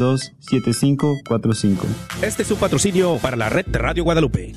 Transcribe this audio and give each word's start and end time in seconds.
7545. 0.00 1.86
Este 2.22 2.42
es 2.42 2.50
un 2.50 2.58
patrocinio 2.58 3.18
para 3.18 3.36
la 3.36 3.48
red 3.48 3.66
de 3.66 3.78
Radio 3.78 4.04
Guadalupe. 4.04 4.54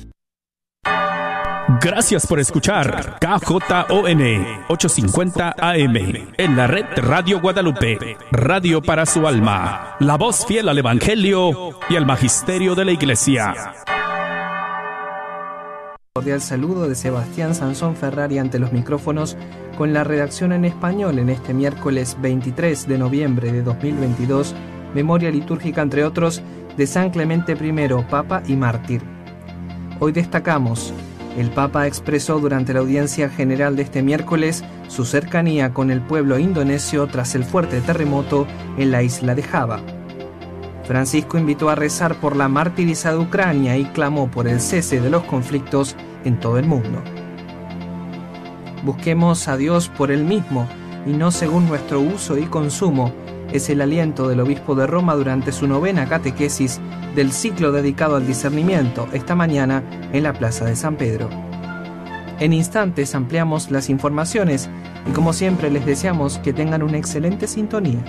Gracias 1.80 2.26
por 2.26 2.40
escuchar 2.40 3.18
KJON 3.20 4.22
850 4.68 5.54
AM 5.58 5.96
en 6.36 6.56
la 6.56 6.66
red 6.66 6.84
Radio 6.96 7.40
Guadalupe, 7.40 8.16
radio 8.30 8.82
para 8.82 9.06
su 9.06 9.26
alma, 9.26 9.96
la 9.98 10.16
voz 10.16 10.44
fiel 10.46 10.68
al 10.68 10.78
Evangelio 10.78 11.78
y 11.88 11.96
al 11.96 12.04
Magisterio 12.04 12.74
de 12.74 12.84
la 12.84 12.92
Iglesia. 12.92 13.54
Cordial 16.14 16.40
saludo 16.40 16.88
de 16.88 16.94
Sebastián 16.94 17.54
Sansón 17.54 17.96
Ferrari 17.96 18.38
ante 18.38 18.58
los 18.58 18.72
micrófonos 18.72 19.36
con 19.76 19.92
la 19.92 20.04
redacción 20.04 20.52
en 20.52 20.64
español 20.64 21.18
en 21.18 21.28
este 21.28 21.54
miércoles 21.54 22.16
23 22.20 22.86
de 22.86 22.98
noviembre 22.98 23.52
de 23.52 23.62
2022 23.62 24.54
memoria 24.94 25.30
litúrgica, 25.30 25.82
entre 25.82 26.04
otros, 26.04 26.42
de 26.76 26.86
San 26.86 27.10
Clemente 27.10 27.52
I, 27.52 28.04
Papa 28.08 28.42
y 28.46 28.56
Mártir. 28.56 29.02
Hoy 30.00 30.12
destacamos, 30.12 30.92
el 31.36 31.50
Papa 31.50 31.86
expresó 31.86 32.38
durante 32.38 32.72
la 32.72 32.80
audiencia 32.80 33.28
general 33.28 33.74
de 33.76 33.82
este 33.82 34.02
miércoles 34.02 34.64
su 34.88 35.04
cercanía 35.04 35.74
con 35.74 35.90
el 35.90 36.00
pueblo 36.00 36.38
indonesio 36.38 37.06
tras 37.08 37.34
el 37.34 37.44
fuerte 37.44 37.80
terremoto 37.80 38.46
en 38.78 38.92
la 38.92 39.02
isla 39.02 39.34
de 39.34 39.42
Java. 39.42 39.80
Francisco 40.84 41.38
invitó 41.38 41.70
a 41.70 41.74
rezar 41.74 42.20
por 42.20 42.36
la 42.36 42.48
martirizada 42.48 43.18
Ucrania 43.18 43.76
y 43.76 43.84
clamó 43.86 44.30
por 44.30 44.46
el 44.46 44.60
cese 44.60 45.00
de 45.00 45.10
los 45.10 45.24
conflictos 45.24 45.96
en 46.24 46.38
todo 46.38 46.58
el 46.58 46.66
mundo. 46.66 47.02
Busquemos 48.84 49.48
a 49.48 49.56
Dios 49.56 49.88
por 49.88 50.10
Él 50.10 50.24
mismo 50.24 50.68
y 51.06 51.12
no 51.12 51.30
según 51.30 51.66
nuestro 51.66 52.00
uso 52.00 52.36
y 52.38 52.44
consumo, 52.44 53.12
es 53.54 53.70
el 53.70 53.80
aliento 53.80 54.28
del 54.28 54.40
obispo 54.40 54.74
de 54.74 54.86
Roma 54.86 55.14
durante 55.14 55.52
su 55.52 55.68
novena 55.68 56.08
catequesis 56.08 56.80
del 57.14 57.30
ciclo 57.30 57.70
dedicado 57.70 58.16
al 58.16 58.26
discernimiento 58.26 59.06
esta 59.12 59.36
mañana 59.36 59.84
en 60.12 60.24
la 60.24 60.32
Plaza 60.32 60.64
de 60.64 60.74
San 60.74 60.96
Pedro. 60.96 61.30
En 62.40 62.52
instantes 62.52 63.14
ampliamos 63.14 63.70
las 63.70 63.88
informaciones 63.90 64.68
y 65.08 65.12
como 65.12 65.32
siempre 65.32 65.70
les 65.70 65.86
deseamos 65.86 66.38
que 66.38 66.52
tengan 66.52 66.82
una 66.82 66.98
excelente 66.98 67.46
sintonía. 67.46 68.04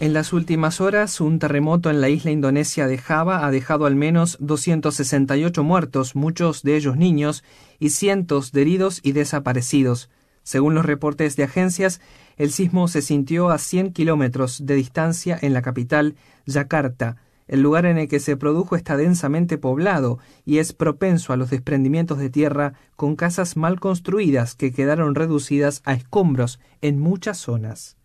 En 0.00 0.14
las 0.14 0.32
últimas 0.32 0.80
horas, 0.80 1.20
un 1.20 1.38
terremoto 1.38 1.90
en 1.90 2.00
la 2.00 2.08
isla 2.08 2.30
indonesia 2.30 2.86
de 2.86 2.96
Java 2.96 3.44
ha 3.44 3.50
dejado 3.50 3.84
al 3.84 3.96
menos 3.96 4.38
268 4.40 5.62
muertos, 5.62 6.16
muchos 6.16 6.62
de 6.62 6.74
ellos 6.76 6.96
niños, 6.96 7.44
y 7.78 7.90
cientos 7.90 8.50
de 8.52 8.62
heridos 8.62 9.00
y 9.02 9.12
desaparecidos. 9.12 10.08
Según 10.42 10.74
los 10.74 10.86
reportes 10.86 11.36
de 11.36 11.44
agencias, 11.44 12.00
el 12.38 12.50
sismo 12.50 12.88
se 12.88 13.02
sintió 13.02 13.50
a 13.50 13.58
100 13.58 13.92
kilómetros 13.92 14.64
de 14.64 14.74
distancia 14.74 15.38
en 15.42 15.52
la 15.52 15.60
capital, 15.60 16.16
Yakarta. 16.46 17.18
El 17.46 17.60
lugar 17.60 17.84
en 17.84 17.98
el 17.98 18.08
que 18.08 18.20
se 18.20 18.38
produjo 18.38 18.76
está 18.76 18.96
densamente 18.96 19.58
poblado 19.58 20.18
y 20.46 20.60
es 20.60 20.72
propenso 20.72 21.34
a 21.34 21.36
los 21.36 21.50
desprendimientos 21.50 22.16
de 22.16 22.30
tierra 22.30 22.72
con 22.96 23.16
casas 23.16 23.54
mal 23.54 23.78
construidas 23.80 24.54
que 24.54 24.72
quedaron 24.72 25.14
reducidas 25.14 25.82
a 25.84 25.92
escombros 25.92 26.58
en 26.80 26.98
muchas 26.98 27.36
zonas. 27.36 27.99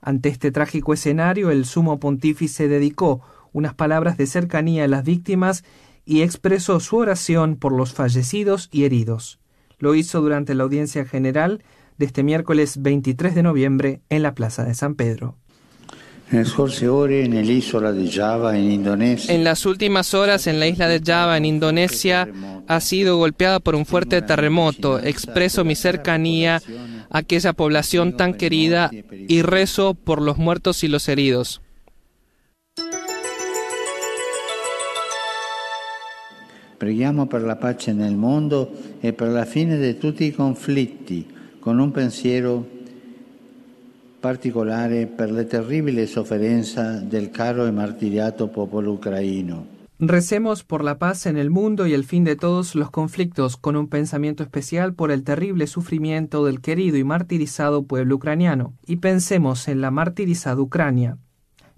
Ante 0.00 0.28
este 0.28 0.50
trágico 0.52 0.92
escenario, 0.92 1.50
el 1.50 1.64
sumo 1.64 1.98
pontífice 1.98 2.68
dedicó 2.68 3.22
unas 3.52 3.74
palabras 3.74 4.16
de 4.16 4.26
cercanía 4.26 4.84
a 4.84 4.88
las 4.88 5.04
víctimas 5.04 5.64
y 6.04 6.22
expresó 6.22 6.78
su 6.80 6.96
oración 6.96 7.56
por 7.56 7.72
los 7.72 7.92
fallecidos 7.92 8.68
y 8.70 8.84
heridos. 8.84 9.40
Lo 9.78 9.94
hizo 9.94 10.20
durante 10.20 10.54
la 10.54 10.64
audiencia 10.64 11.04
general 11.04 11.62
de 11.98 12.06
este 12.06 12.22
miércoles 12.22 12.80
23 12.82 13.34
de 13.34 13.42
noviembre 13.42 14.00
en 14.08 14.22
la 14.22 14.34
Plaza 14.34 14.64
de 14.64 14.74
San 14.74 14.94
Pedro. 14.94 15.36
En 16.28 16.44
las 19.44 19.66
últimas 19.66 20.14
horas 20.14 20.46
en 20.48 20.58
la 20.58 20.66
isla 20.66 20.88
de 20.88 21.00
Java, 21.04 21.36
en 21.36 21.44
Indonesia, 21.44 22.28
ha 22.66 22.80
sido 22.80 23.16
golpeada 23.16 23.60
por 23.60 23.76
un 23.76 23.86
fuerte 23.86 24.22
terremoto. 24.22 24.98
Expreso 24.98 25.64
mi 25.64 25.76
cercanía 25.76 26.60
a 27.10 27.18
aquella 27.18 27.52
población 27.52 28.16
tan 28.16 28.34
querida 28.34 28.90
y 29.28 29.42
rezo 29.42 29.94
por 29.94 30.20
los 30.20 30.36
muertos 30.36 30.82
y 30.82 30.88
los 30.88 31.08
heridos. 31.08 31.60
Preghiamo 36.78 37.26
per 37.26 37.40
la 37.40 37.58
pace 37.58 37.94
nel 37.94 38.16
mondo 38.16 38.70
e 39.00 39.14
per 39.14 39.28
la 39.28 39.46
fine 39.46 39.78
di 39.78 39.96
tutti 39.96 40.24
i 40.24 40.32
conflitti, 40.32 41.26
con 41.58 41.78
un 41.78 41.90
pensiero 41.90 42.75
per 45.16 46.08
sofferenza 46.08 47.00
del 47.00 47.30
caro 47.30 47.66
e 47.66 47.72
martiriato 47.72 48.48
popolo. 48.48 48.98
Recemos 49.98 50.62
por 50.62 50.84
la 50.84 50.98
paz 50.98 51.24
en 51.24 51.38
el 51.38 51.48
mundo 51.48 51.86
y 51.86 51.94
el 51.94 52.04
fin 52.04 52.24
de 52.24 52.36
todos 52.36 52.74
los 52.74 52.90
conflictos, 52.90 53.56
con 53.56 53.76
un 53.76 53.88
pensamiento 53.88 54.42
especial 54.42 54.92
por 54.92 55.10
el 55.10 55.22
terrible 55.22 55.66
sufrimiento 55.66 56.44
del 56.44 56.60
querido 56.60 56.98
y 56.98 57.04
martirizado 57.04 57.84
pueblo 57.84 58.16
ucraniano, 58.16 58.74
y 58.86 58.96
pensemos 58.96 59.68
en 59.68 59.80
la 59.80 59.90
martirizada 59.90 60.60
Ucrania. 60.60 61.16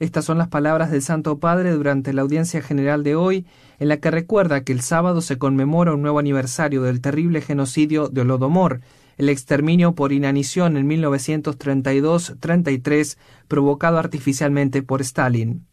Estas 0.00 0.24
son 0.24 0.38
las 0.38 0.48
palabras 0.48 0.90
del 0.90 1.02
Santo 1.02 1.38
Padre 1.38 1.72
durante 1.72 2.12
la 2.12 2.22
audiencia 2.22 2.62
general 2.62 3.02
de 3.02 3.14
hoy, 3.14 3.46
en 3.78 3.88
la 3.88 3.98
que 3.98 4.10
recuerda 4.10 4.62
que 4.64 4.72
el 4.72 4.80
sábado 4.80 5.20
se 5.20 5.38
conmemora 5.38 5.94
un 5.94 6.02
nuevo 6.02 6.18
aniversario 6.18 6.82
del 6.82 7.00
terrible 7.00 7.40
genocidio 7.40 8.08
de 8.08 8.22
Holodomor, 8.22 8.80
el 9.18 9.28
exterminio 9.28 9.94
por 9.94 10.12
inanición 10.12 10.76
en 10.76 10.88
1932-33 10.88 13.16
provocado 13.48 13.98
artificialmente 13.98 14.82
por 14.82 15.00
Stalin. 15.02 15.64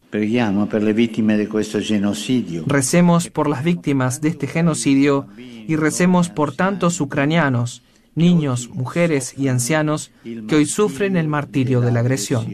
Recemos 2.66 3.30
por 3.30 3.48
las 3.48 3.64
víctimas 3.64 4.20
de 4.20 4.28
este 4.28 4.46
genocidio 4.46 5.26
y 5.38 5.74
recemos 5.76 6.28
por 6.28 6.54
tantos 6.54 7.00
ucranianos, 7.00 7.82
niños, 8.14 8.68
mujeres 8.70 9.34
y 9.36 9.48
ancianos 9.48 10.12
que 10.48 10.56
hoy 10.56 10.66
sufren 10.66 11.16
el 11.16 11.28
martirio 11.28 11.80
de 11.80 11.92
la 11.92 12.00
agresión. 12.00 12.46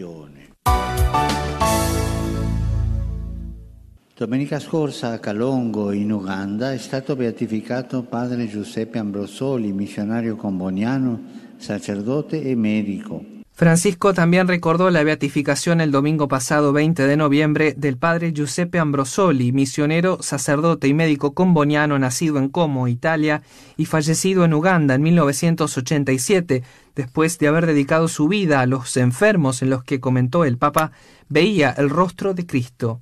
Domenica 4.22 4.60
scorsa 4.60 5.10
a 5.10 5.18
Calongo, 5.18 5.90
in 5.90 6.12
Uganda, 6.12 6.72
è 6.72 6.78
stato 6.78 7.16
beatificato 7.16 8.04
padre 8.04 8.46
Giuseppe 8.46 9.00
Ambrosoli, 9.00 9.72
missionario 9.72 10.36
comboniano, 10.36 11.20
sacerdote 11.56 12.40
e 12.40 12.54
medico. 12.54 13.24
Francisco 13.50 14.14
también 14.14 14.46
recordó 14.46 14.90
la 14.90 15.02
beatificación 15.02 15.80
el 15.80 15.90
domingo 15.90 16.28
pasado 16.28 16.72
20 16.72 17.04
de 17.04 17.16
noviembre 17.16 17.74
del 17.76 17.96
padre 17.96 18.32
Giuseppe 18.32 18.78
Ambrosoli, 18.78 19.50
misionero, 19.50 20.22
sacerdote 20.22 20.86
y 20.86 20.94
médico 20.94 21.34
comboniano 21.34 21.98
nacido 21.98 22.38
en 22.38 22.48
Como, 22.48 22.86
Italia, 22.86 23.42
y 23.76 23.86
fallecido 23.86 24.44
en 24.44 24.54
Uganda 24.54 24.94
en 24.94 25.02
1987, 25.02 26.62
después 26.94 27.40
de 27.40 27.48
haber 27.48 27.66
dedicado 27.66 28.06
su 28.06 28.28
vida 28.28 28.60
a 28.60 28.66
los 28.66 28.96
enfermos 28.96 29.62
en 29.62 29.70
los 29.70 29.82
que 29.82 29.98
comentó 29.98 30.44
el 30.44 30.58
Papa, 30.58 30.92
veía 31.28 31.72
el 31.72 31.90
rostro 31.90 32.34
de 32.34 32.46
Cristo. 32.46 33.01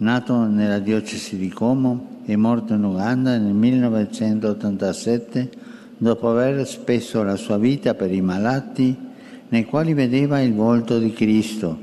Nato 0.00 0.46
nella 0.46 0.78
diocesi 0.78 1.36
di 1.36 1.50
Como 1.50 2.22
e 2.24 2.34
morto 2.34 2.72
in 2.72 2.84
Uganda 2.84 3.36
nel 3.36 3.52
1987, 3.52 5.50
dopo 5.98 6.30
aver 6.30 6.66
speso 6.66 7.22
la 7.22 7.36
sua 7.36 7.58
vita 7.58 7.92
per 7.92 8.10
i 8.10 8.22
malati 8.22 8.96
nei 9.50 9.66
quali 9.66 9.92
vedeva 9.92 10.40
il 10.40 10.54
volto 10.54 10.98
di 10.98 11.12
Cristo. 11.12 11.78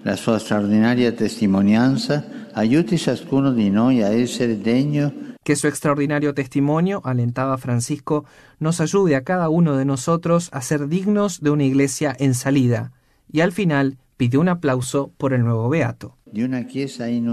La 0.00 0.16
sua 0.16 0.38
straordinaria 0.38 1.12
testimonianza 1.12 2.24
aiuti 2.52 2.96
ciascuno 2.96 3.52
di 3.52 3.68
noi 3.68 4.02
a 4.02 4.08
essere 4.08 4.58
degno 4.58 5.12
que 5.42 5.54
su 5.54 5.66
extraordinario 5.66 6.32
testimonio, 6.32 7.02
alentaba 7.04 7.58
Francisco, 7.58 8.24
nos 8.60 8.80
ayude 8.80 9.14
a 9.16 9.24
cada 9.24 9.50
uno 9.50 9.76
de 9.76 9.84
nosotros 9.84 10.48
a 10.52 10.62
ser 10.62 10.88
dignos 10.88 11.40
de 11.40 11.50
una 11.50 11.64
iglesia 11.64 12.16
en 12.18 12.32
salida. 12.34 12.92
Y 13.30 13.40
al 13.40 13.52
final 13.52 13.98
pidió 14.16 14.40
un 14.40 14.48
aplauso 14.48 15.10
por 15.18 15.32
el 15.34 15.42
nuevo 15.42 15.68
beato. 15.68 16.16
De 16.32 16.44
una 16.44 16.66
chiesa 16.66 17.08
in. 17.10 17.28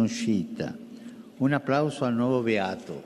Un 1.39 1.53
aplauso 1.53 2.05
al 2.05 2.17
nuevo 2.17 2.43
beato. 2.43 3.01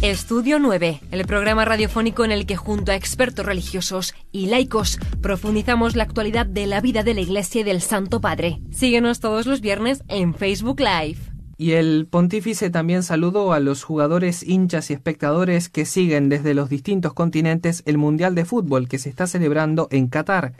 Estudio 0.00 0.58
9, 0.58 1.00
el 1.10 1.24
programa 1.24 1.64
radiofónico 1.64 2.24
en 2.26 2.30
el 2.30 2.44
que 2.44 2.56
junto 2.56 2.92
a 2.92 2.94
expertos 2.94 3.44
religiosos 3.44 4.14
y 4.30 4.46
laicos 4.46 4.98
profundizamos 5.22 5.96
la 5.96 6.04
actualidad 6.04 6.44
de 6.44 6.66
la 6.66 6.82
vida 6.82 7.02
de 7.02 7.14
la 7.14 7.22
Iglesia 7.22 7.62
y 7.62 7.64
del 7.64 7.80
Santo 7.80 8.20
Padre. 8.20 8.60
Síguenos 8.70 9.20
todos 9.20 9.46
los 9.46 9.62
viernes 9.62 10.04
en 10.08 10.34
Facebook 10.34 10.78
Live. 10.78 11.33
Y 11.56 11.72
el 11.72 12.06
pontífice 12.10 12.70
también 12.70 13.02
saludó 13.02 13.52
a 13.52 13.60
los 13.60 13.84
jugadores, 13.84 14.42
hinchas 14.42 14.90
y 14.90 14.94
espectadores 14.94 15.68
que 15.68 15.84
siguen 15.84 16.28
desde 16.28 16.54
los 16.54 16.68
distintos 16.68 17.12
continentes 17.12 17.82
el 17.86 17.98
Mundial 17.98 18.34
de 18.34 18.44
Fútbol 18.44 18.88
que 18.88 18.98
se 18.98 19.08
está 19.08 19.26
celebrando 19.26 19.88
en 19.90 20.08
Qatar. 20.08 20.54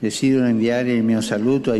Deseo 0.00 0.46
enviar 0.46 0.86
mi 0.86 1.22
saludo 1.22 1.74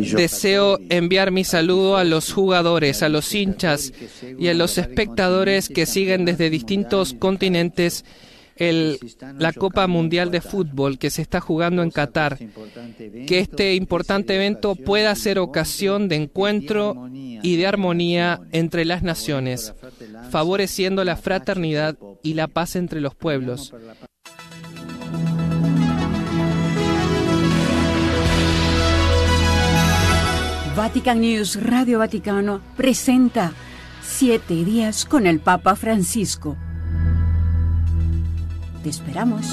mi 1.31 1.45
saludo 1.45 1.97
a 1.97 2.05
los 2.05 2.33
jugadores, 2.33 3.03
a 3.03 3.09
los 3.09 3.35
hinchas 3.35 3.95
y 4.39 4.49
a 4.49 4.55
los 4.55 4.77
espectadores 4.77 5.71
que 5.71 5.87
siguen 5.87 6.27
desde 6.27 6.51
distintos 6.51 7.15
continentes 7.15 8.05
el, 8.61 8.99
la 9.39 9.53
Copa 9.53 9.87
Mundial 9.87 10.31
de 10.31 10.41
Fútbol 10.41 10.99
que 10.99 11.11
se 11.11 11.23
está 11.23 11.41
jugando 11.41 11.83
en 11.83 11.91
Qatar. 11.91 12.39
Que 13.27 13.39
este 13.41 13.75
importante 13.75 14.37
evento 14.37 14.77
pueda 14.77 15.15
ser 15.15 15.39
ocasión 15.39 16.09
de 16.09 16.17
encuentro 16.17 17.09
y 17.13 17.57
de 17.57 17.67
armonía 17.67 18.41
entre 18.53 18.85
las 18.85 19.03
naciones, 19.03 19.75
favoreciendo 20.31 21.03
la 21.05 21.17
fraternidad 21.17 21.97
y 22.23 22.35
la 22.35 22.47
paz 22.49 22.77
entre 22.77 23.01
los 23.01 23.15
pueblos. 23.15 23.73
Vatican 30.77 31.21
News 31.21 31.63
Radio 31.63 31.99
Vaticano 31.99 32.61
presenta 32.77 33.53
Siete 34.03 34.65
días 34.65 35.05
con 35.05 35.27
el 35.27 35.41
Papa 35.41 35.77
Francisco. 35.77 36.57
Te 38.83 38.89
esperamos. 38.89 39.47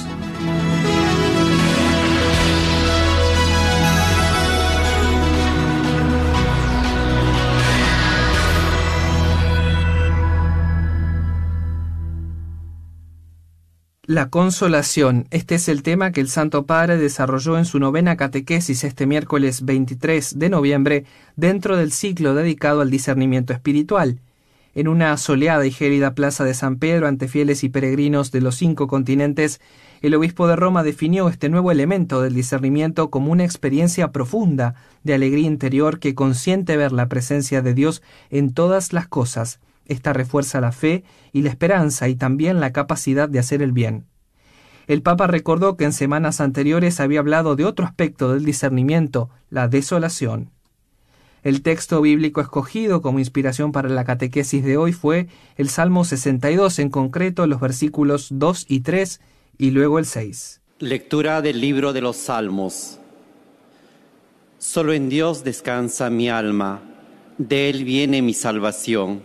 La 14.06 14.30
consolación. 14.30 15.28
Este 15.32 15.56
es 15.56 15.68
el 15.68 15.84
tema 15.84 16.14
que 16.14 16.22
el 16.22 16.30
Santo 16.30 16.66
Padre 16.66 16.96
desarrolló 16.96 17.58
en 17.58 17.66
su 17.66 17.78
novena 17.78 18.16
catequesis 18.16 18.86
este 18.86 19.06
miércoles 19.06 19.66
23 19.66 20.40
de 20.40 20.50
noviembre 20.50 21.06
dentro 21.36 21.76
del 21.76 21.92
ciclo 21.92 22.34
dedicado 22.34 22.80
al 22.80 22.90
discernimiento 22.90 23.52
espiritual. 23.52 24.22
En 24.78 24.88
una 24.88 25.18
soleada 25.18 25.66
y 25.66 25.72
gélida 25.72 26.14
plaza 26.14 26.44
de 26.44 26.54
San 26.54 26.78
Pedro 26.78 27.08
ante 27.08 27.28
fieles 27.28 27.64
y 27.64 27.70
peregrinos 27.70 28.32
de 28.32 28.42
los 28.42 28.58
cinco 28.58 28.86
continentes, 28.86 29.60
el 30.04 30.14
obispo 30.14 30.48
de 30.48 30.56
Roma 30.56 30.84
definió 30.84 31.30
este 31.30 31.50
nuevo 31.50 31.72
elemento 31.72 32.22
del 32.22 32.36
discernimiento 32.36 33.10
como 33.10 33.32
una 33.32 33.44
experiencia 33.44 34.12
profunda 34.12 34.76
de 35.02 35.16
alegría 35.16 35.48
interior 35.48 35.98
que 35.98 36.14
consiente 36.14 36.78
ver 36.78 36.92
la 36.92 37.10
presencia 37.10 37.64
de 37.64 37.74
Dios 37.74 38.04
en 38.30 38.54
todas 38.54 38.94
las 38.94 39.08
cosas, 39.08 39.62
esta 39.88 40.14
refuerza 40.14 40.62
la 40.62 40.72
fe 40.72 41.04
y 41.34 41.42
la 41.42 41.50
esperanza 41.50 42.08
y 42.08 42.14
también 42.14 42.60
la 42.60 42.72
capacidad 42.72 43.28
de 43.28 43.40
hacer 43.40 43.64
el 43.64 43.72
bien. 43.72 44.06
El 44.86 45.02
Papa 45.02 45.26
recordó 45.26 45.76
que 45.76 45.86
en 45.86 45.92
semanas 45.92 46.40
anteriores 46.40 47.00
había 47.00 47.22
hablado 47.22 47.56
de 47.56 47.66
otro 47.66 47.84
aspecto 47.84 48.32
del 48.32 48.46
discernimiento, 48.46 49.32
la 49.50 49.68
desolación. 49.70 50.52
El 51.48 51.62
texto 51.62 52.02
bíblico 52.02 52.42
escogido 52.42 53.02
como 53.02 53.20
inspiración 53.20 53.72
para 53.72 53.88
la 53.88 54.04
catequesis 54.04 54.66
de 54.66 54.76
hoy 54.76 54.92
fue 54.92 55.28
el 55.56 55.70
Salmo 55.70 56.04
62, 56.04 56.78
en 56.80 56.90
concreto 56.90 57.48
los 57.48 57.62
versículos 57.62 58.28
2 58.32 58.66
y 58.68 58.82
3 58.82 59.22
y 59.58 59.72
luego 59.72 59.98
el 59.98 60.06
6. 60.06 60.60
Lectura 60.80 61.42
del 61.42 61.62
libro 61.62 61.94
de 61.94 62.02
los 62.02 62.18
Salmos. 62.18 63.00
Solo 64.58 64.92
en 64.92 65.08
Dios 65.08 65.46
descansa 65.46 66.10
mi 66.10 66.30
alma, 66.30 66.82
de 67.38 67.70
Él 67.70 67.86
viene 67.86 68.22
mi 68.22 68.34
salvación. 68.34 69.22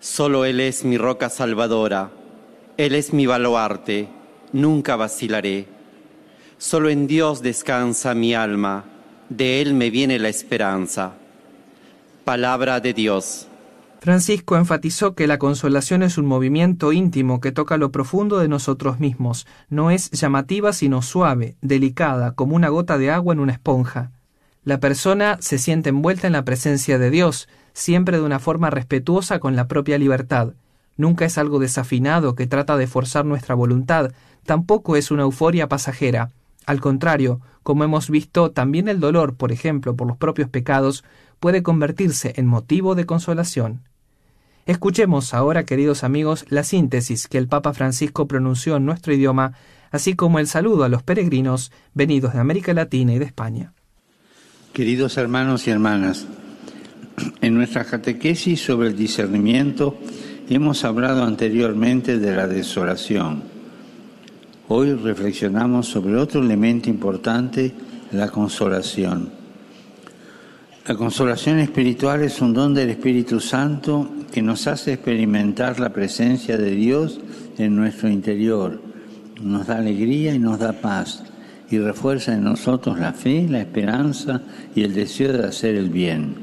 Solo 0.00 0.46
Él 0.46 0.60
es 0.60 0.82
mi 0.82 0.96
roca 0.96 1.28
salvadora, 1.28 2.10
Él 2.78 2.94
es 2.94 3.12
mi 3.12 3.26
baluarte, 3.26 4.08
nunca 4.54 4.96
vacilaré. 4.96 5.66
Solo 6.56 6.88
en 6.88 7.06
Dios 7.06 7.42
descansa 7.42 8.14
mi 8.14 8.32
alma, 8.34 8.86
de 9.28 9.60
Él 9.60 9.74
me 9.74 9.90
viene 9.90 10.18
la 10.18 10.30
esperanza. 10.30 11.18
Palabra 12.24 12.80
de 12.80 12.94
Dios. 12.94 13.48
Francisco 14.00 14.56
enfatizó 14.56 15.14
que 15.14 15.26
la 15.26 15.38
consolación 15.38 16.02
es 16.02 16.16
un 16.16 16.24
movimiento 16.24 16.90
íntimo 16.90 17.38
que 17.38 17.52
toca 17.52 17.76
lo 17.76 17.92
profundo 17.92 18.38
de 18.38 18.48
nosotros 18.48 18.98
mismos, 18.98 19.46
no 19.68 19.90
es 19.90 20.10
llamativa 20.10 20.72
sino 20.72 21.02
suave, 21.02 21.56
delicada, 21.60 22.32
como 22.32 22.56
una 22.56 22.70
gota 22.70 22.96
de 22.96 23.10
agua 23.10 23.34
en 23.34 23.40
una 23.40 23.52
esponja. 23.52 24.10
La 24.64 24.80
persona 24.80 25.36
se 25.40 25.58
siente 25.58 25.90
envuelta 25.90 26.26
en 26.26 26.32
la 26.32 26.46
presencia 26.46 26.98
de 26.98 27.10
Dios, 27.10 27.46
siempre 27.74 28.16
de 28.16 28.24
una 28.24 28.38
forma 28.38 28.70
respetuosa 28.70 29.38
con 29.38 29.54
la 29.54 29.68
propia 29.68 29.98
libertad. 29.98 30.54
Nunca 30.96 31.26
es 31.26 31.36
algo 31.36 31.58
desafinado 31.58 32.34
que 32.34 32.46
trata 32.46 32.78
de 32.78 32.86
forzar 32.86 33.26
nuestra 33.26 33.54
voluntad, 33.54 34.12
tampoco 34.46 34.96
es 34.96 35.10
una 35.10 35.24
euforia 35.24 35.68
pasajera. 35.68 36.30
Al 36.66 36.80
contrario, 36.80 37.40
como 37.62 37.84
hemos 37.84 38.10
visto, 38.10 38.50
también 38.50 38.88
el 38.88 39.00
dolor, 39.00 39.36
por 39.36 39.52
ejemplo, 39.52 39.96
por 39.96 40.06
los 40.06 40.16
propios 40.16 40.48
pecados, 40.48 41.04
puede 41.40 41.62
convertirse 41.62 42.34
en 42.36 42.46
motivo 42.46 42.94
de 42.94 43.06
consolación. 43.06 43.82
Escuchemos 44.66 45.34
ahora, 45.34 45.64
queridos 45.64 46.04
amigos, 46.04 46.46
la 46.48 46.64
síntesis 46.64 47.28
que 47.28 47.36
el 47.36 47.48
Papa 47.48 47.74
Francisco 47.74 48.26
pronunció 48.26 48.76
en 48.76 48.86
nuestro 48.86 49.12
idioma, 49.12 49.52
así 49.90 50.14
como 50.14 50.38
el 50.38 50.46
saludo 50.46 50.84
a 50.84 50.88
los 50.88 51.02
peregrinos 51.02 51.70
venidos 51.92 52.32
de 52.32 52.40
América 52.40 52.72
Latina 52.72 53.12
y 53.12 53.18
de 53.18 53.26
España. 53.26 53.72
Queridos 54.72 55.18
hermanos 55.18 55.66
y 55.66 55.70
hermanas, 55.70 56.26
en 57.40 57.54
nuestra 57.54 57.84
catequesis 57.84 58.60
sobre 58.60 58.88
el 58.88 58.96
discernimiento 58.96 59.98
hemos 60.48 60.84
hablado 60.84 61.24
anteriormente 61.24 62.18
de 62.18 62.34
la 62.34 62.46
desolación. 62.46 63.53
Hoy 64.66 64.94
reflexionamos 64.94 65.88
sobre 65.88 66.16
otro 66.16 66.40
elemento 66.40 66.88
importante, 66.88 67.74
la 68.12 68.30
consolación. 68.30 69.28
La 70.86 70.94
consolación 70.94 71.58
espiritual 71.58 72.22
es 72.22 72.40
un 72.40 72.54
don 72.54 72.72
del 72.72 72.88
Espíritu 72.88 73.40
Santo 73.40 74.08
que 74.32 74.40
nos 74.40 74.66
hace 74.66 74.94
experimentar 74.94 75.78
la 75.80 75.92
presencia 75.92 76.56
de 76.56 76.70
Dios 76.70 77.20
en 77.58 77.76
nuestro 77.76 78.08
interior, 78.08 78.80
nos 79.42 79.66
da 79.66 79.76
alegría 79.76 80.34
y 80.34 80.38
nos 80.38 80.58
da 80.58 80.72
paz 80.72 81.22
y 81.70 81.78
refuerza 81.78 82.32
en 82.32 82.44
nosotros 82.44 82.98
la 82.98 83.12
fe, 83.12 83.46
la 83.46 83.60
esperanza 83.60 84.40
y 84.74 84.82
el 84.82 84.94
deseo 84.94 85.34
de 85.34 85.44
hacer 85.44 85.74
el 85.74 85.90
bien. 85.90 86.36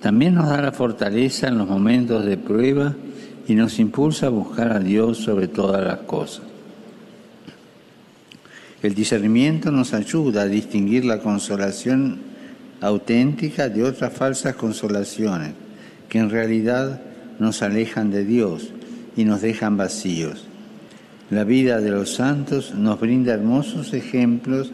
También 0.00 0.34
nos 0.34 0.48
da 0.48 0.62
la 0.62 0.72
fortaleza 0.72 1.48
en 1.48 1.58
los 1.58 1.68
momentos 1.68 2.24
de 2.24 2.38
prueba 2.38 2.94
y 3.46 3.54
nos 3.54 3.78
impulsa 3.78 4.28
a 4.28 4.30
buscar 4.30 4.72
a 4.72 4.78
Dios 4.78 5.18
sobre 5.18 5.48
todas 5.48 5.84
las 5.84 5.98
cosas. 6.00 6.53
El 8.84 8.94
discernimiento 8.94 9.70
nos 9.70 9.94
ayuda 9.94 10.42
a 10.42 10.46
distinguir 10.46 11.06
la 11.06 11.20
consolación 11.20 12.18
auténtica 12.82 13.70
de 13.70 13.82
otras 13.82 14.12
falsas 14.12 14.56
consolaciones 14.56 15.52
que 16.10 16.18
en 16.18 16.28
realidad 16.28 17.00
nos 17.38 17.62
alejan 17.62 18.10
de 18.10 18.26
Dios 18.26 18.74
y 19.16 19.24
nos 19.24 19.40
dejan 19.40 19.78
vacíos. 19.78 20.44
La 21.30 21.44
vida 21.44 21.80
de 21.80 21.92
los 21.92 22.12
santos 22.12 22.74
nos 22.74 23.00
brinda 23.00 23.32
hermosos 23.32 23.94
ejemplos 23.94 24.70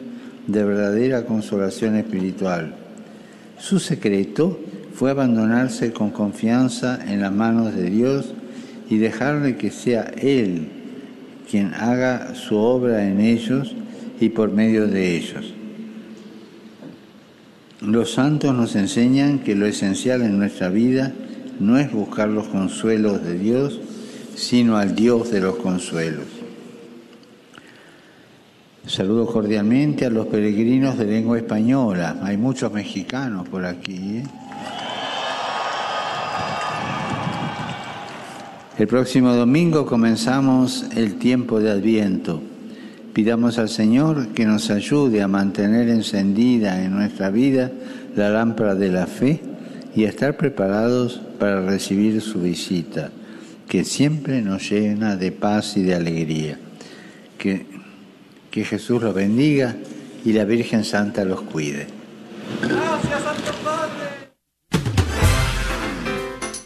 de 0.48 0.64
verdadera 0.64 1.24
consolación 1.24 1.94
espiritual. 1.94 2.74
Su 3.60 3.78
secreto 3.78 4.58
fue 4.92 5.12
abandonarse 5.12 5.92
con 5.92 6.10
confianza 6.10 6.98
en 7.06 7.20
las 7.20 7.32
manos 7.32 7.76
de 7.76 7.88
Dios 7.88 8.34
y 8.88 8.98
dejarle 8.98 9.56
que 9.56 9.70
sea 9.70 10.10
Él 10.20 10.66
quien 11.48 11.74
haga 11.74 12.34
su 12.34 12.56
obra 12.56 13.06
en 13.06 13.20
ellos 13.20 13.76
y 14.20 14.28
por 14.28 14.52
medio 14.52 14.86
de 14.86 15.16
ellos. 15.16 15.54
Los 17.80 18.12
santos 18.12 18.54
nos 18.54 18.76
enseñan 18.76 19.38
que 19.38 19.56
lo 19.56 19.66
esencial 19.66 20.20
en 20.20 20.38
nuestra 20.38 20.68
vida 20.68 21.12
no 21.58 21.78
es 21.78 21.90
buscar 21.90 22.28
los 22.28 22.46
consuelos 22.48 23.24
de 23.24 23.38
Dios, 23.38 23.80
sino 24.36 24.76
al 24.76 24.94
Dios 24.94 25.30
de 25.30 25.40
los 25.40 25.56
consuelos. 25.56 26.26
Saludo 28.86 29.26
cordialmente 29.26 30.04
a 30.04 30.10
los 30.10 30.26
peregrinos 30.26 30.98
de 30.98 31.06
lengua 31.06 31.38
española. 31.38 32.18
Hay 32.22 32.36
muchos 32.36 32.72
mexicanos 32.72 33.48
por 33.48 33.64
aquí. 33.64 34.18
¿eh? 34.18 34.24
El 38.78 38.86
próximo 38.86 39.34
domingo 39.34 39.86
comenzamos 39.86 40.86
el 40.96 41.16
tiempo 41.16 41.60
de 41.60 41.70
Adviento. 41.70 42.42
Pidamos 43.12 43.58
al 43.58 43.68
Señor 43.68 44.28
que 44.28 44.46
nos 44.46 44.70
ayude 44.70 45.20
a 45.20 45.28
mantener 45.28 45.88
encendida 45.88 46.84
en 46.84 46.92
nuestra 46.94 47.30
vida 47.30 47.70
la 48.14 48.30
lámpara 48.30 48.74
de 48.74 48.90
la 48.90 49.06
fe 49.06 49.40
y 49.96 50.04
a 50.04 50.08
estar 50.08 50.36
preparados 50.36 51.20
para 51.38 51.60
recibir 51.60 52.20
su 52.20 52.40
visita, 52.40 53.10
que 53.68 53.84
siempre 53.84 54.42
nos 54.42 54.70
llena 54.70 55.16
de 55.16 55.32
paz 55.32 55.76
y 55.76 55.82
de 55.82 55.94
alegría. 55.94 56.58
Que, 57.36 57.66
que 58.50 58.64
Jesús 58.64 59.02
los 59.02 59.14
bendiga 59.14 59.74
y 60.24 60.32
la 60.32 60.44
Virgen 60.44 60.84
Santa 60.84 61.24
los 61.24 61.42
cuide. 61.42 61.99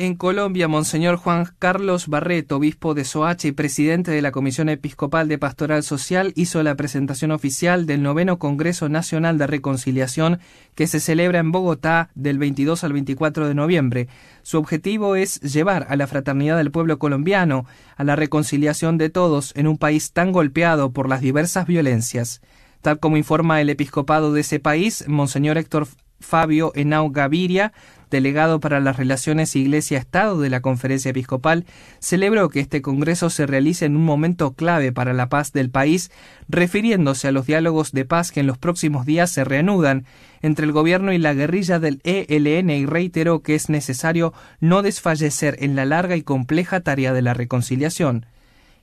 En 0.00 0.14
Colombia, 0.14 0.68
Monseñor 0.68 1.16
Juan 1.16 1.48
Carlos 1.58 2.06
Barreto, 2.06 2.58
obispo 2.58 2.94
de 2.94 3.04
Soacha 3.04 3.48
y 3.48 3.50
presidente 3.50 4.12
de 4.12 4.22
la 4.22 4.30
Comisión 4.30 4.68
Episcopal 4.68 5.26
de 5.26 5.38
Pastoral 5.38 5.82
Social, 5.82 6.32
hizo 6.36 6.62
la 6.62 6.76
presentación 6.76 7.32
oficial 7.32 7.84
del 7.84 8.04
noveno 8.04 8.38
Congreso 8.38 8.88
Nacional 8.88 9.38
de 9.38 9.48
Reconciliación 9.48 10.38
que 10.76 10.86
se 10.86 11.00
celebra 11.00 11.40
en 11.40 11.50
Bogotá 11.50 12.10
del 12.14 12.38
22 12.38 12.84
al 12.84 12.92
24 12.92 13.48
de 13.48 13.56
noviembre. 13.56 14.08
Su 14.42 14.58
objetivo 14.58 15.16
es 15.16 15.40
llevar 15.40 15.88
a 15.88 15.96
la 15.96 16.06
fraternidad 16.06 16.58
del 16.58 16.70
pueblo 16.70 17.00
colombiano, 17.00 17.66
a 17.96 18.04
la 18.04 18.14
reconciliación 18.14 18.98
de 18.98 19.10
todos 19.10 19.52
en 19.56 19.66
un 19.66 19.78
país 19.78 20.12
tan 20.12 20.30
golpeado 20.30 20.92
por 20.92 21.08
las 21.08 21.22
diversas 21.22 21.66
violencias. 21.66 22.40
Tal 22.82 23.00
como 23.00 23.16
informa 23.16 23.60
el 23.60 23.68
episcopado 23.68 24.32
de 24.32 24.42
ese 24.42 24.60
país, 24.60 25.04
Monseñor 25.08 25.58
Héctor 25.58 25.88
Fabio 26.20 26.72
Henao 26.74 27.10
Gaviria, 27.10 27.72
delegado 28.10 28.60
para 28.60 28.80
las 28.80 28.96
relaciones 28.96 29.56
Iglesia-Estado 29.56 30.40
de 30.40 30.50
la 30.50 30.60
Conferencia 30.60 31.10
Episcopal, 31.10 31.64
celebró 31.98 32.48
que 32.48 32.60
este 32.60 32.82
Congreso 32.82 33.30
se 33.30 33.46
realice 33.46 33.84
en 33.84 33.96
un 33.96 34.04
momento 34.04 34.52
clave 34.54 34.92
para 34.92 35.12
la 35.12 35.28
paz 35.28 35.52
del 35.52 35.70
país, 35.70 36.10
refiriéndose 36.48 37.28
a 37.28 37.32
los 37.32 37.46
diálogos 37.46 37.92
de 37.92 38.04
paz 38.04 38.32
que 38.32 38.40
en 38.40 38.46
los 38.46 38.58
próximos 38.58 39.06
días 39.06 39.30
se 39.30 39.44
reanudan 39.44 40.06
entre 40.42 40.66
el 40.66 40.72
gobierno 40.72 41.12
y 41.12 41.18
la 41.18 41.34
guerrilla 41.34 41.78
del 41.78 42.00
ELN 42.04 42.70
y 42.70 42.86
reiteró 42.86 43.42
que 43.42 43.54
es 43.54 43.68
necesario 43.68 44.32
no 44.60 44.82
desfallecer 44.82 45.56
en 45.60 45.76
la 45.76 45.84
larga 45.84 46.16
y 46.16 46.22
compleja 46.22 46.80
tarea 46.80 47.12
de 47.12 47.22
la 47.22 47.34
reconciliación 47.34 48.26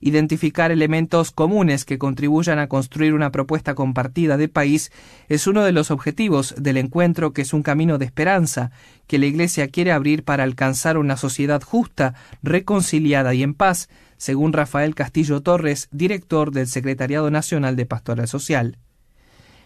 identificar 0.06 0.72
elementos 0.72 1.32
comunes 1.32 1.84
que 1.84 1.98
contribuyan 1.98 2.60
a 2.60 2.68
construir 2.68 3.16
una 3.16 3.32
propuesta 3.32 3.74
compartida 3.74 4.38
de 4.38 4.48
país 4.48 4.92
es 5.30 5.48
uno 5.48 5.64
de 5.64 5.72
los 5.72 5.90
objetivos 5.90 6.54
del 6.60 6.78
encuentro 6.78 7.34
que 7.34 7.42
es 7.42 7.54
un 7.54 7.64
camino 7.64 7.98
de 7.98 8.06
esperanza 8.06 8.70
que 9.08 9.18
la 9.18 9.26
Iglesia 9.26 9.68
quiere 9.68 9.92
abrir 9.92 10.24
para 10.24 10.44
alcanzar 10.44 11.00
una 11.00 11.18
sociedad 11.18 11.64
justa, 11.64 12.14
reconciliada 12.44 13.34
y 13.34 13.42
en 13.42 13.56
paz, 13.56 13.90
según 14.18 14.54
Rafael 14.54 14.94
Castillo 14.94 15.42
Torres, 15.42 15.90
director 15.92 16.52
del 16.52 16.68
Secretariado 16.68 17.32
Nacional 17.32 17.76
de 17.76 17.88
Pastoral 17.88 18.28
Social 18.28 18.78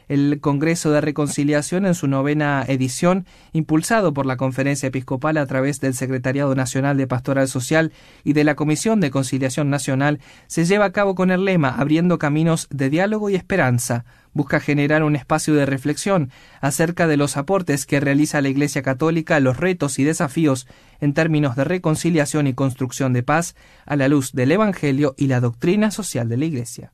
el 0.10 0.40
Congreso 0.42 0.92
de 0.92 1.00
Reconciliación 1.00 1.86
en 1.86 1.94
su 1.96 2.08
novena 2.08 2.66
edición, 2.68 3.26
impulsado 3.54 4.14
por 4.14 4.26
la 4.26 4.38
Conferencia 4.38 4.88
Episcopal 4.88 5.38
a 5.38 5.46
través 5.46 5.80
del 5.80 5.94
Secretariado 5.94 6.54
Nacional 6.56 6.98
de 6.98 7.08
Pastoral 7.08 7.48
Social 7.48 7.94
y 8.24 8.34
de 8.34 8.44
la 8.44 8.56
Comisión 8.56 9.00
de 9.00 9.12
Conciliación 9.12 9.70
Nacional, 9.70 10.20
se 10.48 10.66
lleva 10.66 10.86
a 10.86 10.92
cabo 10.92 11.16
con 11.16 11.32
el 11.32 11.46
lema 11.46 11.70
Abriendo 11.70 12.18
caminos 12.18 12.68
de 12.72 12.90
diálogo 12.90 13.30
y 13.30 13.36
esperanza. 13.36 14.04
Busca 14.34 14.60
generar 14.60 15.04
un 15.04 15.16
espacio 15.16 15.54
de 15.54 15.66
reflexión 15.66 16.32
acerca 16.60 17.08
de 17.08 17.18
los 17.18 17.38
aportes 17.38 17.86
que 17.86 18.00
realiza 18.00 18.42
la 18.42 18.50
Iglesia 18.50 18.82
Católica 18.82 19.40
los 19.40 19.58
retos 19.58 20.00
y 20.00 20.04
desafíos 20.04 20.68
en 21.00 21.14
términos 21.14 21.56
de 21.56 21.64
reconciliación 21.64 22.48
y 22.48 22.54
construcción 22.54 23.14
de 23.14 23.24
paz 23.24 23.56
a 23.86 23.96
la 23.96 24.08
luz 24.08 24.32
del 24.32 24.52
Evangelio 24.52 25.14
y 25.18 25.28
la 25.28 25.40
doctrina 25.40 25.92
social 25.92 26.30
de 26.30 26.38
la 26.38 26.46
Iglesia. 26.46 26.94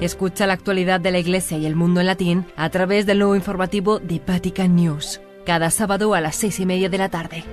Escucha 0.00 0.46
la 0.46 0.54
actualidad 0.54 1.00
de 1.00 1.10
la 1.10 1.18
Iglesia 1.18 1.58
y 1.58 1.66
el 1.66 1.76
mundo 1.76 2.00
en 2.00 2.06
latín 2.06 2.46
a 2.56 2.70
través 2.70 3.06
del 3.06 3.18
nuevo 3.18 3.36
informativo 3.36 3.98
de 3.98 4.20
Vatican 4.26 4.76
News, 4.76 5.20
cada 5.44 5.70
sábado 5.70 6.14
a 6.14 6.20
las 6.20 6.36
seis 6.36 6.60
y 6.60 6.66
media 6.66 6.88
de 6.88 6.98
la 6.98 7.08
tarde. 7.08 7.44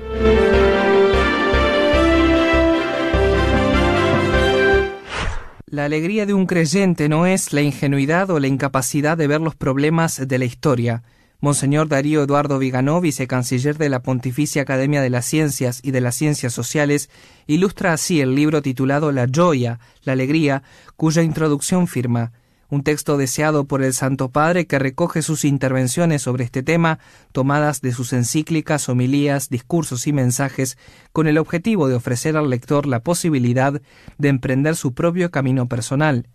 La 5.69 5.85
alegría 5.85 6.25
de 6.25 6.33
un 6.33 6.45
creyente 6.45 7.09
no 7.09 7.25
es 7.25 7.51
la 7.51 7.61
ingenuidad 7.61 8.29
o 8.29 8.39
la 8.39 8.47
incapacidad 8.47 9.17
de 9.17 9.27
ver 9.27 9.41
los 9.41 9.55
problemas 9.55 10.25
de 10.25 10.37
la 10.37 10.45
historia, 10.45 11.03
Monseñor 11.39 11.87
Darío 11.87 12.23
Eduardo 12.23 12.57
Viganó, 12.57 12.99
vicecanciller 12.99 13.77
de 13.77 13.89
la 13.89 14.01
Pontificia 14.01 14.63
Academia 14.63 15.01
de 15.01 15.09
las 15.09 15.25
Ciencias 15.25 15.81
y 15.83 15.91
de 15.91 16.01
las 16.01 16.15
Ciencias 16.15 16.53
Sociales, 16.53 17.09
ilustra 17.45 17.93
así 17.93 18.21
el 18.21 18.33
libro 18.33 18.61
titulado 18.61 19.11
La 19.11 19.27
Joya, 19.33 19.79
la 20.03 20.13
Alegría, 20.13 20.63
cuya 20.95 21.21
introducción 21.21 21.87
firma 21.87 22.31
un 22.69 22.83
texto 22.83 23.17
deseado 23.17 23.65
por 23.65 23.81
el 23.81 23.93
Santo 23.93 24.29
Padre 24.29 24.67
que 24.67 24.79
recoge 24.79 25.21
sus 25.21 25.45
intervenciones 25.45 26.21
sobre 26.21 26.43
este 26.43 26.63
tema, 26.63 26.99
tomadas 27.31 27.81
de 27.81 27.93
sus 27.93 28.13
encíclicas, 28.13 28.89
homilías, 28.89 29.49
discursos 29.49 30.07
y 30.07 30.13
mensajes, 30.13 30.77
con 31.13 31.27
el 31.27 31.37
objetivo 31.37 31.87
de 31.87 31.95
ofrecer 31.95 32.35
al 32.35 32.49
lector 32.49 32.85
la 32.85 33.01
posibilidad 33.01 33.81
de 34.17 34.27
emprender 34.27 34.75
su 34.75 34.93
propio 34.93 35.31
camino 35.31 35.67
personal. 35.67 36.27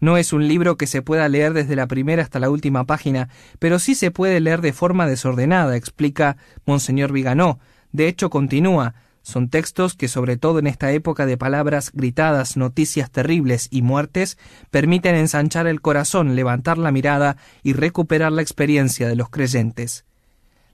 No 0.00 0.16
es 0.16 0.32
un 0.32 0.48
libro 0.48 0.76
que 0.76 0.86
se 0.86 1.02
pueda 1.02 1.28
leer 1.28 1.52
desde 1.52 1.76
la 1.76 1.86
primera 1.86 2.22
hasta 2.22 2.40
la 2.40 2.48
última 2.48 2.84
página, 2.84 3.28
pero 3.58 3.78
sí 3.78 3.94
se 3.94 4.10
puede 4.10 4.40
leer 4.40 4.62
de 4.62 4.72
forma 4.72 5.06
desordenada, 5.06 5.76
explica 5.76 6.38
Monseñor 6.64 7.12
Viganó. 7.12 7.60
De 7.92 8.08
hecho, 8.08 8.30
continúa. 8.30 8.94
Son 9.22 9.50
textos 9.50 9.94
que, 9.94 10.08
sobre 10.08 10.38
todo 10.38 10.58
en 10.58 10.66
esta 10.66 10.92
época 10.92 11.26
de 11.26 11.36
palabras 11.36 11.92
gritadas, 11.92 12.56
noticias 12.56 13.10
terribles 13.10 13.68
y 13.70 13.82
muertes, 13.82 14.38
permiten 14.70 15.14
ensanchar 15.14 15.66
el 15.66 15.82
corazón, 15.82 16.34
levantar 16.34 16.78
la 16.78 16.90
mirada 16.90 17.36
y 17.62 17.74
recuperar 17.74 18.32
la 18.32 18.40
experiencia 18.40 19.06
de 19.06 19.16
los 19.16 19.28
creyentes. 19.28 20.06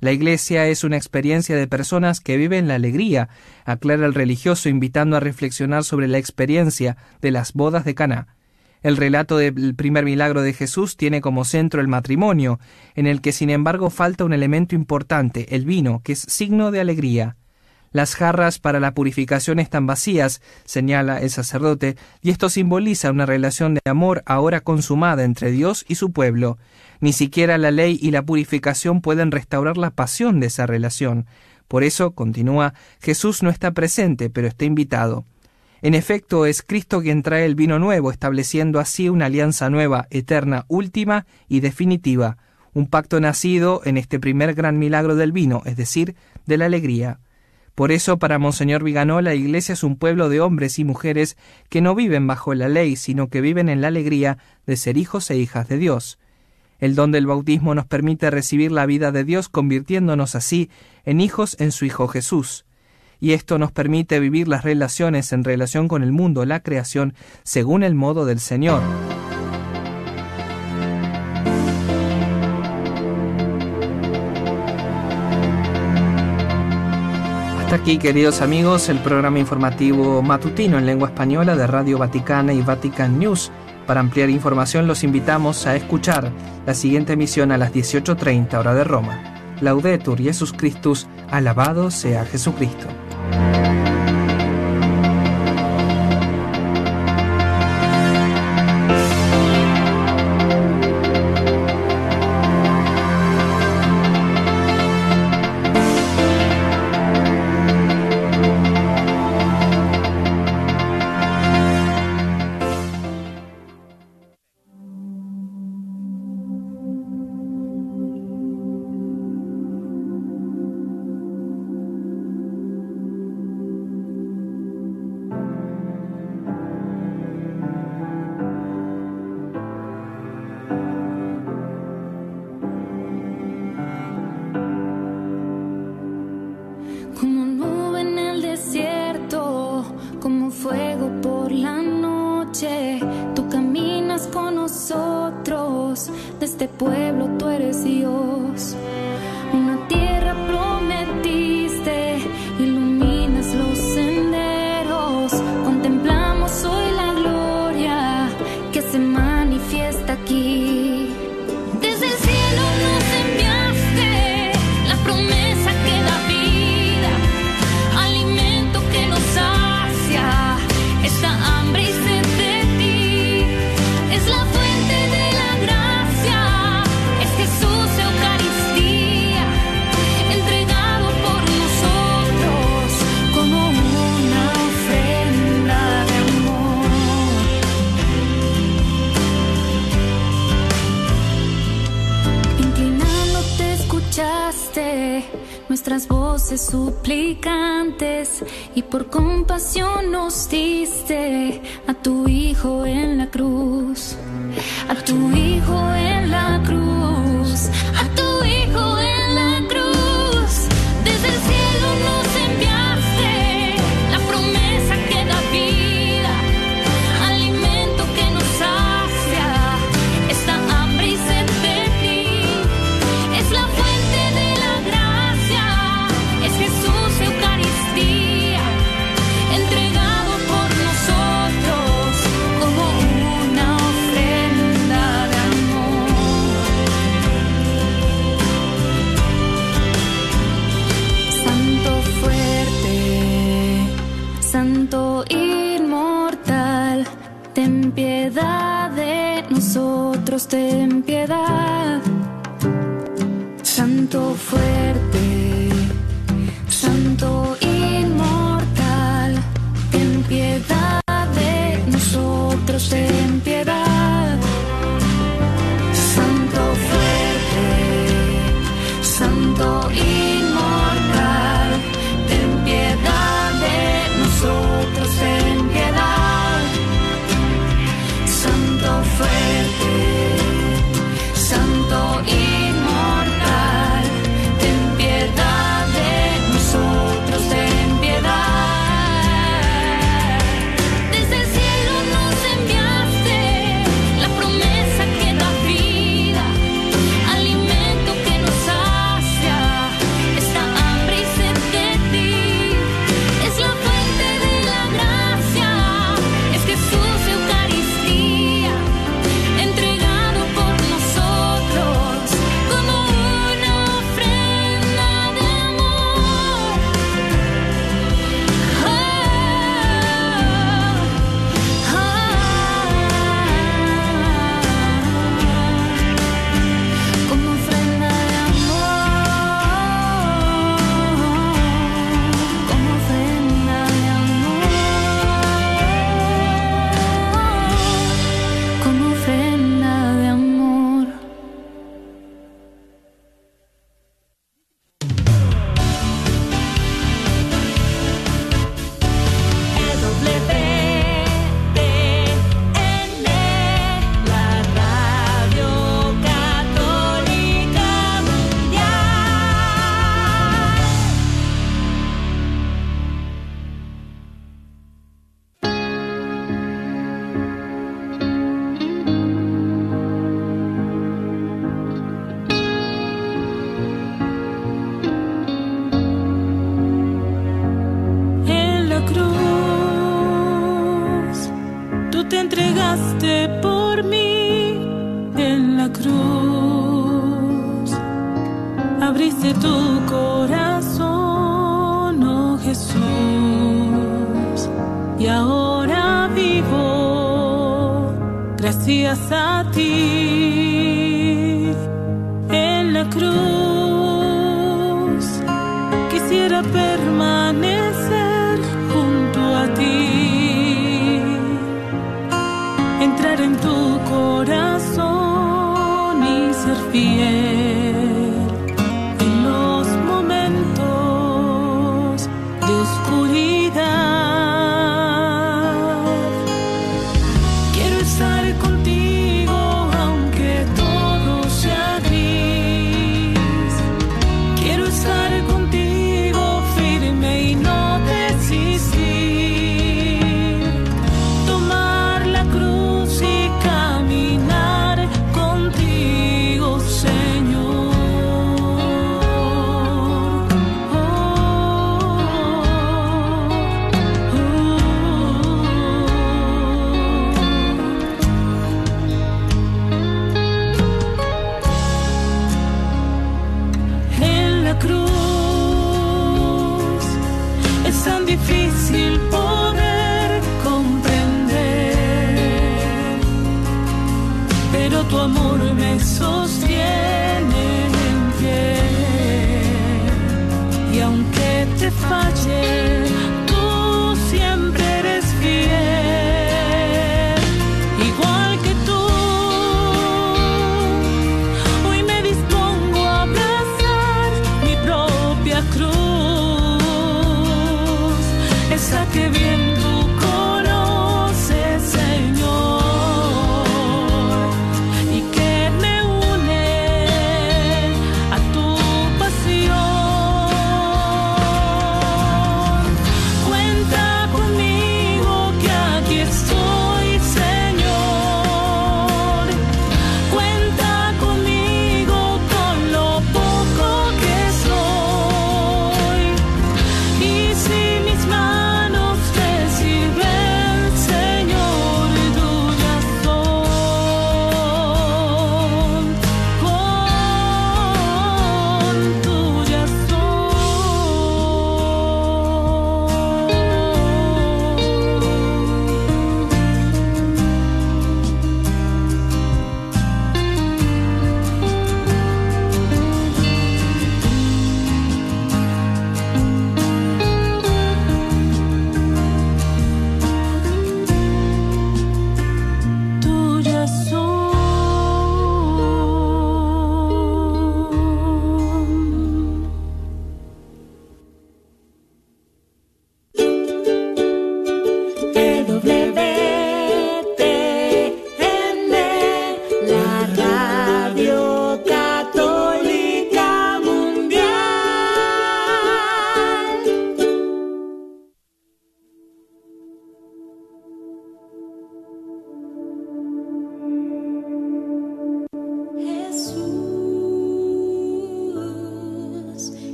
La 0.00 0.12
Iglesia 0.12 0.66
es 0.66 0.84
una 0.84 0.98
experiencia 0.98 1.56
de 1.56 1.66
personas 1.66 2.20
que 2.20 2.36
viven 2.36 2.68
la 2.68 2.74
alegría, 2.74 3.30
aclara 3.64 4.04
el 4.04 4.12
religioso 4.12 4.68
invitando 4.68 5.16
a 5.16 5.20
reflexionar 5.20 5.82
sobre 5.82 6.08
la 6.08 6.18
experiencia 6.18 6.98
de 7.22 7.30
las 7.30 7.54
bodas 7.54 7.86
de 7.86 7.94
Caná. 7.94 8.36
El 8.84 8.98
relato 8.98 9.38
del 9.38 9.74
primer 9.74 10.04
milagro 10.04 10.42
de 10.42 10.52
Jesús 10.52 10.98
tiene 10.98 11.22
como 11.22 11.46
centro 11.46 11.80
el 11.80 11.88
matrimonio, 11.88 12.60
en 12.94 13.06
el 13.06 13.22
que 13.22 13.32
sin 13.32 13.48
embargo 13.48 13.88
falta 13.88 14.26
un 14.26 14.34
elemento 14.34 14.74
importante, 14.74 15.56
el 15.56 15.64
vino, 15.64 16.02
que 16.04 16.12
es 16.12 16.18
signo 16.18 16.70
de 16.70 16.80
alegría. 16.80 17.36
Las 17.92 18.14
jarras 18.14 18.58
para 18.58 18.80
la 18.80 18.92
purificación 18.92 19.58
están 19.58 19.86
vacías, 19.86 20.42
señala 20.66 21.22
el 21.22 21.30
sacerdote, 21.30 21.96
y 22.20 22.28
esto 22.28 22.50
simboliza 22.50 23.10
una 23.10 23.24
relación 23.24 23.72
de 23.72 23.80
amor 23.86 24.22
ahora 24.26 24.60
consumada 24.60 25.24
entre 25.24 25.50
Dios 25.50 25.86
y 25.88 25.94
su 25.94 26.12
pueblo. 26.12 26.58
Ni 27.00 27.14
siquiera 27.14 27.56
la 27.56 27.70
ley 27.70 27.98
y 28.02 28.10
la 28.10 28.20
purificación 28.26 29.00
pueden 29.00 29.30
restaurar 29.30 29.78
la 29.78 29.92
pasión 29.92 30.40
de 30.40 30.48
esa 30.48 30.66
relación. 30.66 31.24
Por 31.68 31.84
eso, 31.84 32.10
continúa, 32.10 32.74
Jesús 33.00 33.42
no 33.42 33.48
está 33.48 33.70
presente, 33.70 34.28
pero 34.28 34.46
está 34.46 34.66
invitado. 34.66 35.24
En 35.84 35.92
efecto, 35.92 36.46
es 36.46 36.62
Cristo 36.62 37.02
quien 37.02 37.22
trae 37.22 37.44
el 37.44 37.56
vino 37.56 37.78
nuevo, 37.78 38.10
estableciendo 38.10 38.80
así 38.80 39.10
una 39.10 39.26
alianza 39.26 39.68
nueva, 39.68 40.06
eterna, 40.08 40.64
última 40.68 41.26
y 41.46 41.60
definitiva, 41.60 42.38
un 42.72 42.86
pacto 42.86 43.20
nacido 43.20 43.82
en 43.84 43.98
este 43.98 44.18
primer 44.18 44.54
gran 44.54 44.78
milagro 44.78 45.14
del 45.14 45.30
vino, 45.30 45.60
es 45.66 45.76
decir, 45.76 46.16
de 46.46 46.56
la 46.56 46.64
alegría. 46.64 47.20
Por 47.74 47.92
eso, 47.92 48.18
para 48.18 48.38
Monseñor 48.38 48.82
Viganó, 48.82 49.20
la 49.20 49.34
Iglesia 49.34 49.74
es 49.74 49.82
un 49.82 49.96
pueblo 49.96 50.30
de 50.30 50.40
hombres 50.40 50.78
y 50.78 50.84
mujeres 50.84 51.36
que 51.68 51.82
no 51.82 51.94
viven 51.94 52.26
bajo 52.26 52.54
la 52.54 52.70
ley, 52.70 52.96
sino 52.96 53.28
que 53.28 53.42
viven 53.42 53.68
en 53.68 53.82
la 53.82 53.88
alegría 53.88 54.38
de 54.66 54.78
ser 54.78 54.96
hijos 54.96 55.30
e 55.30 55.36
hijas 55.36 55.68
de 55.68 55.76
Dios. 55.76 56.18
El 56.78 56.94
don 56.94 57.12
del 57.12 57.26
bautismo 57.26 57.74
nos 57.74 57.84
permite 57.84 58.30
recibir 58.30 58.72
la 58.72 58.86
vida 58.86 59.12
de 59.12 59.24
Dios, 59.24 59.50
convirtiéndonos 59.50 60.34
así 60.34 60.70
en 61.04 61.20
hijos 61.20 61.60
en 61.60 61.72
su 61.72 61.84
Hijo 61.84 62.08
Jesús 62.08 62.64
y 63.20 63.32
esto 63.32 63.58
nos 63.58 63.72
permite 63.72 64.20
vivir 64.20 64.48
las 64.48 64.64
relaciones 64.64 65.32
en 65.32 65.44
relación 65.44 65.88
con 65.88 66.02
el 66.02 66.12
mundo, 66.12 66.44
la 66.44 66.60
creación, 66.60 67.14
según 67.42 67.82
el 67.82 67.94
modo 67.94 68.24
del 68.24 68.40
Señor. 68.40 68.82
Hasta 77.60 77.76
aquí, 77.76 77.98
queridos 77.98 78.40
amigos, 78.40 78.88
el 78.88 78.98
programa 78.98 79.38
informativo 79.38 80.22
matutino 80.22 80.78
en 80.78 80.86
lengua 80.86 81.08
española 81.08 81.56
de 81.56 81.66
Radio 81.66 81.98
Vaticana 81.98 82.52
y 82.52 82.62
Vatican 82.62 83.18
News. 83.18 83.50
Para 83.86 84.00
ampliar 84.00 84.30
información 84.30 84.86
los 84.86 85.02
invitamos 85.02 85.66
a 85.66 85.74
escuchar 85.74 86.30
la 86.66 86.74
siguiente 86.74 87.14
emisión 87.14 87.52
a 87.52 87.58
las 87.58 87.72
18.30 87.72 88.58
hora 88.58 88.74
de 88.74 88.84
Roma. 88.84 89.56
Laudetur 89.60 90.18
Jesus 90.18 90.52
Christus, 90.52 91.06
alabado 91.30 91.90
sea 91.90 92.24
Jesucristo. 92.24 92.86
Thank 93.32 93.88
you. 93.88 93.93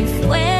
Tu 0.00 0.06
nombre 0.06 0.59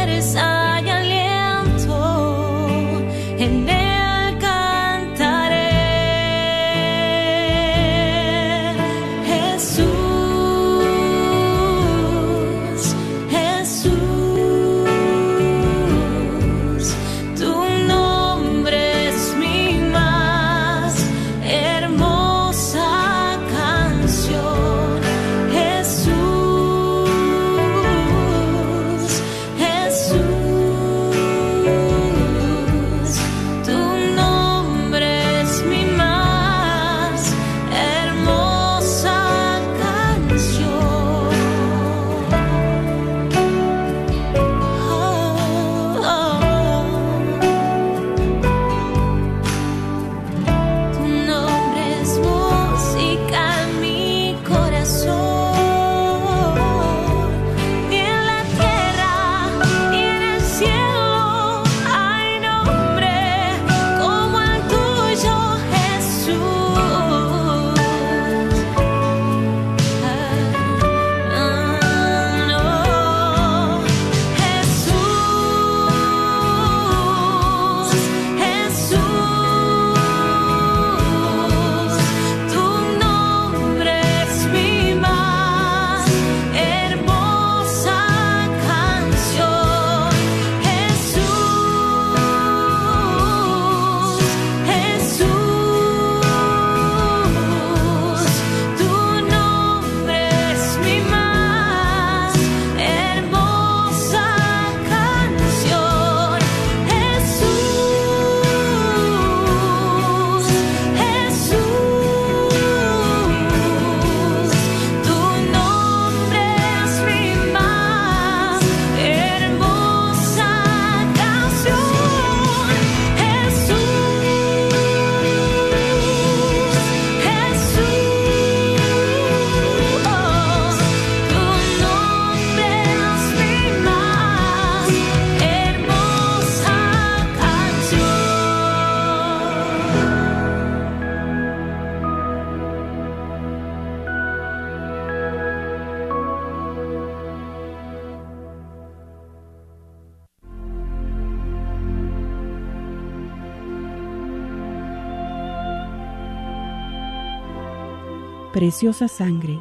preciosa 158.71 159.09
sangre, 159.09 159.59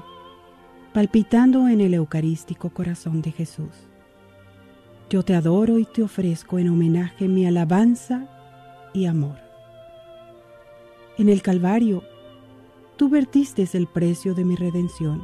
palpitando 0.93 1.67
en 1.67 1.81
el 1.81 1.95
eucarístico 1.95 2.69
corazón 2.69 3.23
de 3.23 3.31
Jesús. 3.31 3.71
Yo 5.09 5.23
te 5.23 5.33
adoro 5.33 5.79
y 5.79 5.85
te 5.85 6.03
ofrezco 6.03 6.59
en 6.59 6.69
homenaje 6.69 7.27
mi 7.27 7.47
alabanza 7.47 8.27
y 8.93 9.07
amor. 9.07 9.39
En 11.17 11.27
el 11.27 11.41
Calvario, 11.41 12.03
tú 12.97 13.09
vertiste 13.09 13.67
el 13.73 13.87
precio 13.87 14.35
de 14.35 14.45
mi 14.45 14.55
redención. 14.55 15.23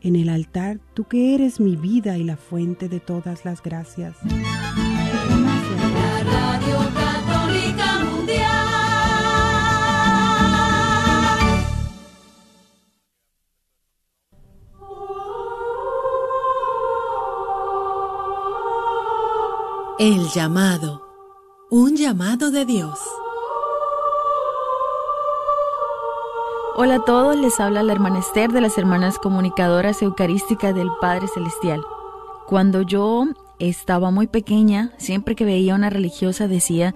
En 0.00 0.16
el 0.16 0.28
altar, 0.28 0.80
tú 0.92 1.04
que 1.04 1.36
eres 1.36 1.60
mi 1.60 1.76
vida 1.76 2.18
y 2.18 2.24
la 2.24 2.36
fuente 2.36 2.88
de 2.88 2.98
todas 2.98 3.44
las 3.44 3.62
gracias. 3.62 4.16
El 19.98 20.28
llamado. 20.28 21.00
Un 21.70 21.96
llamado 21.96 22.50
de 22.50 22.66
Dios. 22.66 22.98
Hola 26.76 26.96
a 26.96 27.04
todos, 27.06 27.34
les 27.34 27.58
habla 27.60 27.82
la 27.82 27.94
hermana 27.94 28.18
Esther 28.18 28.52
de 28.52 28.60
las 28.60 28.76
Hermanas 28.76 29.18
Comunicadoras 29.18 30.02
Eucarísticas 30.02 30.74
del 30.74 30.90
Padre 31.00 31.28
Celestial. 31.28 31.80
Cuando 32.46 32.82
yo 32.82 33.24
estaba 33.58 34.10
muy 34.10 34.26
pequeña, 34.26 34.92
siempre 34.98 35.34
que 35.34 35.46
veía 35.46 35.74
una 35.74 35.88
religiosa 35.88 36.46
decía 36.46 36.94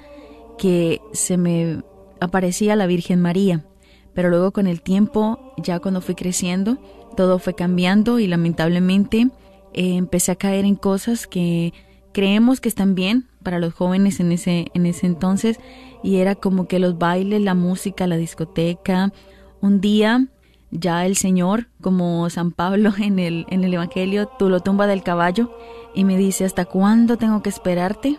que 0.59 1.01
se 1.15 1.39
me 1.39 1.83
aparecía 2.21 2.77
la 2.77 2.87
Virgen 2.87 3.23
María, 3.23 3.65
pero 4.13 4.29
luego 4.29 4.51
con 4.51 4.67
el 4.67 4.83
tiempo, 4.83 5.55
ya 5.57 5.81
cuando 5.81 6.03
fui 6.03 6.15
creciendo, 6.15 6.77
todo 7.17 7.39
fue 7.39 7.55
cambiando 7.55 8.19
y 8.19 8.27
lamentablemente 8.27 9.31
eh, 9.73 9.97
empecé 9.97 10.33
a 10.33 10.37
caer 10.37 10.67
en 10.67 10.75
cosas 10.75 11.27
que 11.27 11.73
creemos 12.13 12.61
que 12.61 12.69
están 12.69 12.95
bien 12.95 13.27
para 13.43 13.59
los 13.59 13.75
jóvenes 13.75 14.21
en 14.21 14.33
ese, 14.33 14.67
en 14.75 14.87
ese 14.87 15.07
entonces 15.07 15.59
y 16.03 16.17
era 16.17 16.35
como 16.35 16.67
que 16.67 16.79
los 16.79 16.99
bailes, 16.99 17.41
la 17.41 17.55
música, 17.55 18.07
la 18.07 18.17
discoteca. 18.17 19.13
Un 19.61 19.81
día 19.81 20.27
ya 20.71 21.05
el 21.07 21.17
Señor, 21.17 21.69
como 21.81 22.29
San 22.31 22.53
Pablo 22.53 22.93
en 22.99 23.19
el, 23.19 23.47
en 23.51 23.65
el 23.65 23.75
Evangelio, 23.75 24.29
tú 24.39 24.49
lo 24.49 24.61
tumba 24.61 24.87
del 24.87 25.03
caballo 25.03 25.51
y 25.95 26.05
me 26.05 26.17
dice, 26.17 26.45
¿hasta 26.45 26.65
cuándo 26.65 27.17
tengo 27.17 27.43
que 27.43 27.51
esperarte? 27.51 28.19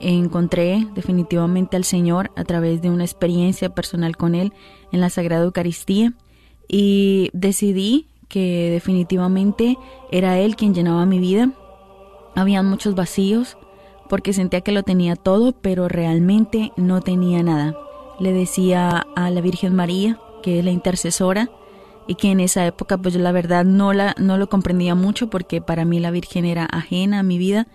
Encontré 0.00 0.86
definitivamente 0.94 1.76
al 1.76 1.84
Señor 1.84 2.30
a 2.34 2.44
través 2.44 2.80
de 2.80 2.88
una 2.88 3.04
experiencia 3.04 3.74
personal 3.74 4.16
con 4.16 4.34
Él 4.34 4.52
en 4.92 5.00
la 5.00 5.10
Sagrada 5.10 5.44
Eucaristía 5.44 6.14
y 6.68 7.28
decidí 7.34 8.06
que 8.28 8.70
definitivamente 8.70 9.76
era 10.10 10.38
Él 10.38 10.56
quien 10.56 10.72
llenaba 10.72 11.04
mi 11.04 11.18
vida 11.18 11.52
habían 12.34 12.66
muchos 12.66 12.94
vacíos 12.94 13.56
porque 14.08 14.32
sentía 14.32 14.60
que 14.60 14.72
lo 14.72 14.82
tenía 14.82 15.14
todo, 15.14 15.52
pero 15.52 15.88
realmente 15.88 16.72
no 16.76 17.00
tenía 17.00 17.42
nada. 17.42 17.76
Le 18.18 18.32
decía 18.32 19.06
a 19.14 19.30
la 19.30 19.40
Virgen 19.40 19.74
María, 19.76 20.18
que 20.42 20.58
es 20.58 20.64
la 20.64 20.72
intercesora, 20.72 21.48
y 22.06 22.16
que 22.16 22.32
en 22.32 22.40
esa 22.40 22.66
época 22.66 22.98
pues 22.98 23.14
yo 23.14 23.20
la 23.20 23.30
verdad 23.30 23.64
no, 23.64 23.92
la, 23.92 24.16
no 24.18 24.36
lo 24.36 24.48
comprendía 24.48 24.96
mucho 24.96 25.30
porque 25.30 25.60
para 25.60 25.84
mí 25.84 26.00
la 26.00 26.10
Virgen 26.10 26.44
era 26.44 26.64
ajena 26.64 27.20
a 27.20 27.22
mi 27.22 27.38
vida, 27.38 27.68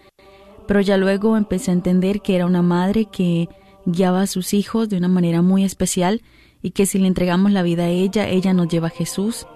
pero 0.68 0.82
ya 0.82 0.98
luego 0.98 1.38
empecé 1.38 1.72
a 1.72 1.76
entender 1.76 2.22
que 2.22 2.36
era 2.36 2.46
una 2.46 2.62
madre 2.62 3.06
que 3.06 3.48
guiaba 3.86 4.24
a 4.24 4.28
sus 4.28 4.54
hijos 4.54 4.90
de 4.90 4.98
una 4.98 5.08
manera 5.08 5.42
muy 5.42 5.64
especial 5.64 6.22
y 6.62 6.72
que 6.72 6.86
si 6.86 6.98
le 6.98 7.08
entregamos 7.08 7.52
la 7.52 7.64
vida 7.64 7.84
a 7.84 7.90
ella, 7.90 8.28
ella 8.28 8.54
nos 8.54 8.68
lleva 8.68 8.88
a 8.88 8.92
Jesús. 8.92 9.48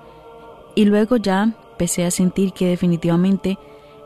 Y 0.75 0.85
luego 0.85 1.17
ya 1.17 1.55
empecé 1.71 2.05
a 2.05 2.11
sentir 2.11 2.53
que 2.53 2.67
definitivamente 2.67 3.57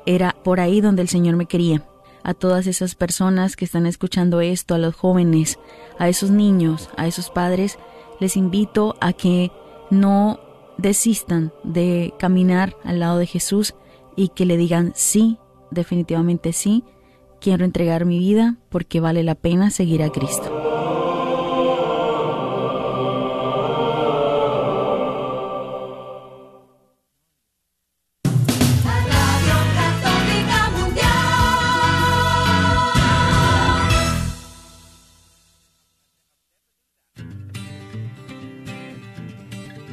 era 0.05 0.35
por 0.43 0.59
ahí 0.59 0.81
donde 0.81 1.01
el 1.01 1.09
Señor 1.09 1.35
me 1.35 1.45
quería. 1.45 1.83
A 2.23 2.33
todas 2.33 2.67
esas 2.67 2.95
personas 2.95 3.55
que 3.55 3.65
están 3.65 3.85
escuchando 3.85 4.39
esto, 4.39 4.75
a 4.75 4.77
los 4.77 4.95
jóvenes, 4.95 5.59
a 5.99 6.07
esos 6.07 6.31
niños, 6.31 6.89
a 6.95 7.07
esos 7.07 7.29
padres, 7.29 7.77
les 8.19 8.37
invito 8.37 8.95
a 9.01 9.11
que 9.13 9.51
no 9.89 10.39
desistan 10.77 11.51
de 11.63 12.13
caminar 12.17 12.75
al 12.83 12.99
lado 12.99 13.17
de 13.17 13.27
Jesús 13.27 13.75
y 14.15 14.29
que 14.29 14.45
le 14.45 14.57
digan 14.57 14.93
sí, 14.95 15.37
definitivamente 15.71 16.53
sí, 16.53 16.83
quiero 17.41 17.65
entregar 17.65 18.05
mi 18.05 18.19
vida 18.19 18.55
porque 18.69 19.01
vale 19.01 19.23
la 19.23 19.35
pena 19.35 19.69
seguir 19.69 20.01
a 20.01 20.09
Cristo. 20.09 20.72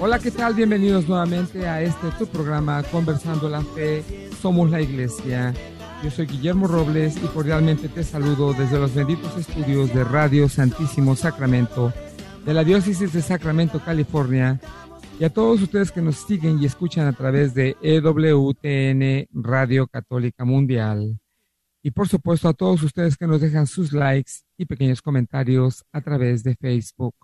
Hola, 0.00 0.18
¿qué 0.18 0.30
tal? 0.30 0.54
Bienvenidos 0.54 1.08
nuevamente 1.08 1.66
a 1.66 1.80
este 1.80 2.10
tu 2.18 2.26
programa 2.26 2.82
Conversando 2.82 3.48
la 3.48 3.62
Fe, 3.62 4.02
Somos 4.40 4.70
la 4.70 4.80
Iglesia. 4.80 5.54
Yo 6.02 6.10
soy 6.10 6.26
Guillermo 6.26 6.66
Robles 6.66 7.16
y 7.16 7.26
cordialmente 7.28 7.88
te 7.88 8.02
saludo 8.02 8.52
desde 8.52 8.78
los 8.78 8.94
benditos 8.94 9.36
estudios 9.38 9.94
de 9.94 10.02
Radio 10.02 10.48
Santísimo 10.48 11.14
Sacramento 11.14 11.92
de 12.44 12.54
la 12.54 12.64
Diócesis 12.64 13.12
de 13.12 13.22
Sacramento, 13.22 13.80
California, 13.84 14.60
y 15.20 15.24
a 15.24 15.30
todos 15.30 15.62
ustedes 15.62 15.92
que 15.92 16.02
nos 16.02 16.16
siguen 16.16 16.60
y 16.60 16.66
escuchan 16.66 17.06
a 17.06 17.12
través 17.12 17.54
de 17.54 17.76
EWTN 17.80 19.28
Radio 19.32 19.86
Católica 19.86 20.44
Mundial. 20.44 21.20
Y 21.84 21.90
por 21.92 22.08
supuesto 22.08 22.48
a 22.48 22.54
todos 22.54 22.82
ustedes 22.82 23.16
que 23.16 23.26
nos 23.26 23.40
dejan 23.40 23.66
sus 23.66 23.92
likes 23.92 24.32
y 24.62 24.66
pequeños 24.66 25.02
comentarios 25.02 25.84
a 25.92 26.00
través 26.00 26.42
de 26.44 26.54
Facebook. 26.56 27.14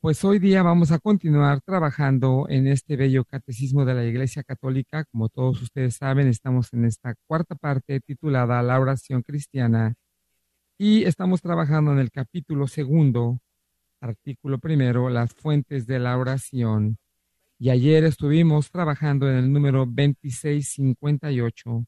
Pues 0.00 0.24
hoy 0.24 0.38
día 0.38 0.62
vamos 0.62 0.92
a 0.92 0.98
continuar 0.98 1.60
trabajando 1.62 2.46
en 2.48 2.66
este 2.66 2.96
bello 2.96 3.24
catecismo 3.24 3.84
de 3.84 3.94
la 3.94 4.04
Iglesia 4.04 4.42
Católica. 4.42 5.04
Como 5.04 5.28
todos 5.28 5.62
ustedes 5.62 5.96
saben, 5.96 6.28
estamos 6.28 6.72
en 6.72 6.84
esta 6.84 7.14
cuarta 7.26 7.54
parte 7.54 8.00
titulada 8.00 8.62
La 8.62 8.80
oración 8.80 9.22
cristiana 9.22 9.94
y 10.78 11.04
estamos 11.04 11.40
trabajando 11.40 11.92
en 11.92 12.00
el 12.00 12.10
capítulo 12.10 12.66
segundo, 12.66 13.38
artículo 14.00 14.58
primero, 14.58 15.08
las 15.08 15.32
fuentes 15.32 15.86
de 15.86 16.00
la 16.00 16.18
oración. 16.18 16.98
Y 17.58 17.70
ayer 17.70 18.04
estuvimos 18.04 18.70
trabajando 18.70 19.30
en 19.30 19.36
el 19.36 19.52
número 19.52 19.86
2658, 19.86 21.86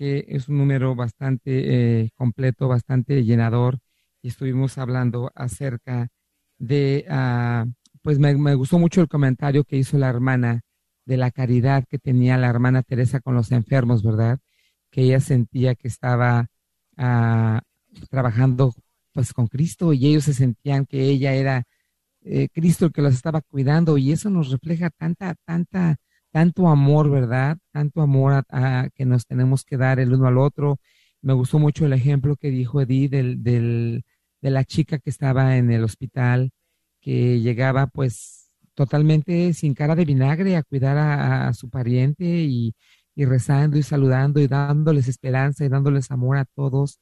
que 0.00 0.24
es 0.28 0.48
un 0.48 0.56
número 0.56 0.94
bastante 0.94 2.00
eh, 2.04 2.10
completo, 2.14 2.68
bastante 2.68 3.22
llenador, 3.22 3.80
y 4.22 4.28
estuvimos 4.28 4.78
hablando 4.78 5.30
acerca 5.34 6.08
de, 6.58 7.04
ah, 7.10 7.66
pues 8.00 8.18
me, 8.18 8.34
me, 8.34 8.54
gustó 8.54 8.78
mucho 8.78 9.02
el 9.02 9.08
comentario 9.08 9.62
que 9.62 9.76
hizo 9.76 9.98
la 9.98 10.08
hermana 10.08 10.62
de 11.04 11.18
la 11.18 11.30
caridad 11.30 11.84
que 11.86 11.98
tenía 11.98 12.38
la 12.38 12.48
hermana 12.48 12.82
Teresa 12.82 13.20
con 13.20 13.34
los 13.34 13.52
enfermos, 13.52 14.02
¿verdad? 14.02 14.38
Que 14.90 15.02
ella 15.02 15.20
sentía 15.20 15.74
que 15.74 15.88
estaba 15.88 16.46
ah, 16.96 17.60
trabajando 18.08 18.72
pues 19.12 19.34
con 19.34 19.48
Cristo 19.48 19.92
y 19.92 20.06
ellos 20.06 20.24
se 20.24 20.32
sentían 20.32 20.86
que 20.86 21.10
ella 21.10 21.34
era 21.34 21.64
eh, 22.22 22.48
Cristo 22.54 22.86
el 22.86 22.92
que 22.92 23.02
los 23.02 23.12
estaba 23.12 23.42
cuidando 23.42 23.98
y 23.98 24.12
eso 24.12 24.30
nos 24.30 24.50
refleja 24.50 24.88
tanta, 24.88 25.34
tanta, 25.44 25.96
tanto 26.32 26.68
amor, 26.68 27.10
¿verdad? 27.10 27.58
Tanto 27.72 28.02
amor 28.02 28.44
a, 28.50 28.88
que 28.94 29.04
nos 29.06 29.26
tenemos 29.26 29.64
que 29.64 29.76
dar 29.76 30.00
el 30.00 30.12
uno 30.12 30.26
al 30.26 30.38
otro. 30.38 30.78
Me 31.22 31.32
gustó 31.34 31.58
mucho 31.58 31.86
el 31.86 31.92
ejemplo 31.92 32.36
que 32.36 32.50
dijo 32.50 32.80
Edith 32.80 33.10
del, 33.10 33.42
del 33.42 34.04
de 34.40 34.50
la 34.50 34.64
chica 34.64 34.98
que 34.98 35.10
estaba 35.10 35.56
en 35.56 35.70
el 35.70 35.84
hospital, 35.84 36.50
que 37.00 37.40
llegaba 37.40 37.86
pues 37.88 38.48
totalmente 38.74 39.52
sin 39.54 39.74
cara 39.74 39.94
de 39.96 40.04
vinagre 40.04 40.56
a 40.56 40.62
cuidar 40.62 40.96
a, 40.98 41.52
su 41.54 41.68
pariente 41.70 42.24
y, 42.24 42.74
y, 43.14 43.24
rezando 43.24 43.78
y 43.78 43.82
saludando 43.82 44.40
y 44.40 44.46
dándoles 44.48 45.08
esperanza 45.08 45.64
y 45.64 45.68
dándoles 45.68 46.10
amor 46.10 46.38
a 46.38 46.44
todos. 46.46 46.98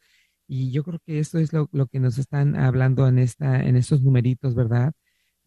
Y 0.49 0.73
yo 0.73 0.83
creo 0.85 0.99
que 1.05 1.19
esto 1.21 1.39
es 1.39 1.53
lo, 1.53 1.69
lo 1.73 1.87
que 1.87 2.01
nos 2.01 2.19
están 2.19 2.57
hablando 2.57 3.07
en, 3.09 3.19
esta, 3.19 3.63
en 3.63 3.77
estos 3.77 4.03
numeritos, 4.03 4.55
¿verdad? 4.55 4.93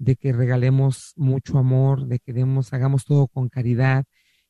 De 0.01 0.15
que 0.15 0.33
regalemos 0.33 1.13
mucho 1.15 1.59
amor, 1.59 2.07
de 2.07 2.17
que 2.17 2.33
demos, 2.33 2.73
hagamos 2.73 3.05
todo 3.05 3.27
con 3.27 3.49
caridad 3.49 4.05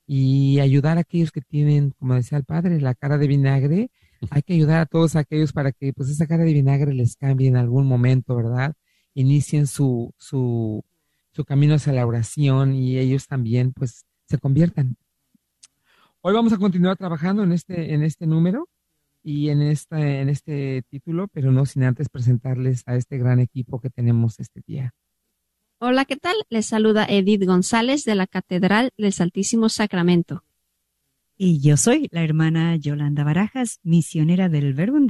y 0.07 0.59
ayudar 0.61 0.97
a 0.97 1.01
aquellos 1.01 1.31
que 1.31 1.41
tienen, 1.41 1.91
como 1.99 2.15
decía 2.15 2.37
el 2.37 2.45
padre, 2.45 2.79
la 2.79 2.95
cara 2.95 3.17
de 3.17 3.27
vinagre. 3.27 3.91
Hay 4.29 4.43
que 4.43 4.53
ayudar 4.53 4.79
a 4.79 4.85
todos 4.85 5.17
aquellos 5.17 5.51
para 5.51 5.73
que 5.73 5.91
pues 5.93 6.09
esa 6.09 6.25
cara 6.25 6.45
de 6.45 6.53
vinagre 6.53 6.93
les 6.93 7.17
cambie 7.17 7.49
en 7.49 7.57
algún 7.57 7.85
momento, 7.85 8.35
¿verdad? 8.35 8.75
Inicien 9.13 9.67
su, 9.67 10.13
su, 10.17 10.85
su 11.31 11.43
camino 11.43 11.75
hacia 11.75 11.91
la 11.91 12.05
oración 12.05 12.73
y 12.73 12.97
ellos 12.97 13.27
también 13.27 13.73
pues 13.73 14.05
se 14.27 14.37
conviertan. 14.37 14.95
Hoy 16.21 16.33
vamos 16.33 16.53
a 16.53 16.57
continuar 16.57 16.95
trabajando 16.95 17.43
en 17.43 17.51
este, 17.51 17.93
en 17.93 18.03
este 18.03 18.25
número 18.25 18.69
y 19.21 19.49
en, 19.49 19.61
esta, 19.61 19.99
en 19.99 20.29
este 20.29 20.83
título, 20.89 21.27
pero 21.27 21.51
no 21.51 21.65
sin 21.65 21.83
antes 21.83 22.07
presentarles 22.09 22.83
a 22.85 22.95
este 22.95 23.17
gran 23.17 23.39
equipo 23.39 23.81
que 23.81 23.89
tenemos 23.89 24.39
este 24.39 24.61
día. 24.65 24.93
Hola, 25.83 26.05
¿qué 26.05 26.15
tal? 26.15 26.35
Les 26.51 26.67
saluda 26.67 27.07
Edith 27.09 27.43
González 27.43 28.03
de 28.03 28.13
la 28.13 28.27
Catedral 28.27 28.91
del 28.99 29.13
Santísimo 29.13 29.67
Sacramento. 29.67 30.43
Y 31.37 31.59
yo 31.59 31.75
soy 31.75 32.07
la 32.11 32.23
hermana 32.23 32.75
Yolanda 32.75 33.23
Barajas, 33.23 33.79
misionera 33.81 34.47
del 34.47 34.75
Verbum. 34.75 35.07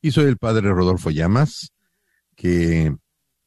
Y 0.00 0.10
soy 0.10 0.24
el 0.24 0.38
padre 0.38 0.70
Rodolfo 0.70 1.10
Llamas, 1.10 1.74
que 2.34 2.96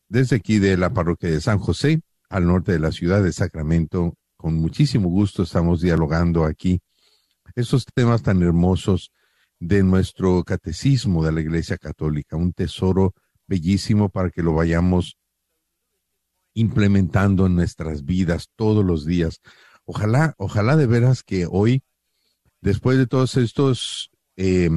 desde 0.09 0.35
aquí 0.35 0.59
de 0.59 0.77
la 0.77 0.93
parroquia 0.93 1.31
de 1.31 1.41
San 1.41 1.57
José, 1.57 2.01
al 2.29 2.45
norte 2.45 2.73
de 2.73 2.79
la 2.79 2.91
ciudad 2.91 3.23
de 3.23 3.33
Sacramento, 3.33 4.13
con 4.37 4.53
muchísimo 4.53 5.09
gusto 5.09 5.41
estamos 5.41 5.81
dialogando 5.81 6.45
aquí 6.45 6.81
esos 7.55 7.83
temas 7.87 8.21
tan 8.21 8.43
hermosos 8.43 9.11
de 9.59 9.81
nuestro 9.81 10.43
catecismo 10.43 11.25
de 11.25 11.31
la 11.31 11.41
Iglesia 11.41 11.79
Católica, 11.79 12.37
un 12.37 12.53
tesoro 12.53 13.15
bellísimo 13.47 14.09
para 14.09 14.29
que 14.29 14.43
lo 14.43 14.53
vayamos 14.53 15.17
implementando 16.53 17.45
en 17.45 17.55
nuestras 17.55 18.05
vidas 18.05 18.49
todos 18.55 18.83
los 18.85 19.05
días. 19.05 19.41
Ojalá, 19.85 20.33
ojalá 20.37 20.75
de 20.77 20.87
veras 20.87 21.23
que 21.23 21.47
hoy, 21.49 21.83
después 22.61 22.97
de 22.97 23.07
todos 23.07 23.35
estos, 23.37 24.09
eh, 24.37 24.69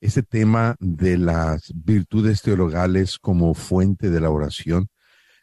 ese 0.00 0.22
tema 0.22 0.76
de 0.80 1.18
las 1.18 1.72
virtudes 1.74 2.42
teologales 2.42 3.18
como 3.18 3.54
fuente 3.54 4.10
de 4.10 4.20
la 4.20 4.30
oración, 4.30 4.88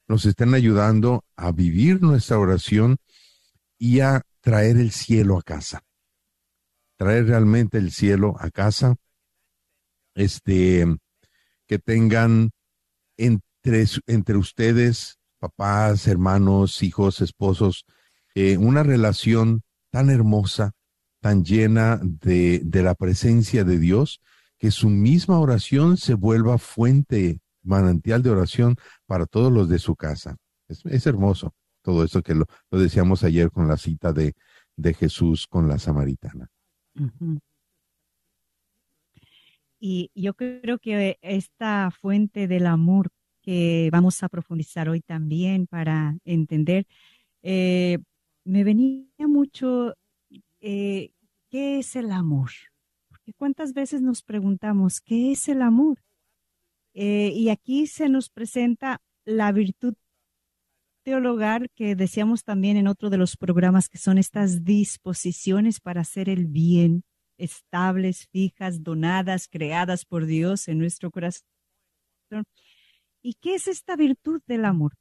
nos 0.07 0.25
estén 0.25 0.53
ayudando 0.53 1.23
a 1.35 1.51
vivir 1.51 2.01
nuestra 2.01 2.39
oración 2.39 2.97
y 3.77 3.99
a 3.99 4.23
traer 4.41 4.77
el 4.77 4.91
cielo 4.91 5.37
a 5.37 5.43
casa 5.43 5.83
traer 6.99 7.27
realmente 7.27 7.77
el 7.77 7.91
cielo 7.91 8.35
a 8.39 8.51
casa, 8.51 8.97
este, 10.15 10.85
que 11.69 11.77
tengan 11.77 12.49
entre, 13.15 13.85
entre 14.07 14.37
ustedes, 14.37 15.19
papás, 15.37 16.07
hermanos, 16.07 16.81
hijos, 16.81 17.21
esposos, 17.21 17.85
eh, 18.33 18.57
una 18.57 18.81
relación 18.81 19.61
tan 19.91 20.09
hermosa, 20.09 20.73
tan 21.21 21.45
llena 21.45 21.99
de, 22.01 22.61
de 22.65 22.81
la 22.81 22.95
presencia 22.95 23.63
de 23.63 23.77
Dios, 23.77 24.19
que 24.57 24.71
su 24.71 24.89
misma 24.89 25.39
oración 25.39 25.97
se 25.97 26.15
vuelva 26.15 26.57
fuente, 26.57 27.39
manantial 27.61 28.23
de 28.23 28.31
oración 28.31 28.75
para 29.05 29.27
todos 29.27 29.51
los 29.51 29.69
de 29.69 29.77
su 29.77 29.95
casa. 29.95 30.37
Es, 30.67 31.05
hermoso 31.05 31.53
todo 31.81 32.03
eso 32.03 32.21
que 32.21 32.35
lo, 32.35 32.45
lo 32.71 32.79
decíamos 32.79 33.23
ayer 33.23 33.51
con 33.51 33.67
la 33.67 33.77
cita 33.77 34.11
de, 34.11 34.35
de 34.75 34.93
Jesús 34.93 35.45
con 35.47 35.67
la 35.67 35.77
samaritana. 35.77 36.49
Y 39.79 40.11
yo 40.13 40.33
creo 40.33 40.77
que 40.79 41.17
esta 41.21 41.89
fuente 41.91 42.47
del 42.47 42.67
amor 42.67 43.09
que 43.41 43.89
vamos 43.91 44.21
a 44.23 44.29
profundizar 44.29 44.89
hoy 44.89 45.01
también 45.01 45.67
para 45.67 46.17
entender, 46.25 46.85
eh, 47.41 47.99
me 48.43 48.63
venía 48.63 49.07
mucho, 49.19 49.95
eh, 50.59 51.11
¿qué 51.49 51.79
es 51.79 51.95
el 51.95 52.11
amor? 52.11 52.51
Porque 53.07 53.33
cuántas 53.33 53.73
veces 53.73 54.01
nos 54.01 54.21
preguntamos, 54.21 54.99
¿qué 54.99 55.31
es 55.31 55.47
el 55.47 55.61
amor? 55.61 55.99
Eh, 56.93 57.31
y 57.33 57.49
aquí 57.49 57.87
se 57.87 58.09
nos 58.09 58.29
presenta 58.29 59.01
la 59.23 59.51
virtud 59.51 59.93
teologal 61.03 61.69
que 61.75 61.95
decíamos 61.95 62.43
también 62.43 62.77
en 62.77 62.87
otro 62.87 63.09
de 63.09 63.17
los 63.17 63.37
programas, 63.37 63.87
que 63.89 63.97
son 63.97 64.17
estas 64.17 64.63
disposiciones 64.65 65.79
para 65.79 66.01
hacer 66.01 66.29
el 66.29 66.47
bien, 66.47 67.03
estables, 67.39 68.27
fijas, 68.31 68.83
donadas, 68.83 69.47
creadas 69.47 70.05
por 70.05 70.25
Dios 70.25 70.67
en 70.67 70.79
nuestro 70.79 71.11
corazón. 71.11 71.43
¿Y 73.21 73.35
qué 73.41 73.55
es 73.55 73.67
esta 73.67 73.95
virtud 73.95 74.41
del 74.47 74.65
amor? 74.65 74.93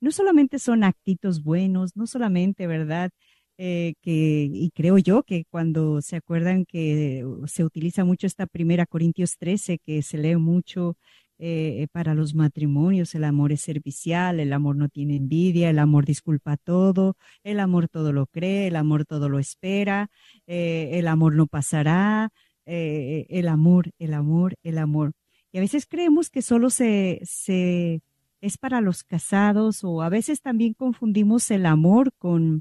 No 0.00 0.12
solamente 0.12 0.58
son 0.58 0.84
actitos 0.84 1.42
buenos, 1.42 1.96
no 1.96 2.06
solamente, 2.06 2.66
¿verdad? 2.66 3.10
Eh, 3.58 3.94
que, 4.02 4.50
y 4.52 4.70
creo 4.70 4.98
yo 4.98 5.22
que 5.24 5.44
cuando 5.50 6.00
se 6.02 6.16
acuerdan 6.16 6.64
que 6.64 7.24
se 7.46 7.64
utiliza 7.64 8.04
mucho 8.04 8.26
esta 8.26 8.46
primera 8.46 8.86
Corintios 8.86 9.36
13, 9.38 9.78
que 9.78 10.02
se 10.02 10.18
lee 10.18 10.36
mucho 10.36 10.96
eh, 11.42 11.86
para 11.90 12.12
los 12.14 12.34
matrimonios, 12.34 13.14
el 13.14 13.24
amor 13.24 13.50
es 13.50 13.62
servicial, 13.62 14.40
el 14.40 14.52
amor 14.52 14.76
no 14.76 14.90
tiene 14.90 15.16
envidia, 15.16 15.70
el 15.70 15.78
amor 15.78 16.04
disculpa 16.04 16.58
todo, 16.58 17.16
el 17.44 17.60
amor 17.60 17.88
todo 17.88 18.12
lo 18.12 18.26
cree, 18.26 18.66
el 18.66 18.76
amor 18.76 19.06
todo 19.06 19.30
lo 19.30 19.38
espera, 19.38 20.10
eh, 20.46 20.90
el 20.92 21.08
amor 21.08 21.34
no 21.34 21.46
pasará, 21.46 22.30
eh, 22.66 23.26
el 23.30 23.48
amor, 23.48 23.90
el 23.98 24.12
amor, 24.12 24.56
el 24.62 24.76
amor. 24.76 25.12
Y 25.50 25.56
a 25.56 25.62
veces 25.62 25.86
creemos 25.86 26.28
que 26.28 26.42
solo 26.42 26.68
se, 26.68 27.20
se 27.24 28.02
es 28.42 28.58
para 28.58 28.82
los 28.82 29.02
casados 29.02 29.82
o 29.82 30.02
a 30.02 30.10
veces 30.10 30.42
también 30.42 30.74
confundimos 30.74 31.50
el 31.50 31.64
amor 31.64 32.12
con, 32.18 32.60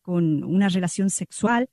con 0.00 0.44
una 0.44 0.70
relación 0.70 1.10
sexual. 1.10 1.68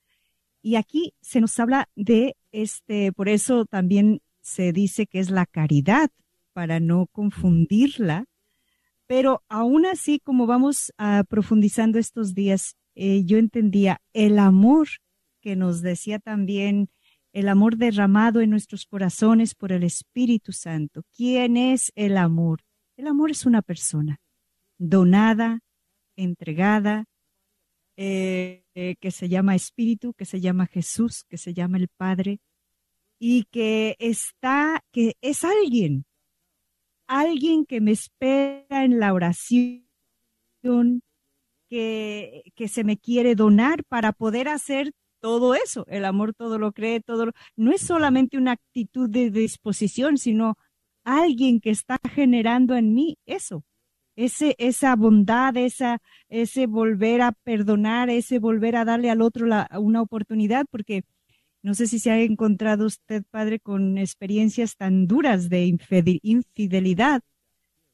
Y 0.62 0.76
aquí 0.76 1.14
se 1.22 1.40
nos 1.40 1.58
habla 1.62 1.88
de 1.96 2.36
este, 2.52 3.14
por 3.14 3.30
eso 3.30 3.66
también 3.66 4.22
se 4.42 4.74
dice 4.74 5.08
que 5.08 5.20
es 5.20 5.30
la 5.30 5.46
caridad, 5.46 6.12
para 6.54 6.80
no 6.80 7.08
confundirla, 7.08 8.26
pero 9.08 9.44
aún 9.50 9.86
así, 9.86 10.20
como 10.20 10.48
vamos 10.48 10.94
a 10.98 11.24
profundizando 11.28 12.00
estos 12.00 12.34
días, 12.34 12.76
eh, 12.96 13.24
yo 13.26 13.38
entendía 13.38 14.02
el 14.14 14.40
amor 14.40 14.88
que 15.42 15.56
nos 15.56 15.82
decía 15.82 16.20
también, 16.20 16.90
el 17.34 17.50
amor 17.50 17.78
derramado 17.78 18.42
en 18.42 18.50
nuestros 18.50 18.86
corazones 18.86 19.56
por 19.56 19.72
el 19.72 19.84
Espíritu 19.84 20.52
Santo. 20.52 21.04
¿Quién 21.16 21.58
es 21.58 21.92
el 21.96 22.18
amor? 22.18 22.62
El 22.98 23.08
amor 23.08 23.32
es 23.32 23.46
una 23.46 23.62
persona 23.62 24.20
donada, 24.78 25.60
entregada, 26.16 27.06
eh, 27.98 28.64
eh, 28.76 28.96
que 29.00 29.12
se 29.12 29.30
llama 29.30 29.56
Espíritu, 29.56 30.14
que 30.14 30.26
se 30.26 30.40
llama 30.40 30.68
Jesús, 30.68 31.24
que 31.28 31.38
se 31.38 31.54
llama 31.54 31.78
el 31.78 31.88
Padre, 31.88 32.40
y 33.20 33.44
que 33.52 33.96
está, 34.00 34.84
que 34.92 35.16
es 35.22 35.44
alguien 35.44 36.06
alguien 37.12 37.66
que 37.66 37.82
me 37.82 37.92
espera 37.92 38.86
en 38.86 39.00
la 39.00 39.14
oración, 39.14 39.84
que, 41.70 42.44
que 42.56 42.68
se 42.70 42.84
me 42.84 42.98
quiere 42.98 43.36
donar 43.36 43.84
para 43.84 44.14
poder 44.14 44.48
hacer 44.48 44.94
todo 45.20 45.54
eso. 45.54 45.86
El 45.88 46.06
amor 46.06 46.34
todo 46.34 46.58
lo 46.58 46.72
cree, 46.72 47.02
todo 47.02 47.32
no 47.58 47.72
es 47.72 47.82
solamente 47.82 48.38
una 48.38 48.54
actitud 48.54 49.10
de 49.10 49.30
disposición, 49.30 50.18
sino 50.18 50.58
alguien 51.04 51.60
que 51.60 51.72
está 51.72 52.00
generando 52.14 52.76
en 52.76 52.94
mí 52.94 53.18
eso. 53.26 53.66
Ese, 54.16 54.56
esa 54.58 54.96
bondad, 54.96 55.56
esa, 55.58 56.00
ese 56.30 56.66
volver 56.66 57.22
a 57.22 57.32
perdonar, 57.32 58.10
ese 58.10 58.40
volver 58.40 58.76
a 58.78 58.86
darle 58.86 59.10
al 59.10 59.22
otro 59.22 59.48
la, 59.48 59.70
una 59.80 60.02
oportunidad, 60.02 60.66
porque 60.70 61.04
no 61.64 61.76
sé 61.76 61.88
si 61.88 62.00
se 62.00 62.12
ha 62.12 62.20
encontrado 62.22 62.86
usted, 62.86 63.24
padre, 63.30 63.60
con 63.60 63.98
experiencias 63.98 64.76
tan 64.78 65.06
duras 65.06 65.50
de 65.50 65.66
infidelidad. 66.24 67.22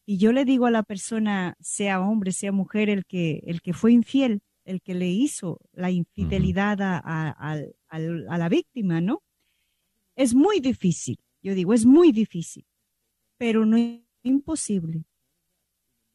Y 0.05 0.17
yo 0.17 0.31
le 0.31 0.45
digo 0.45 0.67
a 0.67 0.71
la 0.71 0.83
persona, 0.83 1.55
sea 1.59 1.99
hombre, 1.99 2.31
sea 2.31 2.53
mujer, 2.53 2.89
el 2.89 3.05
que, 3.05 3.43
el 3.45 3.61
que 3.61 3.73
fue 3.73 3.91
infiel, 3.91 4.41
el 4.63 4.81
que 4.81 4.93
le 4.93 5.09
hizo 5.09 5.59
la 5.73 5.91
infidelidad 5.91 6.77
a, 6.81 8.37
la 8.37 8.49
víctima, 8.49 9.01
¿no? 9.01 9.21
Es 10.15 10.33
muy 10.33 10.61
difícil, 10.61 11.19
yo 11.41 11.53
digo, 11.53 11.73
es 11.73 11.85
muy 11.85 12.11
difícil, 12.11 12.65
pero 13.37 13.65
no 13.65 13.75
es 13.75 13.99
imposible. 14.23 15.03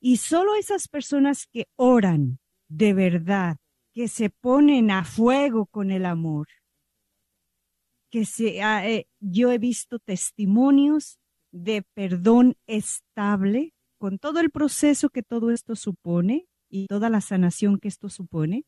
Y 0.00 0.16
solo 0.16 0.54
esas 0.54 0.88
personas 0.88 1.46
que 1.46 1.68
oran 1.76 2.38
de 2.68 2.94
verdad, 2.94 3.58
que 3.92 4.08
se 4.08 4.30
ponen 4.30 4.90
a 4.90 5.04
fuego 5.04 5.66
con 5.66 5.90
el 5.90 6.06
amor, 6.06 6.48
que 8.12 8.24
se, 8.26 8.60
eh, 8.60 9.08
yo 9.18 9.50
he 9.50 9.58
visto 9.58 9.98
testimonios 9.98 11.18
de 11.50 11.82
perdón 11.94 12.56
estable 12.66 13.74
con 13.98 14.18
todo 14.18 14.38
el 14.40 14.50
proceso 14.50 15.08
que 15.08 15.22
todo 15.22 15.50
esto 15.50 15.76
supone 15.76 16.46
y 16.68 16.86
toda 16.86 17.10
la 17.10 17.20
sanación 17.20 17.78
que 17.78 17.88
esto 17.88 18.08
supone, 18.08 18.64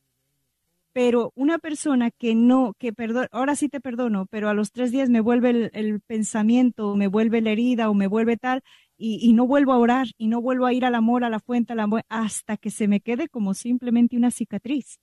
Pero 0.92 1.32
una 1.34 1.58
persona 1.58 2.10
que 2.10 2.34
no, 2.34 2.74
que 2.78 2.92
perdón, 2.92 3.26
ahora 3.32 3.56
sí 3.56 3.68
te 3.68 3.80
perdono, 3.80 4.26
pero 4.26 4.48
a 4.48 4.54
los 4.54 4.70
tres 4.72 4.92
días 4.92 5.10
me 5.10 5.20
vuelve 5.20 5.50
el, 5.50 5.70
el 5.74 6.00
pensamiento, 6.00 6.94
me 6.96 7.08
vuelve 7.08 7.40
la 7.40 7.50
herida 7.50 7.90
o 7.90 7.94
me 7.94 8.06
vuelve 8.06 8.36
tal, 8.36 8.62
y, 8.96 9.32
no 9.32 9.46
vuelvo 9.46 9.72
a 9.72 9.78
orar 9.78 10.06
y 10.18 10.28
no 10.28 10.40
vuelvo 10.40 10.66
a 10.66 10.72
ir 10.72 10.84
al 10.84 10.94
amor, 10.94 11.24
a 11.24 11.30
la 11.30 11.40
fuente, 11.40 11.74
hasta 12.08 12.56
que 12.56 12.70
se 12.70 12.88
me 12.88 13.00
quede 13.00 13.28
como 13.28 13.54
simplemente 13.54 14.16
una 14.16 14.30
cicatriz. 14.30 14.98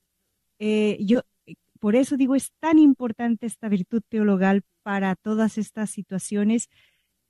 Eh, 0.60 0.98
yo, 1.02 1.22
por 1.82 1.96
eso 1.96 2.16
digo, 2.16 2.36
es 2.36 2.52
tan 2.62 2.80
importante 2.80 3.48
esta 3.48 3.68
virtud 3.68 4.04
teologal 4.08 4.62
para 4.84 5.16
todas 5.16 5.58
estas 5.58 5.90
situaciones 5.90 6.70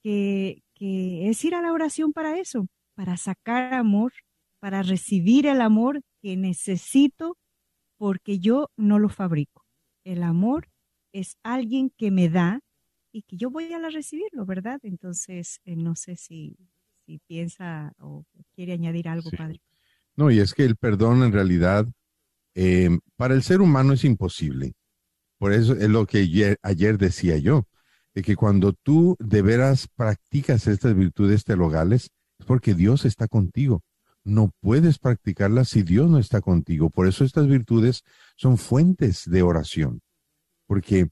que, 0.03 0.61
que 0.75 1.29
es 1.29 1.43
ir 1.45 1.55
a 1.55 1.61
la 1.61 1.71
oración 1.71 2.11
para 2.13 2.37
eso, 2.37 2.67
para 2.95 3.15
sacar 3.17 3.73
amor, 3.73 4.11
para 4.59 4.83
recibir 4.83 5.47
el 5.47 5.61
amor 5.61 6.01
que 6.21 6.35
necesito 6.37 7.37
porque 7.97 8.39
yo 8.39 8.69
no 8.77 8.99
lo 8.99 9.09
fabrico. 9.09 9.63
El 10.03 10.23
amor 10.23 10.67
es 11.13 11.37
alguien 11.43 11.91
que 11.97 12.11
me 12.11 12.29
da 12.29 12.59
y 13.13 13.21
que 13.23 13.37
yo 13.37 13.51
voy 13.51 13.71
a 13.73 13.79
recibirlo, 13.89 14.45
¿verdad? 14.45 14.79
Entonces, 14.83 15.61
eh, 15.65 15.75
no 15.77 15.95
sé 15.95 16.17
si, 16.17 16.57
si 17.05 17.19
piensa 17.27 17.93
o 17.99 18.25
quiere 18.55 18.73
añadir 18.73 19.07
algo, 19.07 19.29
Sí. 19.29 19.37
padre. 19.37 19.61
No, 20.17 20.29
y 20.29 20.39
es 20.39 20.53
que 20.53 20.65
el 20.65 20.75
perdón 20.75 21.23
en 21.23 21.31
realidad 21.31 21.87
eh, 22.55 22.89
para 23.15 23.33
el 23.33 23.43
ser 23.43 23.61
humano 23.61 23.93
es 23.93 24.03
imposible. 24.03 24.73
Por 25.37 25.53
eso 25.53 25.73
es 25.73 25.89
lo 25.89 26.05
que 26.05 26.57
ayer, 26.61 26.97
decía 26.97 27.37
yo, 27.37 27.65
de 28.13 28.21
que 28.21 28.35
cuando 28.35 28.73
tú 28.73 29.15
de 29.19 29.41
veras 29.41 29.87
practicas 29.95 30.67
estas 30.67 30.95
virtudes 30.95 31.43
teologales, 31.43 32.11
es 32.39 32.45
porque 32.45 32.75
Dios 32.75 33.05
está 33.05 33.27
contigo. 33.27 33.81
No 34.23 34.51
puedes 34.59 34.99
practicarlas 34.99 35.69
si 35.69 35.81
Dios 35.81 36.09
no 36.09 36.19
está 36.19 36.41
contigo. 36.41 36.91
Por 36.91 37.07
eso 37.07 37.23
estas 37.23 37.47
virtudes 37.47 38.03
son 38.35 38.57
fuentes 38.57 39.23
de 39.25 39.41
oración, 39.41 40.01
porque 40.67 41.09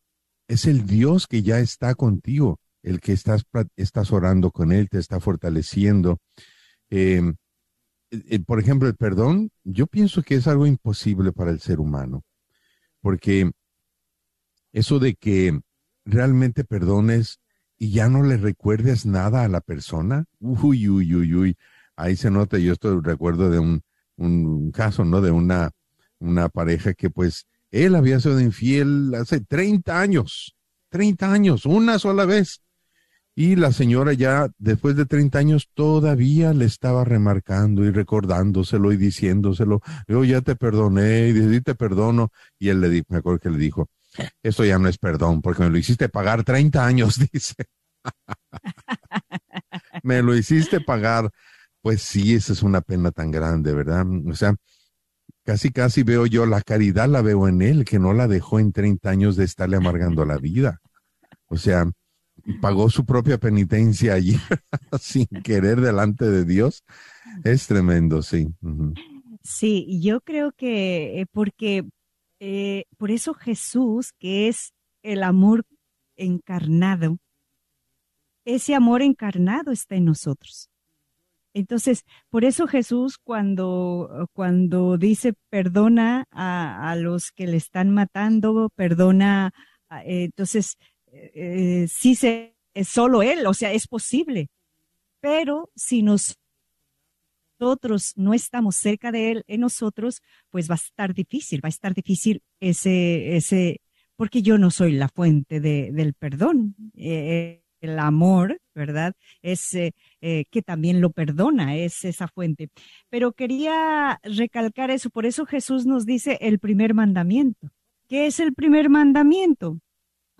es 0.47 0.65
el 0.65 0.85
Dios 0.85 1.25
que 1.25 1.41
ya 1.41 1.59
está 1.59 1.95
contigo, 1.95 2.59
el 2.83 2.99
que 2.99 3.13
estás, 3.13 4.11
orando 4.11 4.51
con 4.51 4.71
Él, 4.71 4.89
te 4.89 4.99
está 4.99 5.19
fortaleciendo. 5.19 6.19
Eh, 6.91 7.33
por 8.45 8.59
ejemplo, 8.59 8.87
el 8.87 8.95
perdón, 8.95 9.51
yo 9.63 9.87
pienso 9.87 10.23
que 10.23 10.35
es 10.35 10.47
algo 10.47 10.65
imposible 10.65 11.31
para 11.31 11.51
el 11.51 11.59
ser 11.59 11.79
humano, 11.79 12.23
porque 13.01 13.51
eso 14.71 14.99
de 14.99 15.15
que 15.15 15.59
realmente 16.05 16.63
perdones 16.63 17.39
y 17.77 17.91
ya 17.91 18.09
no 18.09 18.23
le 18.23 18.37
recuerdes 18.37 19.05
nada 19.05 19.43
a 19.43 19.47
la 19.47 19.61
persona, 19.61 20.25
uy, 20.39 20.89
uy, 20.89 21.15
uy, 21.15 21.33
uy, 21.33 21.57
ahí 21.95 22.15
se 22.15 22.29
nota, 22.29 22.57
yo 22.57 22.73
esto 22.73 22.99
recuerdo 23.01 23.49
de 23.49 23.59
un, 23.59 23.81
un 24.17 24.71
caso, 24.71 25.05
¿no? 25.05 25.21
De 25.21 25.31
una, 25.31 25.71
una 26.19 26.49
pareja 26.49 26.93
que 26.93 27.09
pues 27.09 27.47
él 27.71 27.95
había 27.95 28.19
sido 28.19 28.39
infiel 28.39 29.13
hace 29.15 29.41
30 29.41 29.99
años, 29.99 30.55
30 30.89 31.31
años, 31.31 31.65
una 31.65 31.99
sola 31.99 32.25
vez. 32.25 32.61
Y 33.39 33.55
la 33.55 33.71
señora 33.71 34.11
ya 34.11 34.49
después 34.57 34.97
de 34.97 35.05
30 35.05 35.39
años 35.39 35.69
todavía 35.73 36.51
le 36.51 36.65
estaba 36.65 37.05
remarcando 37.05 37.85
y 37.85 37.89
recordándoselo 37.89 38.91
y 38.91 38.97
diciéndoselo, 38.97 39.79
yo 40.09 40.25
ya 40.25 40.41
te 40.41 40.57
perdoné 40.57 41.29
y 41.29 41.31
dice, 41.31 41.49
"Sí, 41.49 41.61
te 41.61 41.73
perdono. 41.73 42.33
Y 42.59 42.67
él 42.67 42.81
le 42.81 42.89
dijo, 42.89 43.05
me 43.07 43.19
acuerdo 43.19 43.39
que 43.39 43.49
le 43.49 43.57
dijo, 43.57 43.87
esto 44.43 44.65
ya 44.65 44.77
no 44.77 44.89
es 44.89 44.97
perdón 44.97 45.41
porque 45.41 45.63
me 45.63 45.69
lo 45.69 45.77
hiciste 45.77 46.09
pagar 46.09 46.43
30 46.43 46.85
años, 46.85 47.17
dice. 47.31 47.55
me 50.03 50.21
lo 50.21 50.35
hiciste 50.35 50.81
pagar. 50.81 51.31
Pues 51.81 52.01
sí, 52.01 52.35
esa 52.35 52.51
es 52.51 52.61
una 52.61 52.81
pena 52.81 53.11
tan 53.11 53.31
grande, 53.31 53.73
¿verdad? 53.73 54.05
O 54.29 54.35
sea, 54.35 54.53
casi, 55.45 55.71
casi 55.71 56.03
veo 56.03 56.25
yo 56.25 56.45
la 56.45 56.61
caridad, 56.61 57.07
la 57.07 57.21
veo 57.21 57.47
en 57.47 57.61
él, 57.61 57.85
que 57.85 57.99
no 57.99 58.11
la 58.11 58.27
dejó 58.27 58.59
en 58.59 58.73
30 58.73 59.09
años 59.09 59.37
de 59.37 59.45
estarle 59.45 59.77
amargando 59.77 60.25
la 60.25 60.35
vida. 60.39 60.81
O 61.47 61.55
sea, 61.57 61.89
pagó 62.61 62.89
su 62.89 63.05
propia 63.05 63.37
penitencia 63.37 64.13
allí 64.13 64.35
sin 64.99 65.27
querer 65.43 65.81
delante 65.81 66.29
de 66.29 66.45
Dios. 66.45 66.83
Es 67.43 67.67
tremendo, 67.67 68.21
sí. 68.21 68.47
Sí, 69.43 69.99
yo 70.01 70.21
creo 70.21 70.51
que 70.51 71.21
eh, 71.21 71.25
porque 71.31 71.85
eh, 72.39 72.85
por 72.97 73.11
eso 73.11 73.33
Jesús, 73.33 74.13
que 74.19 74.47
es 74.47 74.73
el 75.03 75.23
amor 75.23 75.63
encarnado, 76.17 77.17
ese 78.45 78.75
amor 78.75 79.01
encarnado 79.01 79.71
está 79.71 79.95
en 79.95 80.05
nosotros. 80.05 80.69
Entonces, 81.53 82.03
por 82.29 82.45
eso 82.45 82.67
Jesús 82.67 83.17
cuando, 83.17 84.29
cuando 84.33 84.97
dice 84.97 85.33
perdona 85.49 86.25
a, 86.31 86.91
a 86.91 86.95
los 86.95 87.31
que 87.31 87.47
le 87.47 87.57
están 87.57 87.89
matando, 87.91 88.69
perdona, 88.75 89.51
a- 89.89 90.03
eh, 90.05 90.25
entonces, 90.25 90.77
eh, 91.11 91.87
sí 91.89 92.15
se, 92.15 92.55
es 92.73 92.87
solo 92.89 93.21
Él, 93.23 93.45
o 93.47 93.53
sea, 93.53 93.71
es 93.73 93.87
posible. 93.87 94.49
Pero 95.21 95.69
si 95.75 96.01
nos 96.03 96.35
nosotros 97.59 98.13
no 98.15 98.33
estamos 98.33 98.77
cerca 98.77 99.11
de 99.11 99.31
Él, 99.31 99.43
en 99.47 99.61
nosotros, 99.61 100.21
pues 100.49 100.69
va 100.69 100.75
a 100.75 100.77
estar 100.77 101.13
difícil, 101.13 101.59
va 101.63 101.67
a 101.67 101.69
estar 101.69 101.93
difícil 101.93 102.41
ese, 102.61 103.35
ese, 103.35 103.81
porque 104.15 104.41
yo 104.41 104.57
no 104.57 104.71
soy 104.71 104.93
la 104.93 105.09
fuente 105.09 105.59
de, 105.59 105.91
del 105.91 106.13
perdón. 106.13 106.75
Eh, 106.95 107.63
el 107.81 107.97
amor, 107.99 108.59
¿verdad? 108.75 109.13
Es 109.41 109.73
eh, 109.73 109.93
que 110.19 110.61
también 110.61 111.01
lo 111.01 111.11
perdona, 111.11 111.77
es 111.77 112.03
esa 112.03 112.27
fuente. 112.27 112.69
Pero 113.09 113.31
quería 113.31 114.19
recalcar 114.23 114.91
eso, 114.91 115.09
por 115.09 115.25
eso 115.25 115.45
Jesús 115.45 115.85
nos 115.85 116.05
dice 116.05 116.37
el 116.41 116.59
primer 116.59 116.93
mandamiento. 116.93 117.69
¿Qué 118.07 118.25
es 118.25 118.39
el 118.39 118.53
primer 118.53 118.89
mandamiento? 118.89 119.79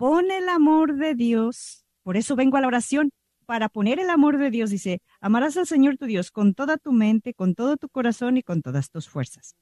Pon 0.00 0.30
el 0.30 0.48
amor 0.48 0.94
de 0.94 1.14
Dios, 1.14 1.84
por 2.02 2.16
eso 2.16 2.34
vengo 2.34 2.56
a 2.56 2.62
la 2.62 2.68
oración, 2.68 3.10
para 3.44 3.68
poner 3.68 4.00
el 4.00 4.08
amor 4.08 4.38
de 4.38 4.50
Dios, 4.50 4.70
dice, 4.70 5.02
amarás 5.20 5.58
al 5.58 5.66
Señor 5.66 5.98
tu 5.98 6.06
Dios 6.06 6.30
con 6.30 6.54
toda 6.54 6.78
tu 6.78 6.90
mente, 6.90 7.34
con 7.34 7.54
todo 7.54 7.76
tu 7.76 7.90
corazón 7.90 8.38
y 8.38 8.42
con 8.42 8.62
todas 8.62 8.90
tus 8.90 9.10
fuerzas. 9.10 9.56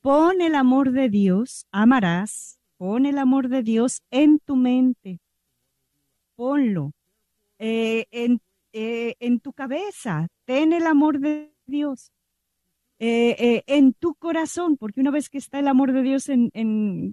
Pon 0.00 0.40
el 0.40 0.54
amor 0.54 0.92
de 0.92 1.10
Dios, 1.10 1.66
amarás, 1.72 2.58
pon 2.78 3.04
el 3.04 3.18
amor 3.18 3.50
de 3.50 3.62
Dios 3.62 4.00
en 4.10 4.38
tu 4.38 4.56
mente, 4.56 5.20
ponlo 6.36 6.92
eh, 7.58 8.06
en, 8.12 8.40
eh, 8.72 9.16
en 9.20 9.40
tu 9.40 9.52
cabeza, 9.52 10.28
ten 10.46 10.72
el 10.72 10.86
amor 10.86 11.20
de 11.20 11.52
Dios. 11.66 12.10
Eh, 13.04 13.34
eh, 13.40 13.64
en 13.66 13.94
tu 13.94 14.14
corazón, 14.14 14.76
porque 14.76 15.00
una 15.00 15.10
vez 15.10 15.28
que 15.28 15.38
está 15.38 15.58
el 15.58 15.66
amor 15.66 15.92
de 15.92 16.02
Dios 16.02 16.28
en, 16.28 16.52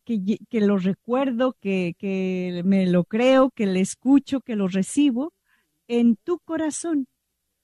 que 0.06 0.62
lo 0.62 0.78
recuerdo, 0.78 1.58
que, 1.60 1.96
que 1.98 2.62
me 2.64 2.86
lo 2.86 3.06
creo, 3.06 3.50
que 3.50 3.66
le 3.66 3.82
escucho, 3.82 4.42
que 4.42 4.56
lo 4.56 4.68
recibo, 4.68 5.34
en 5.88 6.16
tu 6.18 6.40
corazón, 6.42 7.08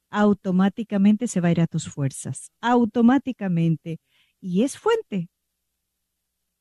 automáticamente 0.10 1.28
se 1.28 1.40
va 1.40 1.50
a 1.50 1.52
ir 1.52 1.62
a 1.62 1.68
tus 1.68 1.88
fuerzas, 1.88 2.50
automáticamente. 2.62 4.00
Y 4.42 4.64
es 4.64 4.76
fuente. 4.80 5.30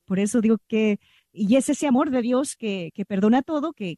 Por 0.04 0.18
eso 0.18 0.42
digo 0.42 0.58
que, 0.68 0.98
y 1.32 1.56
es 1.56 1.70
ese 1.70 1.86
amor 1.86 2.10
de 2.10 2.20
Dios 2.20 2.56
que, 2.56 2.90
que 2.94 3.06
perdona 3.06 3.40
todo, 3.42 3.72
que, 3.72 3.96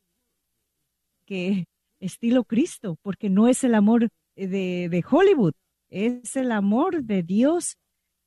que 1.27 1.67
estilo 1.99 2.45
Cristo, 2.45 2.97
porque 3.03 3.29
no 3.29 3.49
es 3.49 3.65
el 3.65 3.75
amor 3.75 4.09
de, 4.37 4.89
de 4.89 5.05
Hollywood, 5.11 5.55
es 5.91 6.37
el 6.37 6.53
amor 6.53 7.03
de 7.05 7.23
Dios 7.23 7.77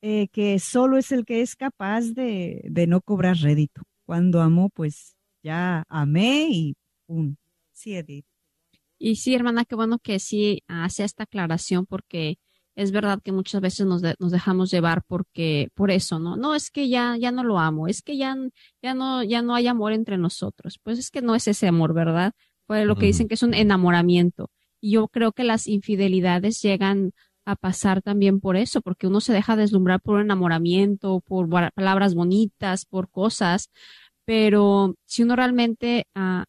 eh, 0.01 0.27
que 0.29 0.59
solo 0.59 0.97
es 0.97 1.11
el 1.11 1.25
que 1.25 1.41
es 1.41 1.55
capaz 1.55 2.13
de, 2.13 2.61
de 2.65 2.87
no 2.87 3.01
cobrar 3.01 3.37
rédito. 3.37 3.81
Cuando 4.05 4.41
amó, 4.41 4.69
pues 4.69 5.15
ya 5.43 5.83
amé 5.89 6.47
y 6.51 6.75
pum. 7.05 7.35
Sí, 7.73 7.95
Edith. 7.95 8.25
Y 8.97 9.15
sí, 9.15 9.33
hermana, 9.35 9.65
qué 9.65 9.75
bueno 9.75 9.99
que 9.99 10.19
sí 10.19 10.63
hace 10.67 11.03
esta 11.03 11.23
aclaración 11.23 11.85
porque 11.85 12.37
es 12.75 12.91
verdad 12.91 13.19
que 13.23 13.31
muchas 13.31 13.61
veces 13.61 13.85
nos, 13.85 14.01
de- 14.01 14.15
nos 14.19 14.31
dejamos 14.31 14.71
llevar 14.71 15.03
porque 15.07 15.69
por 15.73 15.91
eso, 15.91 16.19
¿no? 16.19 16.35
No 16.37 16.55
es 16.55 16.69
que 16.71 16.89
ya 16.89 17.15
ya 17.17 17.31
no 17.31 17.43
lo 17.43 17.59
amo, 17.59 17.87
es 17.87 18.01
que 18.01 18.17
ya 18.17 18.35
ya 18.81 18.93
no 18.93 19.23
ya 19.23 19.41
no 19.41 19.55
hay 19.55 19.67
amor 19.67 19.93
entre 19.93 20.17
nosotros. 20.17 20.79
Pues 20.83 20.99
es 20.99 21.11
que 21.11 21.21
no 21.21 21.35
es 21.35 21.47
ese 21.47 21.67
amor, 21.67 21.93
¿verdad? 21.93 22.33
Pues 22.67 22.85
lo 22.85 22.95
que 22.95 23.07
dicen 23.07 23.27
que 23.27 23.33
es 23.35 23.43
un 23.43 23.53
enamoramiento. 23.53 24.49
Y 24.81 24.91
yo 24.91 25.07
creo 25.09 25.31
que 25.33 25.43
las 25.43 25.67
infidelidades 25.67 26.61
llegan 26.61 27.11
a 27.51 27.55
pasar 27.55 28.01
también 28.01 28.39
por 28.39 28.55
eso, 28.55 28.81
porque 28.81 29.07
uno 29.07 29.21
se 29.21 29.33
deja 29.33 29.55
deslumbrar 29.55 30.01
por 30.01 30.15
un 30.15 30.21
enamoramiento, 30.21 31.21
por 31.21 31.49
palabras 31.73 32.13
bonitas, 32.15 32.85
por 32.85 33.09
cosas, 33.09 33.69
pero 34.25 34.95
si 35.05 35.23
uno 35.23 35.35
realmente 35.35 36.05
ah, 36.15 36.45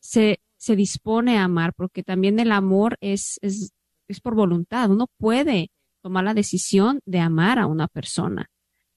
se, 0.00 0.40
se 0.56 0.76
dispone 0.76 1.38
a 1.38 1.44
amar, 1.44 1.74
porque 1.74 2.02
también 2.02 2.38
el 2.38 2.52
amor 2.52 2.96
es, 3.00 3.38
es, 3.42 3.72
es 4.06 4.20
por 4.20 4.34
voluntad, 4.34 4.90
uno 4.90 5.08
puede 5.18 5.70
tomar 6.02 6.24
la 6.24 6.34
decisión 6.34 7.00
de 7.06 7.18
amar 7.18 7.58
a 7.58 7.66
una 7.66 7.88
persona. 7.88 8.50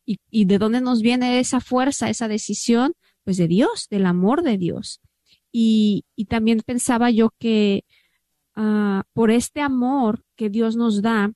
¿Y, 0.05 0.19
y 0.29 0.45
de 0.45 0.57
dónde 0.57 0.81
nos 0.81 1.01
viene 1.01 1.39
esa 1.39 1.59
fuerza, 1.59 2.09
esa 2.09 2.27
decisión? 2.27 2.93
Pues 3.23 3.37
de 3.37 3.47
Dios, 3.47 3.87
del 3.89 4.05
amor 4.05 4.43
de 4.43 4.57
Dios. 4.57 5.01
Y, 5.51 6.05
y 6.15 6.25
también 6.25 6.61
pensaba 6.65 7.09
yo 7.09 7.31
que 7.39 7.83
ah, 8.55 9.03
por 9.13 9.31
este 9.31 9.61
amor 9.61 10.23
que 10.35 10.49
Dios 10.49 10.75
nos 10.75 11.01
da, 11.01 11.33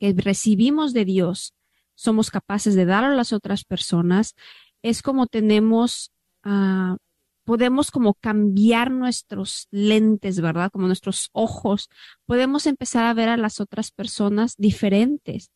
que 0.00 0.12
recibimos 0.16 0.92
de 0.92 1.04
Dios, 1.04 1.54
somos 1.94 2.30
capaces 2.30 2.74
de 2.74 2.86
dar 2.86 3.04
a 3.04 3.14
las 3.14 3.32
otras 3.32 3.64
personas 3.64 4.34
es 4.82 5.02
como 5.02 5.26
tenemos, 5.26 6.12
ah, 6.42 6.96
podemos 7.44 7.90
como 7.90 8.14
cambiar 8.14 8.90
nuestros 8.90 9.68
lentes, 9.70 10.40
¿verdad? 10.40 10.70
Como 10.72 10.86
nuestros 10.86 11.30
ojos. 11.32 11.88
Podemos 12.26 12.66
empezar 12.66 13.04
a 13.04 13.14
ver 13.14 13.28
a 13.28 13.36
las 13.36 13.60
otras 13.60 13.90
personas 13.90 14.54
diferentes. 14.56 15.50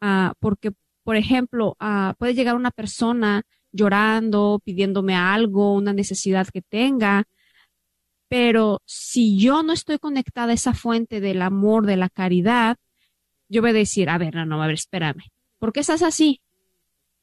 Ah, 0.00 0.34
porque, 0.40 0.72
por 1.04 1.16
ejemplo, 1.16 1.76
ah, 1.80 2.14
puede 2.18 2.34
llegar 2.34 2.56
una 2.56 2.70
persona 2.70 3.42
llorando, 3.72 4.60
pidiéndome 4.64 5.14
algo, 5.16 5.74
una 5.74 5.92
necesidad 5.92 6.48
que 6.48 6.62
tenga, 6.62 7.24
pero 8.28 8.80
si 8.84 9.38
yo 9.38 9.62
no 9.62 9.72
estoy 9.72 9.98
conectada 9.98 10.52
a 10.52 10.54
esa 10.54 10.74
fuente 10.74 11.20
del 11.20 11.42
amor, 11.42 11.86
de 11.86 11.96
la 11.96 12.08
caridad, 12.08 12.76
yo 13.50 13.60
voy 13.60 13.70
a 13.70 13.74
decir, 13.74 14.08
a 14.08 14.16
ver, 14.16 14.34
no, 14.34 14.46
no, 14.46 14.62
a 14.62 14.66
ver, 14.66 14.74
espérame. 14.74 15.24
¿Por 15.58 15.72
qué 15.72 15.80
estás 15.80 16.02
así? 16.02 16.40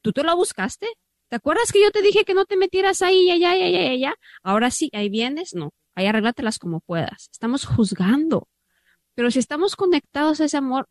¿Tú 0.02 0.12
te 0.12 0.22
lo 0.22 0.36
buscaste? 0.36 0.86
¿Te 1.28 1.36
acuerdas 1.36 1.72
que 1.72 1.82
yo 1.82 1.90
te 1.90 2.02
dije 2.02 2.24
que 2.24 2.34
no 2.34 2.44
te 2.44 2.56
metieras 2.56 3.02
ahí, 3.02 3.30
allá, 3.30 3.52
allá, 3.52 3.66
allá, 3.66 3.90
allá? 3.90 4.14
Ahora 4.42 4.70
sí, 4.70 4.90
ahí 4.92 5.08
vienes, 5.08 5.54
no. 5.54 5.72
Ahí 5.94 6.06
arréglatelas 6.06 6.58
como 6.58 6.80
puedas. 6.80 7.28
Estamos 7.32 7.64
juzgando. 7.66 8.46
Pero 9.14 9.30
si 9.30 9.38
estamos 9.38 9.74
conectados 9.74 10.40
a 10.40 10.44
ese 10.44 10.58
amor, 10.58 10.86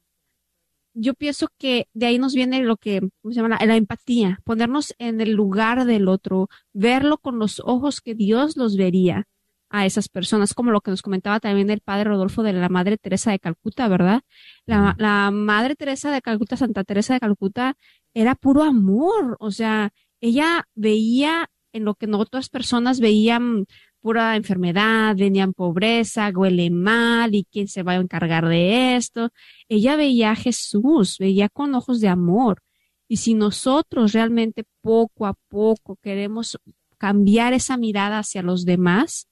yo 0.94 1.14
pienso 1.14 1.48
que 1.60 1.88
de 1.94 2.08
ahí 2.08 2.18
nos 2.18 2.34
viene 2.34 2.62
lo 2.62 2.78
que 2.78 3.02
¿cómo 3.22 3.32
se 3.32 3.40
llama? 3.40 3.58
La, 3.60 3.66
la, 3.66 3.76
empatía, 3.76 4.40
ponernos 4.44 4.96
en 4.98 5.22
el 5.22 5.32
lugar 5.34 5.86
del 5.86 6.08
otro, 6.08 6.50
verlo 6.74 7.20
con 7.20 7.38
los 7.38 7.62
ojos 7.64 8.02
que 8.02 8.16
Dios 8.16 8.58
los 8.58 8.76
vería 8.76 9.28
a 9.70 9.86
esas 9.86 10.10
personas, 10.10 10.54
como 10.54 10.72
lo 10.72 10.82
que 10.82 10.92
nos 10.92 11.02
comentaba 11.02 11.40
también 11.40 11.70
el 11.70 11.82
padre 11.82 12.06
Rodolfo 12.06 12.44
de 12.44 12.54
la 12.54 12.70
Madre 12.70 12.98
Teresa 12.98 13.32
de 13.32 13.40
Calcuta, 13.40 13.88
¿verdad? 13.88 14.22
La, 14.66 14.96
la 14.98 15.32
Madre 15.32 15.76
Teresa 15.76 16.12
de 16.12 16.22
Calcuta, 16.22 16.58
Santa 16.58 16.84
Teresa 16.84 17.14
de 17.14 17.20
Calcuta, 17.20 17.76
era 18.14 18.36
puro 18.36 18.64
amor, 18.64 19.36
o 19.40 19.52
sea, 19.52 19.92
ella 20.22 20.68
veía 20.74 21.50
en 21.74 21.86
lo 21.86 21.96
que 21.96 22.08
otras 22.12 22.50
personas 22.50 23.00
veían 23.00 23.66
pura 24.02 24.36
enfermedad, 24.36 25.16
venían 25.18 25.54
pobreza, 25.54 26.32
huele 26.34 26.70
mal 26.70 27.36
y 27.36 27.46
quién 27.46 27.68
se 27.68 27.84
va 27.84 27.94
a 27.94 27.96
encargar 27.96 28.48
de 28.48 28.96
esto. 28.96 29.32
Ella 29.68 29.96
veía 29.96 30.32
a 30.32 30.36
Jesús, 30.36 31.18
veía 31.20 31.50
con 31.50 31.76
ojos 31.76 32.00
de 32.00 32.08
amor. 32.08 32.62
Y 33.08 33.18
si 33.18 33.34
nosotros 33.34 34.14
realmente 34.14 34.64
poco 34.82 35.26
a 35.26 35.34
poco 35.50 35.98
queremos 36.02 36.58
cambiar 36.98 37.54
esa 37.54 37.78
mirada 37.78 38.20
hacia 38.20 38.42
los 38.42 38.66
demás, 38.66 39.28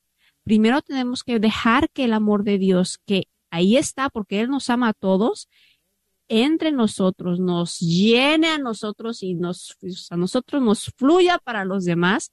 primero 0.45 0.81
tenemos 0.81 1.23
que 1.23 1.39
dejar 1.39 1.89
que 1.89 2.05
el 2.05 2.13
amor 2.13 2.43
de 2.43 2.57
Dios, 2.57 2.99
que 3.05 3.27
ahí 3.49 3.77
está 3.77 4.09
porque 4.09 4.39
Él 4.39 4.49
nos 4.49 4.69
ama 4.69 4.89
a 4.89 4.93
todos, 4.93 5.49
entre 6.27 6.71
nosotros, 6.71 7.39
nos 7.39 7.79
llene 7.79 8.47
a 8.47 8.57
nosotros 8.57 9.21
y 9.23 9.33
nos, 9.35 9.77
a 10.09 10.17
nosotros 10.17 10.61
nos 10.61 10.85
fluya 10.97 11.39
para 11.39 11.65
los 11.65 11.83
demás. 11.83 12.31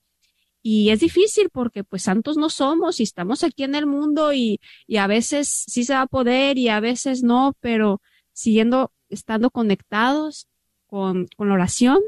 Y 0.61 0.91
es 0.91 1.01
difícil 1.01 1.49
porque 1.51 1.83
pues 1.83 2.03
santos 2.03 2.37
no 2.37 2.49
somos 2.49 2.99
y 2.99 3.03
estamos 3.03 3.43
aquí 3.43 3.63
en 3.63 3.75
el 3.75 3.85
mundo 3.85 4.31
y, 4.33 4.61
y 4.87 4.97
a 4.97 5.07
veces 5.07 5.49
sí 5.49 5.83
se 5.83 5.93
va 5.93 6.01
a 6.01 6.07
poder 6.07 6.57
y 6.57 6.69
a 6.69 6.79
veces 6.79 7.23
no, 7.23 7.53
pero 7.59 8.01
siguiendo, 8.31 8.93
estando 9.09 9.49
conectados 9.51 10.47
con, 10.87 11.27
con 11.35 11.49
la 11.49 11.55
oración, 11.55 11.99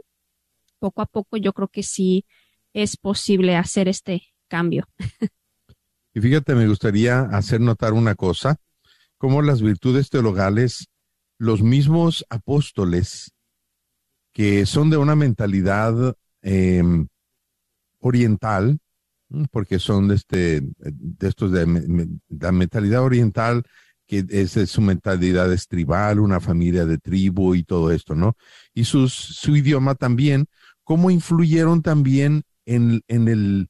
poco 0.80 1.02
a 1.02 1.06
poco 1.06 1.38
yo 1.38 1.54
creo 1.54 1.68
que 1.68 1.84
sí 1.84 2.26
es 2.74 2.98
posible 2.98 3.56
hacer 3.56 3.88
este 3.88 4.34
cambio. 4.48 4.88
Y 6.16 6.22
fíjate, 6.22 6.56
me 6.56 6.66
gustaría 6.66 7.24
hacer 7.24 7.60
notar 7.60 7.92
una 7.92 8.16
cosa, 8.16 8.56
como 9.18 9.42
las 9.42 9.62
virtudes 9.62 10.10
teologales, 10.10 10.88
los 11.38 11.62
mismos 11.62 12.26
apóstoles 12.30 13.34
que 14.32 14.66
son 14.66 14.90
de 14.90 14.96
una 14.96 15.18
mentalidad 15.18 16.16
eh, 16.42 16.82
oriental, 18.00 18.80
porque 19.52 19.78
son 19.78 20.08
de, 20.08 20.16
este, 20.16 20.62
de 20.78 21.28
estos 21.28 21.52
de, 21.52 22.08
la 22.30 22.54
mentalidad 22.54 23.04
oriental, 23.04 23.64
que 24.08 24.26
es, 24.30 24.52
su 24.70 24.80
mentalidad 24.80 25.52
es 25.52 25.68
tribal, 25.68 26.22
una 26.22 26.40
familia 26.40 26.86
de 26.86 26.98
tribu 26.98 27.56
y 27.56 27.64
todo 27.64 27.92
esto, 27.92 28.16
¿no? 28.16 28.38
Y 28.74 28.86
su 28.86 29.10
idioma 29.54 29.96
también, 29.96 30.46
cómo 30.86 31.12
influyeron 31.12 31.82
también 31.82 32.44
en, 32.66 33.02
en 33.10 33.28
el, 33.28 33.68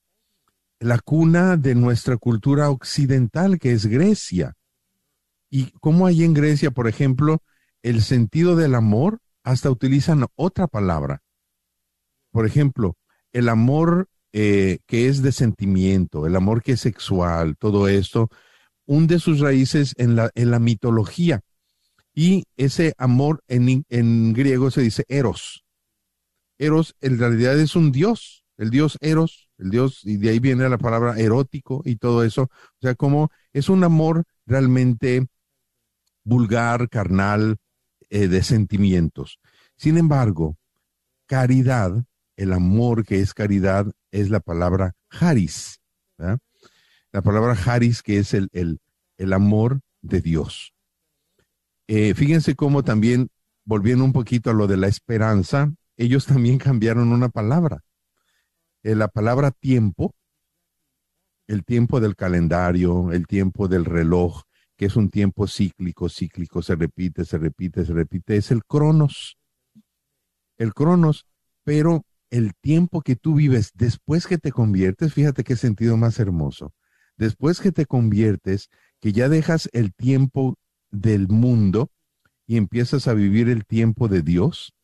la 0.80 1.00
cuna 1.00 1.58
de 1.58 1.76
nuestra 1.76 2.18
cultura 2.18 2.70
occidental, 2.70 3.60
que 3.60 3.72
es 3.72 3.86
Grecia. 3.86 4.56
Y 5.50 5.72
cómo 5.80 6.08
hay 6.08 6.24
en 6.24 6.34
Grecia, 6.34 6.72
por 6.72 6.88
ejemplo, 6.88 7.42
el 7.82 8.02
sentido 8.02 8.56
del 8.56 8.76
amor, 8.76 9.20
hasta 9.44 9.70
utilizan 9.70 10.26
otra 10.36 10.68
palabra. 10.68 11.22
Por 12.32 12.46
ejemplo, 12.46 12.98
el 13.32 13.48
amor 13.48 14.10
eh, 14.34 14.80
que 14.86 15.08
es 15.08 15.22
de 15.22 15.32
sentimiento, 15.32 16.28
el 16.28 16.36
amor 16.36 16.62
que 16.62 16.74
es 16.74 16.82
sexual, 16.82 17.56
todo 17.58 17.88
esto, 17.88 18.30
hunde 18.86 19.20
sus 19.20 19.40
raíces 19.40 19.94
en 19.98 20.16
la, 20.16 20.30
en 20.36 20.52
la 20.52 20.60
mitología. 20.60 21.42
Y 22.14 22.44
ese 22.58 22.94
amor 22.98 23.44
en, 23.48 23.86
en 23.88 24.34
griego 24.34 24.72
se 24.72 24.82
dice 24.82 25.06
eros. 25.08 25.64
Eros 26.58 26.96
en 27.02 27.18
realidad 27.20 27.60
es 27.60 27.76
un 27.76 27.92
dios, 27.92 28.46
el 28.58 28.70
dios 28.70 28.98
eros, 29.02 29.45
el 29.58 29.70
dios, 29.70 30.02
y 30.04 30.18
de 30.18 30.30
ahí 30.30 30.40
viene 30.40 30.68
la 30.70 30.78
palabra 30.78 31.18
erótico 31.18 31.82
y 31.86 31.96
todo 31.96 32.24
eso. 32.24 32.44
O 32.44 32.82
sea, 32.82 32.96
como 32.96 33.32
es 33.54 33.70
un 33.70 33.84
amor 33.84 34.24
realmente 34.46 35.28
vulgar, 36.24 36.90
carnal, 36.90 37.58
eh, 38.10 38.28
de 38.28 38.44
sentimientos. 38.44 39.40
Sin 39.78 39.98
embargo, 39.98 40.58
caridad, 41.26 42.06
el 42.36 42.54
amor 42.54 43.06
que 43.06 43.22
es 43.22 43.34
caridad, 43.34 43.92
es 44.12 44.30
la 44.30 44.40
palabra 44.40 44.94
haris. 45.10 45.80
La 46.18 47.22
palabra 47.22 47.54
haris 47.66 48.02
que 48.02 48.20
es 48.20 48.34
el, 48.34 48.50
el, 48.52 48.80
el 49.18 49.34
amor 49.34 49.82
de 50.02 50.22
Dios. 50.22 50.74
Eh, 51.88 52.14
fíjense 52.14 52.56
cómo 52.56 52.84
también, 52.84 53.30
volviendo 53.64 54.04
un 54.04 54.14
poquito 54.14 54.50
a 54.50 54.54
lo 54.54 54.68
de 54.68 54.78
la 54.78 54.88
esperanza, 54.88 55.72
ellos 55.98 56.26
también 56.26 56.58
cambiaron 56.60 57.12
una 57.12 57.30
palabra. 57.30 57.82
Eh, 58.86 58.94
la 58.94 59.08
palabra 59.08 59.50
tiempo, 59.50 60.14
el 61.48 61.66
tiempo 61.66 62.00
del 62.00 62.16
calendario, 62.16 63.12
el 63.12 63.26
tiempo 63.26 63.68
del 63.68 63.84
reloj, 63.84 64.44
que 64.78 64.86
es 64.86 64.96
un 64.96 65.10
tiempo 65.10 65.48
cíclico, 65.48 66.08
cíclico, 66.08 66.62
se 66.62 66.76
repite, 66.76 67.26
se 67.26 67.40
repite, 67.40 67.84
se 67.84 67.94
repite, 67.94 68.38
es 68.38 68.52
el 68.52 68.64
cronos. 68.64 69.40
El 70.60 70.76
cronos, 70.76 71.26
pero 71.64 72.06
el 72.30 72.54
tiempo 72.62 73.02
que 73.02 73.16
tú 73.16 73.34
vives 73.34 73.72
después 73.74 74.28
que 74.28 74.38
te 74.38 74.52
conviertes, 74.52 75.16
fíjate 75.16 75.44
qué 75.44 75.56
sentido 75.56 75.98
más 75.98 76.20
hermoso. 76.20 76.72
Después 77.18 77.62
que 77.62 77.72
te 77.72 77.88
conviertes, 77.88 78.70
que 79.00 79.14
ya 79.14 79.30
dejas 79.30 79.68
el 79.74 79.96
tiempo 79.96 80.60
del 80.92 81.28
mundo 81.28 81.90
y 82.46 82.58
empiezas 82.58 83.08
a 83.08 83.16
vivir 83.16 83.50
el 83.50 83.66
tiempo 83.66 84.08
de 84.10 84.22
Dios, 84.22 84.76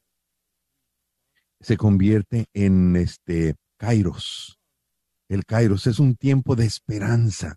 se 1.59 1.77
convierte 1.77 2.47
en 2.55 2.95
este 2.95 3.57
Kairos. 3.81 4.59
El 5.27 5.43
Kairos 5.43 5.87
es 5.87 5.97
un 5.97 6.15
tiempo 6.15 6.55
de 6.55 6.65
esperanza, 6.65 7.55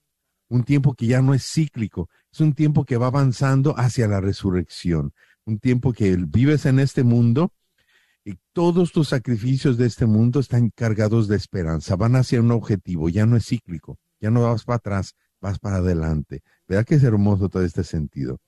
un 0.48 0.64
tiempo 0.64 0.94
que 0.94 1.06
ya 1.06 1.20
no 1.20 1.34
es 1.34 1.44
cíclico, 1.44 2.08
es 2.32 2.40
un 2.40 2.54
tiempo 2.54 2.86
que 2.86 2.96
va 2.96 3.08
avanzando 3.08 3.78
hacia 3.78 4.08
la 4.08 4.22
resurrección, 4.22 5.12
un 5.44 5.58
tiempo 5.58 5.92
que 5.92 6.16
vives 6.16 6.64
en 6.64 6.78
este 6.78 7.04
mundo 7.04 7.52
y 8.24 8.38
todos 8.54 8.90
tus 8.92 9.08
sacrificios 9.08 9.76
de 9.76 9.84
este 9.84 10.06
mundo 10.06 10.40
están 10.40 10.70
cargados 10.70 11.28
de 11.28 11.36
esperanza, 11.36 11.94
van 11.94 12.16
hacia 12.16 12.40
un 12.40 12.52
objetivo, 12.52 13.10
ya 13.10 13.26
no 13.26 13.36
es 13.36 13.44
cíclico, 13.44 13.98
ya 14.18 14.30
no 14.30 14.44
vas 14.44 14.64
para 14.64 14.76
atrás, 14.76 15.14
vas 15.42 15.58
para 15.58 15.76
adelante. 15.76 16.42
¿Verdad 16.66 16.86
que 16.86 16.94
es 16.94 17.04
hermoso 17.04 17.50
todo 17.50 17.62
este 17.62 17.84
sentido? 17.84 18.40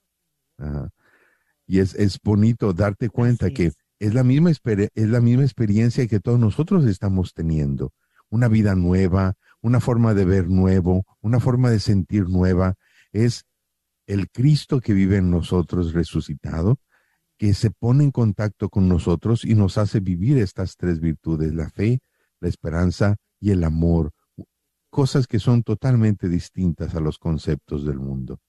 Y 1.67 1.81
es, 1.81 1.95
es, 1.95 2.19
bonito 2.23 2.73
darte 2.73 3.11
cuenta 3.11 3.51
que 3.51 3.73
es 3.99 4.15
la, 4.15 4.25
misma 4.25 4.51
es 4.51 5.09
la 5.09 5.21
misma 5.21 5.43
experiencia 5.43 6.07
que 6.07 6.21
todos 6.21 6.39
nosotros 6.39 6.85
estamos 6.85 7.35
teniendo. 7.35 7.93
Una 8.29 8.49
vida 8.49 8.75
nueva, 8.75 9.35
una 9.61 9.81
forma 9.81 10.15
de 10.15 10.25
ver 10.25 10.49
nuevo, 10.49 11.05
una 11.21 11.41
forma 11.41 11.71
de 11.71 11.81
sentir 11.81 12.29
nueva. 12.29 12.75
Es 13.13 13.45
el 14.07 14.31
Cristo 14.31 14.81
que 14.81 14.93
vive 14.93 15.17
en 15.17 15.31
nosotros 15.31 15.93
resucitado 15.93 16.79
que 17.39 17.55
se 17.55 17.71
pone 17.71 18.05
en 18.05 18.11
contacto 18.11 18.69
con 18.69 18.89
nosotros 18.89 19.45
y 19.45 19.55
nos 19.55 19.79
hace 19.79 20.01
vivir 20.01 20.39
estas 20.39 20.77
tres 20.77 21.01
virtudes, 21.01 21.55
la 21.55 21.69
fe, 21.69 22.01
la 22.41 22.49
esperanza 22.49 23.17
y 23.41 23.51
el 23.51 23.65
amor, 23.65 24.13
cosas 24.91 25.27
que 25.27 25.39
son 25.39 25.63
totalmente 25.63 26.29
distintas 26.29 26.95
a 26.95 27.01
los 27.01 27.19
conceptos 27.19 27.85
del 27.85 27.99
mundo. 27.99 28.41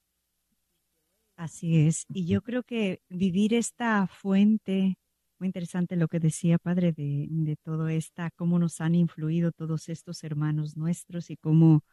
Así 1.36 1.86
es, 1.86 2.06
y 2.10 2.26
yo 2.26 2.42
creo 2.42 2.64
que 2.64 3.02
vivir 3.10 3.54
esta 3.54 4.08
fuente, 4.08 4.98
muy 5.40 5.48
interesante 5.48 5.96
lo 5.96 6.08
que 6.08 6.20
decía 6.20 6.58
Padre 6.58 6.94
de, 6.94 7.28
de 7.30 7.56
todo 7.58 7.90
esta, 7.90 8.32
cómo 8.32 8.60
nos 8.60 8.82
han 8.82 8.96
influido 8.96 9.52
todos 9.52 9.90
estos 9.90 10.24
hermanos 10.24 10.78
nuestros 10.78 11.30
y 11.30 11.38
cómo, 11.38 11.84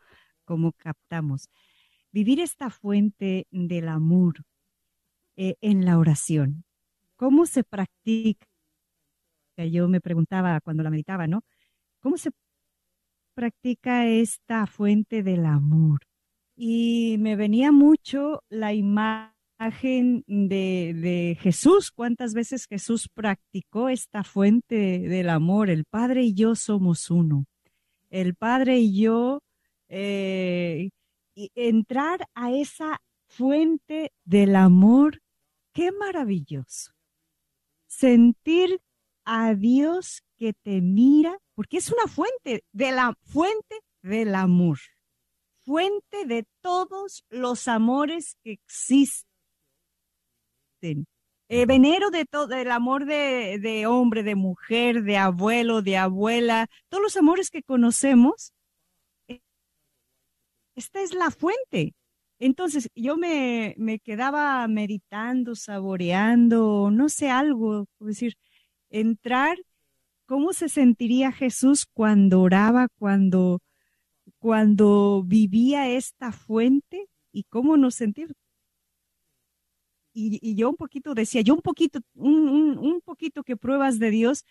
cómo 0.45 0.73
captamos. 0.73 1.49
Vivir 2.13 2.41
esta 2.41 2.71
fuente 2.71 3.47
del 3.51 3.89
amor 3.89 4.45
eh, 5.37 5.57
en 5.61 5.85
la 5.85 5.99
oración, 5.99 6.65
¿Cómo 7.17 7.47
se 7.47 7.63
practica? 7.65 8.47
Yo 9.57 9.89
me 9.89 10.01
preguntaba 10.01 10.61
cuando 10.61 10.83
la 10.83 10.91
meditaba, 10.91 11.27
¿no? 11.27 11.43
¿Cómo 12.01 12.17
se 12.19 12.31
practica 13.35 14.07
esta 14.07 14.67
fuente 14.67 15.23
del 15.23 15.47
amor? 15.47 16.01
Y 16.57 17.17
me 17.21 17.37
venía 17.37 17.73
mucho 17.73 18.43
la 18.49 18.73
imagen 18.75 19.34
de, 19.59 20.95
de 20.95 21.39
Jesús, 21.41 21.91
cuántas 21.91 22.35
veces 22.35 22.67
Jesús 22.67 23.09
practicó 23.09 23.89
esta 23.89 24.25
fuente 24.25 25.01
del 25.01 25.31
amor. 25.31 25.71
El 25.71 25.85
Padre 25.85 26.25
y 26.25 26.35
yo 26.35 26.55
somos 26.55 27.11
uno. 27.11 27.47
El 28.11 28.35
Padre 28.35 28.79
y 28.79 29.01
yo, 29.01 29.41
eh, 29.89 30.91
entrar 31.55 32.27
a 32.35 32.53
esa 32.53 33.01
fuente 33.27 34.13
del 34.25 34.57
amor, 34.57 35.21
qué 35.73 35.91
maravilloso. 35.93 36.93
Sentir 37.87 38.81
a 39.25 39.55
Dios 39.55 40.23
que 40.37 40.53
te 40.53 40.81
mira, 40.81 41.39
porque 41.55 41.79
es 41.79 41.91
una 41.91 42.07
fuente 42.07 42.65
de 42.73 42.93
la 42.93 43.17
fuente 43.23 43.81
del 44.03 44.35
amor, 44.35 44.79
fuente 45.65 46.27
de 46.27 46.47
todos 46.61 47.25
los 47.31 47.69
amores 47.69 48.37
que 48.43 48.53
existen. 48.53 49.34
Eh, 51.49 51.67
venero 51.67 52.11
de 52.11 52.25
todo, 52.25 52.47
del 52.47 52.71
amor 52.71 53.05
de, 53.07 53.59
de 53.61 53.87
hombre, 53.87 54.23
de 54.23 54.35
mujer, 54.35 55.03
de 55.03 55.17
abuelo, 55.17 55.83
de 55.83 55.97
abuela, 55.97 56.69
todos 56.89 57.03
los 57.03 57.17
amores 57.17 57.51
que 57.51 57.63
conocemos. 57.63 58.53
Esta 60.75 61.01
es 61.03 61.15
la 61.15 61.31
fuente. 61.31 61.95
Entonces 62.39 62.91
yo 62.95 63.17
me, 63.17 63.75
me 63.79 63.99
quedaba 64.01 64.67
meditando, 64.69 65.55
saboreando, 65.55 66.91
no 66.91 67.09
sé, 67.09 67.31
algo, 67.31 67.87
es 68.01 68.07
decir, 68.07 68.37
entrar, 68.91 69.59
cómo 70.27 70.53
se 70.53 70.69
sentiría 70.69 71.33
Jesús 71.33 71.87
cuando 71.87 72.41
oraba, 72.41 72.89
cuando, 72.99 73.61
cuando 74.39 75.23
vivía 75.25 75.89
esta 75.91 76.33
fuente 76.33 77.09
y 77.33 77.45
cómo 77.45 77.77
nos 77.77 77.95
sentimos. 77.97 78.35
Y, 80.17 80.55
yo 80.55 80.71
un 80.71 80.77
poquito 80.77 81.13
decía, 81.15 81.41
yo 81.41 81.55
un 81.55 81.61
poquito, 81.61 81.99
un, 82.15 82.79
un, 82.79 83.01
poquito 83.01 83.43
que 83.43 83.57
pruebas 83.57 83.99
de 83.99 84.11
Dios, 84.11 84.45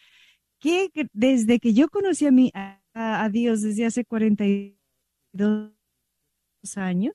que 0.59 0.91
desde 1.14 1.59
que 1.59 1.74
yo 1.74 1.88
conocí 1.89 2.26
a, 2.26 2.32
mi, 2.32 2.51
a, 2.53 3.30
Dios 3.32 3.61
desde 3.61 3.86
hace 3.86 4.03
42 4.03 5.72
años, 6.76 7.14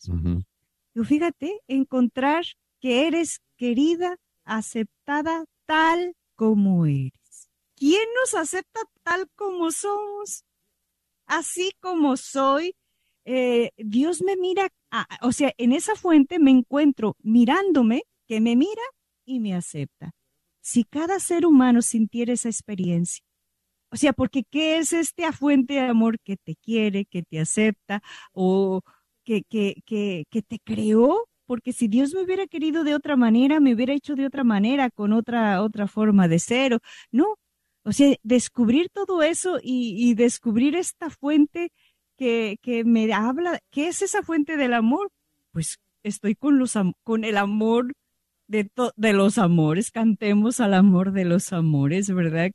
fíjate, 1.05 1.61
encontrar 1.68 2.44
que 2.80 3.07
eres 3.07 3.40
querida, 3.57 4.16
aceptada 4.44 5.44
tal 5.66 6.14
como 6.34 6.86
eres. 6.86 7.51
¿Quién 7.76 8.09
nos 8.20 8.34
acepta 8.34 8.80
tal 9.03 9.28
como 9.36 9.70
somos? 9.70 10.44
Así 11.26 11.72
como 11.80 12.16
soy. 12.16 12.74
Eh, 13.24 13.70
Dios 13.76 14.22
me 14.22 14.36
mira, 14.36 14.68
o 15.20 15.32
sea, 15.32 15.53
en 15.59 15.72
esa 15.72 15.94
fuente 15.94 16.38
me 16.38 16.51
encuentro 16.51 17.16
mirándome, 17.22 18.05
que 18.29 18.41
me 18.41 18.57
mira 18.57 18.83
y 19.24 19.41
me 19.41 19.55
acepta. 19.55 20.12
Si 20.61 20.85
cada 20.85 21.18
ser 21.20 21.47
humano 21.47 21.83
sintiera 21.83 22.33
esa 22.33 22.49
experiencia, 22.49 23.24
o 23.91 23.97
sea, 23.97 24.12
porque 24.12 24.45
¿qué 24.45 24.79
es 24.79 24.93
este 24.93 25.31
fuente 25.33 25.74
de 25.74 25.81
amor 25.81 26.18
que 26.20 26.37
te 26.37 26.57
quiere, 26.57 27.07
que 27.07 27.22
te 27.22 27.41
acepta 27.41 28.03
o, 28.33 28.83
que, 29.24 29.43
que, 29.43 29.83
que, 30.31 30.43
te 30.43 30.59
creó, 30.59 31.29
porque 31.47 31.72
si 31.72 31.89
Dios 31.89 32.14
me 32.14 32.22
hubiera 32.22 32.47
querido 32.47 32.85
de 32.85 32.95
otra 32.95 33.16
manera, 33.16 33.61
me 33.61 33.74
hubiera 33.74 33.95
hecho 33.95 34.14
de 34.14 34.26
otra 34.26 34.45
manera, 34.45 34.91
con 34.91 35.12
otra, 35.12 35.62
otra 35.62 35.87
forma 35.87 36.29
de 36.29 36.39
ser. 36.39 36.79
No, 37.11 37.37
o 37.85 37.93
sea, 37.93 38.14
descubrir 38.22 38.89
todo 38.93 39.22
eso 39.22 39.59
y, 39.62 40.14
descubrir 40.14 40.76
esta 40.76 41.11
fuente 41.11 41.72
que, 42.16 42.59
que, 42.62 42.85
me 42.85 43.12
habla, 43.12 43.61
¿qué 43.70 43.89
es 43.89 44.03
esa 44.03 44.22
fuente 44.22 44.57
del 44.57 44.74
amor? 44.74 45.11
Pues 45.53 45.79
estoy 46.03 46.35
con, 46.35 46.59
los, 46.59 46.74
con 47.05 47.24
el 47.24 47.37
amor 47.37 47.93
de, 48.49 48.70
de 48.96 49.12
los 49.12 49.38
amores, 49.38 49.90
cantemos 49.92 50.61
al 50.61 50.74
amor 50.74 51.12
de 51.12 51.24
los 51.24 51.53
amores, 51.53 52.11
¿verdad? 52.12 52.51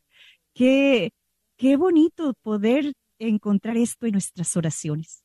Qué, 0.54 1.14
qué 1.58 1.78
bonito 1.78 2.34
poder 2.42 2.94
encontrar 3.20 3.78
esto 3.78 4.06
en 4.06 4.14
nuestras 4.14 4.58
oraciones 4.58 5.24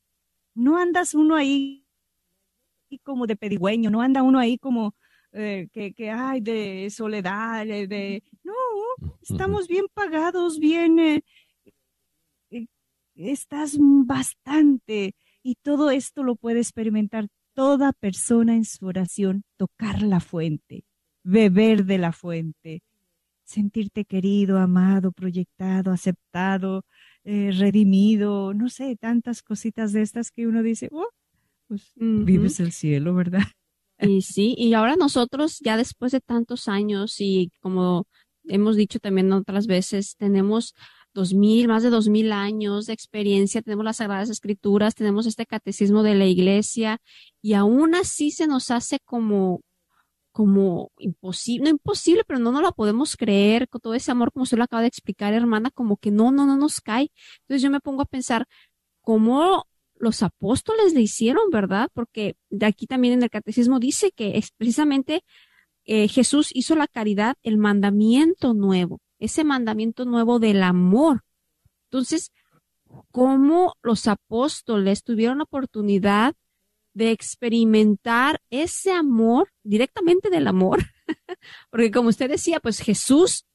no 0.59 0.77
andas 0.77 1.13
uno 1.13 1.35
ahí 1.35 1.85
como 3.03 3.27
de 3.27 3.35
pedigüeño, 3.35 3.89
no 3.89 4.01
anda 4.01 4.23
uno 4.23 4.39
ahí 4.39 4.57
como 4.57 4.95
eh, 5.31 5.67
que, 5.71 5.93
que, 5.93 6.09
ay, 6.09 6.41
de 6.41 6.89
soledad, 6.89 7.65
de, 7.65 8.23
no, 8.43 8.53
estamos 9.21 9.67
bien 9.67 9.85
pagados, 9.93 10.59
bien, 10.59 10.99
eh, 10.99 11.21
eh, 12.51 12.67
estás 13.15 13.77
bastante 13.79 15.13
y 15.43 15.55
todo 15.55 15.91
esto 15.91 16.23
lo 16.23 16.35
puede 16.35 16.59
experimentar 16.59 17.27
toda 17.59 17.91
persona 17.91 18.55
en 18.55 18.63
su 18.63 18.85
oración, 18.85 19.43
tocar 19.57 20.01
la 20.01 20.21
fuente, 20.21 20.85
beber 21.25 21.83
de 21.83 21.97
la 21.97 22.13
fuente, 22.13 22.83
sentirte 23.43 24.05
querido, 24.05 24.59
amado, 24.59 25.11
proyectado, 25.11 25.91
aceptado, 25.91 26.85
eh, 27.25 27.51
redimido, 27.51 28.53
no 28.53 28.69
sé, 28.69 28.95
tantas 28.95 29.43
cositas 29.43 29.91
de 29.91 30.03
estas 30.03 30.31
que 30.31 30.47
uno 30.47 30.63
dice, 30.63 30.87
oh, 30.93 31.09
pues 31.67 31.91
vives 31.97 32.61
el 32.61 32.71
cielo, 32.71 33.13
¿verdad? 33.13 33.43
Y 34.01 34.21
sí, 34.21 34.55
y 34.57 34.73
ahora 34.75 34.95
nosotros 34.95 35.59
ya 35.59 35.75
después 35.75 36.13
de 36.13 36.21
tantos 36.21 36.69
años 36.69 37.19
y 37.19 37.51
como 37.59 38.07
hemos 38.45 38.77
dicho 38.77 38.99
también 38.99 39.33
otras 39.33 39.67
veces, 39.67 40.15
tenemos 40.15 40.73
dos 41.19 41.33
mil, 41.33 41.67
más 41.67 41.83
de 41.83 41.89
dos 41.89 42.07
mil 42.07 42.31
años 42.31 42.85
de 42.85 42.93
experiencia, 42.93 43.61
tenemos 43.61 43.85
las 43.85 43.97
Sagradas 43.97 44.29
Escrituras, 44.29 44.95
tenemos 44.95 45.25
este 45.27 45.45
catecismo 45.45 46.01
de 46.03 46.15
la 46.15 46.25
iglesia 46.25 46.99
y 47.41 47.53
aún 47.53 47.95
así 47.95 48.31
se 48.31 48.47
nos 48.47 48.71
hace 48.71 48.99
como 49.03 49.61
como 50.31 50.91
imposible, 50.99 51.65
no 51.65 51.69
imposible, 51.71 52.23
pero 52.25 52.39
no 52.39 52.51
nos 52.51 52.61
la 52.61 52.71
podemos 52.71 53.17
creer 53.17 53.67
con 53.67 53.81
todo 53.81 53.93
ese 53.93 54.11
amor 54.11 54.31
como 54.31 54.43
usted 54.43 54.57
lo 54.57 54.63
acaba 54.63 54.83
de 54.83 54.87
explicar, 54.87 55.33
hermana, 55.33 55.69
como 55.71 55.97
que 55.97 56.11
no, 56.11 56.31
no, 56.31 56.45
no 56.45 56.55
nos 56.55 56.79
cae. 56.81 57.11
Entonces 57.41 57.61
yo 57.61 57.69
me 57.69 57.81
pongo 57.81 58.03
a 58.03 58.05
pensar 58.05 58.45
cómo 59.01 59.65
los 59.95 60.23
apóstoles 60.23 60.93
le 60.93 61.01
hicieron, 61.01 61.49
¿verdad? 61.51 61.89
Porque 61.93 62.35
de 62.49 62.65
aquí 62.67 62.87
también 62.87 63.15
en 63.15 63.23
el 63.23 63.29
catecismo 63.29 63.79
dice 63.79 64.11
que 64.11 64.41
precisamente 64.57 65.23
eh, 65.85 66.07
Jesús 66.07 66.51
hizo 66.53 66.75
la 66.75 66.87
caridad 66.87 67.35
el 67.43 67.57
mandamiento 67.57 68.53
nuevo, 68.53 69.01
ese 69.19 69.43
mandamiento 69.43 70.05
nuevo 70.05 70.39
del 70.39 70.63
amor. 70.63 71.23
Entonces, 71.85 72.31
cómo 73.11 73.75
los 73.81 74.07
apóstoles 74.07 75.03
tuvieron 75.03 75.39
la 75.39 75.43
oportunidad 75.43 76.35
de 76.93 77.11
experimentar 77.11 78.41
ese 78.49 78.91
amor, 78.91 79.49
directamente 79.63 80.29
del 80.29 80.47
amor, 80.47 80.79
porque 81.69 81.91
como 81.91 82.09
usted 82.09 82.29
decía, 82.29 82.59
pues 82.59 82.79
Jesús 82.79 83.45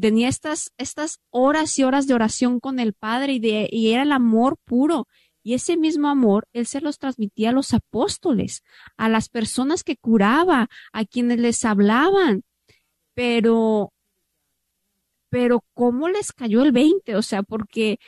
tenía 0.00 0.28
estas, 0.28 0.72
estas 0.78 1.20
horas 1.30 1.78
y 1.78 1.84
horas 1.84 2.06
de 2.06 2.14
oración 2.14 2.60
con 2.60 2.78
el 2.80 2.92
Padre 2.92 3.34
y, 3.34 3.38
de, 3.38 3.68
y 3.70 3.92
era 3.92 4.02
el 4.02 4.12
amor 4.12 4.56
puro. 4.64 5.06
Y 5.42 5.54
ese 5.54 5.76
mismo 5.76 6.08
amor, 6.08 6.48
Él 6.52 6.66
se 6.66 6.80
los 6.80 6.98
transmitía 6.98 7.50
a 7.50 7.52
los 7.52 7.72
apóstoles, 7.72 8.64
a 8.96 9.08
las 9.08 9.28
personas 9.28 9.84
que 9.84 9.96
curaba, 9.96 10.68
a 10.92 11.04
quienes 11.04 11.38
les 11.38 11.64
hablaban. 11.64 12.42
Pero, 13.14 13.92
pero 15.36 15.62
¿cómo 15.74 16.08
les 16.08 16.32
cayó 16.32 16.62
el 16.62 16.72
20? 16.72 17.14
O 17.14 17.20
sea, 17.20 17.42
porque 17.42 17.98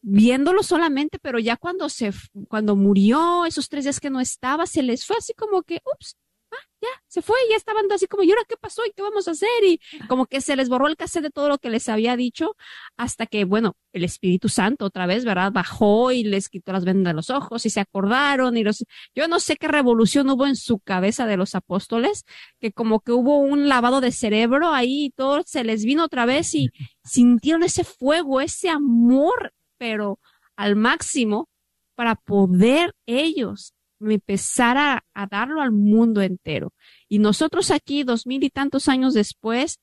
viéndolo 0.00 0.62
solamente, 0.62 1.18
pero 1.18 1.38
ya 1.38 1.58
cuando 1.58 1.90
se, 1.90 2.10
cuando 2.48 2.74
murió, 2.74 3.44
esos 3.44 3.68
tres 3.68 3.84
días 3.84 4.00
que 4.00 4.08
no 4.08 4.18
estaba, 4.18 4.64
se 4.66 4.82
les 4.82 5.04
fue 5.04 5.18
así 5.18 5.34
como 5.34 5.62
que, 5.62 5.82
ups, 5.84 6.16
ah, 6.52 6.56
ya, 6.80 6.88
se 7.06 7.22
fue, 7.22 7.36
ya 7.50 7.56
estaban 7.56 7.90
así 7.92 8.06
como, 8.06 8.22
¿y 8.22 8.30
ahora 8.30 8.42
qué 8.48 8.56
pasó? 8.56 8.82
¿Y 8.86 8.92
qué 8.92 9.02
vamos 9.02 9.28
a 9.28 9.32
hacer? 9.32 9.48
Y 9.64 9.80
como 10.08 10.26
que 10.26 10.40
se 10.40 10.56
les 10.56 10.68
borró 10.68 10.86
el 10.86 10.96
cassette 10.96 11.24
de 11.24 11.30
todo 11.30 11.48
lo 11.48 11.58
que 11.58 11.70
les 11.70 11.88
había 11.88 12.16
dicho, 12.16 12.56
hasta 12.96 13.26
que, 13.26 13.44
bueno, 13.44 13.76
el 13.92 14.04
Espíritu 14.04 14.48
Santo 14.48 14.86
otra 14.86 15.06
vez, 15.06 15.24
¿verdad? 15.24 15.52
Bajó 15.52 16.12
y 16.12 16.24
les 16.24 16.48
quitó 16.48 16.72
las 16.72 16.84
vendas 16.84 17.12
de 17.12 17.16
los 17.16 17.30
ojos 17.30 17.66
y 17.66 17.70
se 17.70 17.80
acordaron 17.80 18.56
y 18.56 18.64
los, 18.64 18.84
yo 19.14 19.28
no 19.28 19.40
sé 19.40 19.56
qué 19.56 19.68
revolución 19.68 20.30
hubo 20.30 20.46
en 20.46 20.56
su 20.56 20.78
cabeza 20.78 21.26
de 21.26 21.36
los 21.36 21.54
apóstoles, 21.54 22.24
que 22.60 22.72
como 22.72 23.00
que 23.00 23.12
hubo 23.12 23.38
un 23.38 23.68
lavado 23.68 24.00
de 24.00 24.12
cerebro 24.12 24.72
ahí 24.72 25.06
y 25.06 25.10
todo 25.10 25.42
se 25.46 25.64
les 25.64 25.84
vino 25.84 26.04
otra 26.04 26.26
vez 26.26 26.54
y 26.54 26.70
sintieron 27.04 27.62
ese 27.62 27.84
fuego, 27.84 28.40
ese 28.40 28.68
amor 28.68 29.52
pero 29.78 30.18
al 30.56 30.76
máximo 30.76 31.48
para 31.94 32.16
poder 32.16 32.94
ellos 33.06 33.74
empezar 34.00 34.76
a, 34.76 35.04
a, 35.14 35.26
darlo 35.26 35.60
al 35.60 35.72
mundo 35.72 36.22
entero. 36.22 36.72
Y 37.08 37.18
nosotros 37.18 37.70
aquí, 37.70 38.04
dos 38.04 38.26
mil 38.26 38.44
y 38.44 38.50
tantos 38.50 38.88
años 38.88 39.14
después, 39.14 39.80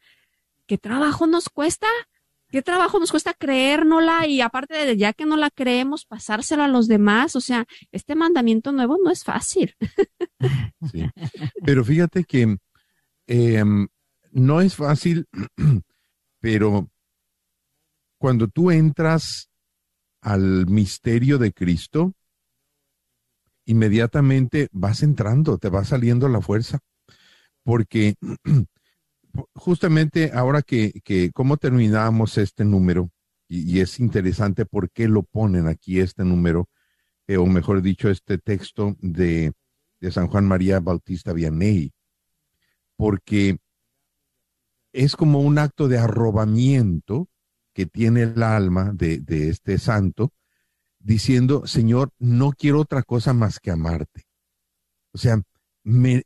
¿qué 0.67 0.77
trabajo 0.77 1.27
nos 1.27 1.49
cuesta? 1.49 1.87
¿Qué 2.49 2.61
trabajo 2.61 2.99
nos 2.99 3.11
cuesta 3.11 3.33
creérnosla 3.33 4.27
y 4.27 4.41
aparte 4.41 4.75
de 4.75 4.95
ya 4.95 5.13
que 5.13 5.25
no 5.25 5.35
la 5.35 5.49
creemos, 5.49 6.05
pasársela 6.05 6.65
a 6.65 6.69
los 6.69 6.87
demás? 6.87 7.35
O 7.35 7.41
sea, 7.41 7.65
este 7.91 8.15
mandamiento 8.15 8.71
nuevo 8.71 8.97
no 9.03 9.11
es 9.11 9.23
fácil. 9.23 9.75
Sí. 10.91 11.03
Pero 11.65 11.83
fíjate 11.83 12.23
que 12.25 12.57
em, 13.25 13.87
no 14.31 14.61
es 14.61 14.75
fácil, 14.75 15.25
pero 16.39 16.87
cuando 18.19 18.47
tú 18.47 18.69
entras 18.69 19.49
al 20.21 20.67
misterio 20.67 21.39
de 21.39 21.53
Cristo, 21.53 22.13
inmediatamente 23.65 24.69
vas 24.71 25.03
entrando, 25.03 25.57
te 25.57 25.69
va 25.69 25.83
saliendo 25.83 26.29
la 26.29 26.41
fuerza, 26.41 26.79
porque 27.63 28.15
justamente 29.55 30.31
ahora 30.33 30.61
que, 30.61 31.01
que 31.03 31.31
cómo 31.31 31.57
terminamos 31.57 32.37
este 32.37 32.63
número, 32.65 33.11
y, 33.47 33.79
es 33.79 33.99
interesante 33.99 34.65
por 34.65 34.89
qué 34.89 35.07
lo 35.07 35.23
ponen 35.23 35.67
aquí 35.67 35.99
este 35.99 36.23
número, 36.23 36.69
eh, 37.27 37.37
o 37.37 37.45
mejor 37.45 37.81
dicho, 37.81 38.09
este 38.09 38.37
texto 38.37 38.95
de, 39.01 39.53
de 39.99 40.11
San 40.11 40.27
Juan 40.27 40.47
María 40.47 40.79
Bautista 40.79 41.33
Vianney, 41.33 41.91
porque 42.95 43.57
es 44.93 45.15
como 45.15 45.41
un 45.41 45.57
acto 45.59 45.87
de 45.87 45.97
arrobamiento 45.97 47.27
que 47.73 47.85
tiene 47.85 48.23
el 48.23 48.41
alma 48.41 48.91
de, 48.93 49.19
de 49.19 49.49
este 49.49 49.77
santo, 49.77 50.31
diciendo, 51.05 51.67
Señor, 51.67 52.09
no 52.17 52.51
quiero 52.51 52.81
otra 52.81 53.03
cosa 53.03 53.31
más 53.33 53.59
que 53.59 53.69
amarte. 53.69 54.23
O 55.13 55.19
sea, 55.19 55.39
me, 55.83 56.23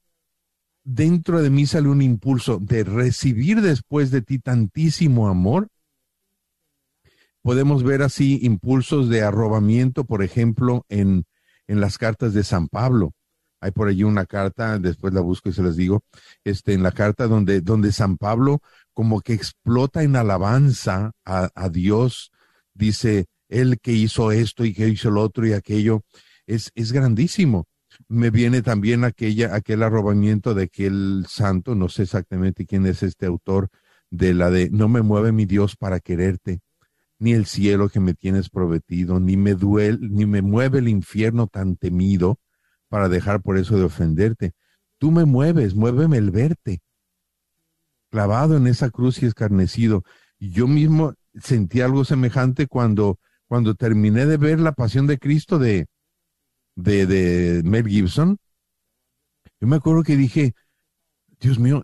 dentro 0.84 1.42
de 1.42 1.50
mí 1.50 1.66
sale 1.66 1.90
un 1.90 2.02
impulso 2.02 2.60
de 2.60 2.86
recibir 2.86 3.62
después 3.62 4.10
de 4.10 4.22
ti 4.22 4.40
tantísimo 4.40 5.28
amor. 5.28 5.68
Podemos 7.42 7.84
ver 7.84 8.02
así 8.02 8.40
impulsos 8.42 9.10
de 9.10 9.22
arrobamiento, 9.22 10.06
por 10.06 10.24
ejemplo, 10.24 10.86
en, 10.88 11.26
en 11.68 11.82
las 11.82 11.98
cartas 11.98 12.34
de 12.34 12.46
San 12.46 12.70
Pablo. 12.70 13.12
Hay 13.62 13.72
por 13.72 13.90
allí 13.90 14.04
una 14.06 14.26
carta, 14.26 14.80
después 14.80 15.14
la 15.14 15.20
busco 15.20 15.50
y 15.50 15.54
se 15.54 15.62
las 15.62 15.76
digo, 15.76 16.04
este, 16.46 16.74
en 16.74 16.84
la 16.84 16.94
carta 16.94 17.28
donde, 17.28 17.60
donde 17.60 17.92
San 17.92 18.16
Pablo 18.16 18.62
como 18.94 19.20
que 19.20 19.34
explota 19.34 20.04
en 20.04 20.16
alabanza 20.16 21.12
a, 21.26 21.50
a 21.54 21.68
Dios, 21.68 22.32
dice, 22.74 23.28
él 23.50 23.80
que 23.82 23.92
hizo 23.92 24.32
esto 24.32 24.64
y 24.64 24.74
que 24.74 24.88
hizo 24.88 25.12
lo 25.12 25.22
otro 25.22 25.46
y 25.46 25.54
aquello, 25.54 26.04
es, 26.46 26.72
es 26.76 26.92
grandísimo. 26.92 27.68
Me 28.08 28.30
viene 28.30 28.62
también 28.62 29.04
aquella, 29.04 29.56
aquel 29.56 29.84
arrobamiento 29.84 30.54
de 30.54 30.64
aquel 30.64 31.26
santo, 31.28 31.76
no 31.76 31.90
sé 31.90 32.04
exactamente 32.04 32.66
quién 32.66 32.86
es 32.86 33.04
este 33.04 33.26
autor, 33.26 33.70
de 34.10 34.34
la 34.34 34.50
de 34.50 34.70
no 34.70 34.88
me 34.88 35.02
mueve 35.02 35.32
mi 35.32 35.46
Dios 35.46 35.76
para 35.76 36.00
quererte, 36.00 36.62
ni 37.20 37.34
el 37.34 37.46
cielo 37.46 37.90
que 37.90 38.00
me 38.00 38.14
tienes 38.14 38.50
prometido, 38.50 39.20
ni 39.20 39.38
me 39.38 39.56
duele, 39.56 40.00
ni 40.02 40.26
me 40.26 40.42
mueve 40.42 40.80
el 40.80 40.88
infierno 40.88 41.48
tan 41.48 41.76
temido 41.76 42.40
para 42.88 43.10
dejar 43.10 43.42
por 43.42 43.58
eso 43.58 43.78
de 43.78 43.84
ofenderte. 43.84 44.54
Tú 44.98 45.12
me 45.12 45.26
mueves, 45.26 45.76
muéveme 45.76 46.18
el 46.18 46.32
verte. 46.32 46.82
Clavado 48.10 48.58
en 48.58 48.68
esa 48.68 48.90
cruz 48.90 49.22
y 49.22 49.28
escarnecido. 49.28 50.04
Yo 50.40 50.68
mismo 50.68 51.14
sentí 51.36 51.82
algo 51.82 52.06
semejante 52.06 52.68
cuando 52.68 53.20
cuando 53.50 53.74
terminé 53.74 54.28
de 54.28 54.38
ver 54.38 54.60
La 54.60 54.74
Pasión 54.74 55.08
de 55.08 55.18
Cristo 55.18 55.58
de, 55.58 55.88
de, 56.76 57.08
de 57.08 57.64
Mel 57.64 57.88
Gibson, 57.88 58.38
yo 59.60 59.68
me 59.68 59.78
acuerdo 59.78 60.04
que 60.04 60.16
dije, 60.16 60.54
Dios 61.40 61.58
mío, 61.58 61.82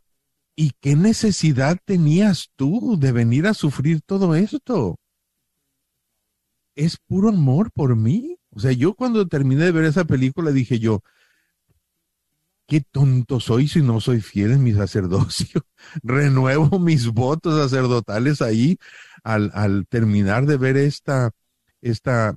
¿y 0.56 0.72
qué 0.80 0.96
necesidad 0.96 1.78
tenías 1.84 2.52
tú 2.56 2.98
de 3.00 3.12
venir 3.12 3.48
a 3.48 3.56
sufrir 3.56 4.02
todo 4.06 4.36
esto? 4.36 4.98
Es 6.76 6.98
puro 6.98 7.30
amor 7.30 7.72
por 7.72 7.96
mí. 7.96 8.38
O 8.52 8.60
sea, 8.60 8.72
yo 8.72 8.94
cuando 8.94 9.28
terminé 9.28 9.66
de 9.66 9.72
ver 9.72 9.86
esa 9.86 10.06
película 10.06 10.52
dije 10.52 10.78
yo, 10.78 11.02
qué 12.68 12.82
tonto 12.82 13.40
soy 13.40 13.68
si 13.68 13.82
no 13.82 14.00
soy 14.00 14.22
fiel 14.22 14.52
en 14.52 14.64
mi 14.64 14.74
sacerdocio. 14.74 15.66
Renuevo 16.04 16.80
mis 16.80 17.08
votos 17.08 17.60
sacerdotales 17.60 18.44
ahí 18.44 18.78
al, 19.24 19.52
al 19.56 19.88
terminar 19.88 20.46
de 20.46 20.58
ver 20.58 20.78
esta, 20.78 21.32
esta 21.86 22.36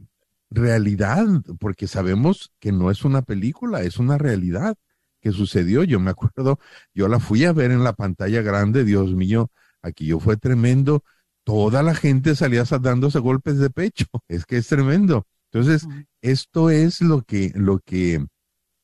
realidad, 0.51 1.27
porque 1.59 1.87
sabemos 1.87 2.53
que 2.61 2.71
no 2.73 2.91
es 2.91 3.05
una 3.05 3.23
película, 3.23 3.83
es 3.83 3.99
una 3.99 4.19
realidad 4.19 4.77
que 5.21 5.33
sucedió. 5.33 5.85
Yo 5.85 6.01
me 6.01 6.11
acuerdo, 6.11 6.59
yo 6.95 7.09
la 7.09 7.19
fui 7.19 7.45
a 7.45 7.53
ver 7.53 7.71
en 7.71 7.83
la 7.83 7.95
pantalla 7.95 8.43
grande, 8.43 8.85
Dios 8.85 9.15
mío, 9.15 9.51
aquí 9.83 10.07
yo 10.07 10.21
fue 10.21 10.37
tremendo. 10.37 11.03
Toda 11.45 11.83
la 11.83 11.95
gente 11.95 12.37
salía 12.37 12.65
dándose 12.65 13.19
golpes 13.21 13.59
de 13.59 13.71
pecho. 13.71 14.07
Es 14.29 14.45
que 14.45 14.59
es 14.59 14.69
tremendo. 14.69 15.27
Entonces, 15.51 15.87
esto 16.21 16.69
es 16.69 17.01
lo 17.01 17.23
que, 17.23 17.53
lo 17.55 17.79
que, 17.81 18.27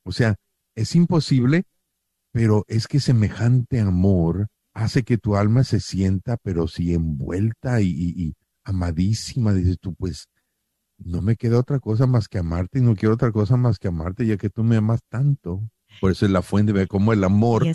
o 0.03 0.11
sea, 0.11 0.35
es 0.75 0.95
imposible, 0.95 1.65
pero 2.31 2.65
es 2.67 2.87
que 2.87 2.99
semejante 2.99 3.79
amor 3.79 4.47
hace 4.73 5.03
que 5.03 5.17
tu 5.19 5.35
alma 5.35 5.63
se 5.63 5.79
sienta, 5.79 6.37
pero 6.37 6.67
sí 6.67 6.93
envuelta 6.95 7.81
y, 7.81 7.89
y 7.91 8.33
amadísima. 8.63 9.53
Dices 9.53 9.77
tú, 9.79 9.93
pues, 9.93 10.27
no 10.97 11.21
me 11.21 11.35
queda 11.35 11.59
otra 11.59 11.79
cosa 11.79 12.07
más 12.07 12.27
que 12.27 12.37
amarte 12.37 12.79
y 12.79 12.81
no 12.81 12.95
quiero 12.95 13.15
otra 13.15 13.31
cosa 13.31 13.57
más 13.57 13.79
que 13.79 13.87
amarte 13.87 14.25
ya 14.25 14.37
que 14.37 14.49
tú 14.49 14.63
me 14.63 14.77
amas 14.77 15.01
tanto. 15.09 15.61
Por 16.01 16.11
eso 16.11 16.25
es 16.25 16.31
la 16.31 16.41
fuente, 16.41 16.71
ve 16.73 16.87
cómo 16.87 17.13
el 17.13 17.23
amor 17.23 17.65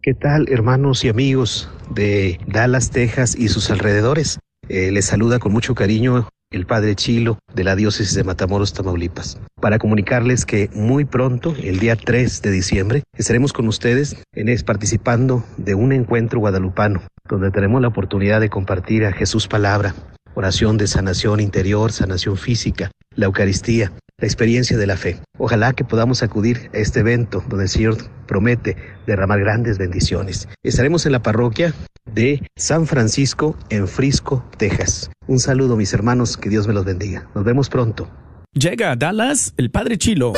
¿Qué 0.04 0.14
tal, 0.14 0.48
hermanos 0.50 1.04
y 1.04 1.10
amigos 1.10 1.70
de 1.90 2.40
Dallas, 2.48 2.92
Texas 2.92 3.36
y 3.36 3.50
sus 3.50 3.70
alrededores? 3.70 4.40
Eh, 4.70 4.92
les 4.92 5.06
saluda 5.06 5.40
con 5.40 5.52
mucho 5.52 5.76
cariño 5.76 6.30
el 6.52 6.66
Padre 6.66 6.96
Chilo 6.96 7.40
de 7.56 7.64
la 7.64 7.76
Diócesis 7.76 8.14
de 8.14 8.26
Matamoros, 8.26 8.74
Tamaulipas, 8.74 9.40
para 9.62 9.80
comunicarles 9.80 10.46
que 10.46 10.70
muy 10.74 11.06
pronto, 11.06 11.56
el 11.64 11.80
día 11.80 11.96
3 11.96 12.42
de 12.42 12.52
diciembre, 12.52 13.04
estaremos 13.18 13.54
con 13.54 13.68
ustedes 13.68 14.18
en 14.34 14.50
es, 14.50 14.64
participando 14.64 15.44
de 15.58 15.76
un 15.76 15.94
encuentro 15.94 16.40
guadalupano, 16.40 17.02
donde 17.30 17.52
tenemos 17.52 17.82
la 17.82 17.88
oportunidad 17.88 18.42
de 18.42 18.50
compartir 18.50 19.06
a 19.06 19.14
Jesús 19.14 19.48
palabra, 19.48 19.96
oración 20.36 20.78
de 20.78 20.88
sanación 20.88 21.40
interior, 21.40 21.94
sanación 21.94 22.36
física, 22.38 22.92
la 23.16 23.26
Eucaristía, 23.26 23.94
la 24.22 24.28
experiencia 24.28 24.78
de 24.78 24.88
la 24.88 24.96
fe. 24.96 25.20
Ojalá 25.38 25.74
que 25.74 25.84
podamos 25.84 26.24
acudir 26.24 26.70
a 26.74 26.78
este 26.78 27.02
evento 27.02 27.44
donde 27.50 27.66
el 27.66 27.70
Señor 27.70 27.98
promete 28.28 28.78
derramar 29.08 29.40
grandes 29.40 29.78
bendiciones. 29.78 30.48
Estaremos 30.64 31.06
en 31.06 31.12
la 31.12 31.24
parroquia 31.24 31.74
de 32.06 32.48
San 32.56 32.88
Francisco 32.88 33.58
en 33.70 33.88
Frisco, 33.88 34.46
Texas. 34.58 35.10
Un 35.28 35.40
saludo 35.40 35.76
mis 35.76 35.94
hermanos, 35.94 36.38
que 36.38 36.50
Dios 36.50 36.68
me 36.68 36.74
los 36.74 36.86
bendiga. 36.86 37.28
Nos 37.34 37.44
vemos 37.44 37.70
pronto. 37.70 38.10
Llega 38.54 38.92
a 38.92 38.96
Dallas 38.96 39.54
el 39.58 39.72
Padre 39.72 39.98
Chilo. 39.98 40.34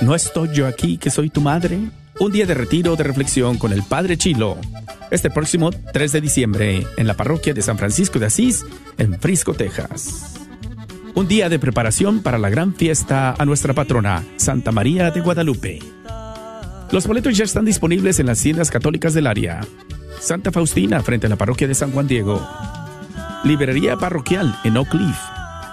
¿No 0.00 0.14
estoy 0.14 0.50
yo 0.52 0.66
aquí 0.66 0.98
que 0.98 1.10
soy 1.10 1.30
tu 1.30 1.40
madre? 1.40 1.78
Un 2.20 2.30
día 2.30 2.46
de 2.46 2.54
retiro 2.54 2.94
de 2.94 3.04
reflexión 3.04 3.56
con 3.58 3.72
el 3.72 3.82
Padre 3.82 4.18
Chilo. 4.18 4.58
Este 5.10 5.30
próximo 5.30 5.70
3 5.70 6.12
de 6.12 6.20
diciembre 6.20 6.86
en 6.96 7.06
la 7.06 7.14
parroquia 7.14 7.54
de 7.54 7.62
San 7.62 7.78
Francisco 7.78 8.18
de 8.18 8.26
Asís, 8.26 8.66
en 8.98 9.18
Frisco, 9.18 9.54
Texas 9.54 10.33
un 11.14 11.28
día 11.28 11.48
de 11.48 11.58
preparación 11.58 12.20
para 12.20 12.38
la 12.38 12.50
gran 12.50 12.74
fiesta 12.74 13.34
a 13.38 13.44
nuestra 13.44 13.72
patrona, 13.72 14.24
Santa 14.36 14.72
María 14.72 15.10
de 15.10 15.20
Guadalupe. 15.20 15.78
Los 16.90 17.06
boletos 17.06 17.36
ya 17.36 17.44
están 17.44 17.64
disponibles 17.64 18.18
en 18.18 18.26
las 18.26 18.40
tiendas 18.40 18.70
católicas 18.70 19.14
del 19.14 19.26
área. 19.26 19.60
Santa 20.20 20.50
Faustina 20.50 21.02
frente 21.02 21.26
a 21.26 21.30
la 21.30 21.36
parroquia 21.36 21.68
de 21.68 21.74
San 21.74 21.92
Juan 21.92 22.06
Diego. 22.06 22.46
Librería 23.44 23.96
parroquial 23.96 24.58
en 24.64 24.76
Oak 24.76 24.88
Cliff. 24.90 25.16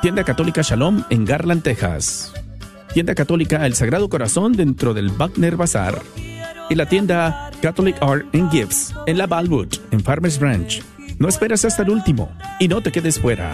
Tienda 0.02 0.24
católica 0.24 0.62
Shalom 0.62 1.04
en 1.10 1.26
Garland, 1.26 1.64
Texas. 1.64 2.34
Tienda 2.94 3.16
católica 3.16 3.66
El 3.66 3.74
Sagrado 3.76 4.10
Corazón 4.10 4.54
dentro 4.54 4.94
del 4.94 5.10
Wagner 5.10 5.56
Bazar. 5.56 6.02
Y 6.70 6.76
la 6.76 6.88
tienda 6.88 7.52
Catholic 7.62 7.98
Art 8.02 8.26
and 8.34 8.52
Gifts 8.52 8.94
en 9.08 9.18
la 9.18 9.28
Balwood, 9.28 9.74
en 9.92 10.02
Farmers 10.02 10.40
Branch. 10.40 10.82
No 11.18 11.28
esperes 11.28 11.66
hasta 11.66 11.84
el 11.84 11.90
último 11.90 12.32
y 12.60 12.68
no 12.68 12.82
te 12.82 12.92
quedes 12.92 13.20
fuera. 13.20 13.54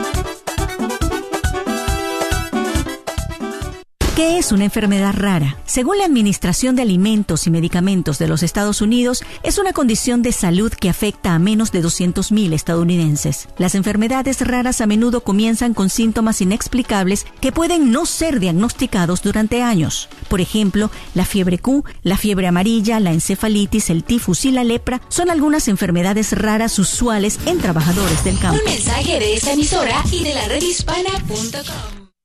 ¿Qué 4.21 4.37
es 4.37 4.51
una 4.51 4.65
enfermedad 4.65 5.15
rara? 5.17 5.57
Según 5.65 5.97
la 5.97 6.05
Administración 6.05 6.75
de 6.75 6.83
Alimentos 6.83 7.47
y 7.47 7.49
Medicamentos 7.49 8.19
de 8.19 8.27
los 8.27 8.43
Estados 8.43 8.79
Unidos, 8.79 9.23
es 9.41 9.57
una 9.57 9.73
condición 9.73 10.21
de 10.21 10.31
salud 10.31 10.71
que 10.71 10.91
afecta 10.91 11.33
a 11.33 11.39
menos 11.39 11.71
de 11.71 11.83
200.000 11.83 12.53
estadounidenses. 12.53 13.47
Las 13.57 13.73
enfermedades 13.73 14.41
raras 14.41 14.79
a 14.79 14.85
menudo 14.85 15.21
comienzan 15.21 15.73
con 15.73 15.89
síntomas 15.89 16.39
inexplicables 16.39 17.25
que 17.39 17.51
pueden 17.51 17.91
no 17.91 18.05
ser 18.05 18.39
diagnosticados 18.39 19.23
durante 19.23 19.63
años. 19.63 20.07
Por 20.29 20.39
ejemplo, 20.39 20.91
la 21.15 21.25
fiebre 21.25 21.57
Q, 21.57 21.83
la 22.03 22.15
fiebre 22.15 22.45
amarilla, 22.45 22.99
la 22.99 23.13
encefalitis, 23.13 23.89
el 23.89 24.03
tifus 24.03 24.45
y 24.45 24.51
la 24.51 24.63
lepra 24.63 25.01
son 25.09 25.31
algunas 25.31 25.67
enfermedades 25.67 26.33
raras 26.33 26.77
usuales 26.77 27.39
en 27.47 27.57
trabajadores 27.57 28.23
del 28.23 28.37
campo. 28.37 28.59
Un 28.63 28.71
mensaje 28.71 29.17
de 29.17 29.33
esta 29.33 29.53
emisora 29.53 30.03
y 30.11 30.23
de 30.23 30.35
la 30.35 30.47
redhispana.com. 30.47 32.00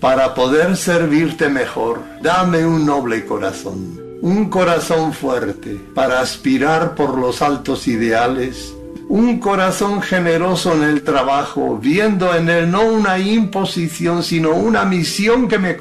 Para 0.00 0.32
poder 0.34 0.76
servirte 0.76 1.48
mejor, 1.48 2.04
dame 2.22 2.64
un 2.64 2.86
noble 2.86 3.26
corazón, 3.26 4.00
un 4.22 4.48
corazón 4.48 5.12
fuerte 5.12 5.76
para 5.92 6.20
aspirar 6.20 6.94
por 6.94 7.18
los 7.18 7.42
altos 7.42 7.88
ideales, 7.88 8.72
un 9.08 9.40
corazón 9.40 10.00
generoso 10.00 10.72
en 10.74 10.84
el 10.84 11.02
trabajo, 11.02 11.80
viendo 11.82 12.32
en 12.32 12.48
él 12.48 12.70
no 12.70 12.84
una 12.84 13.18
imposición, 13.18 14.22
sino 14.22 14.52
una 14.52 14.84
misión 14.84 15.48
que 15.48 15.58
me 15.58 15.76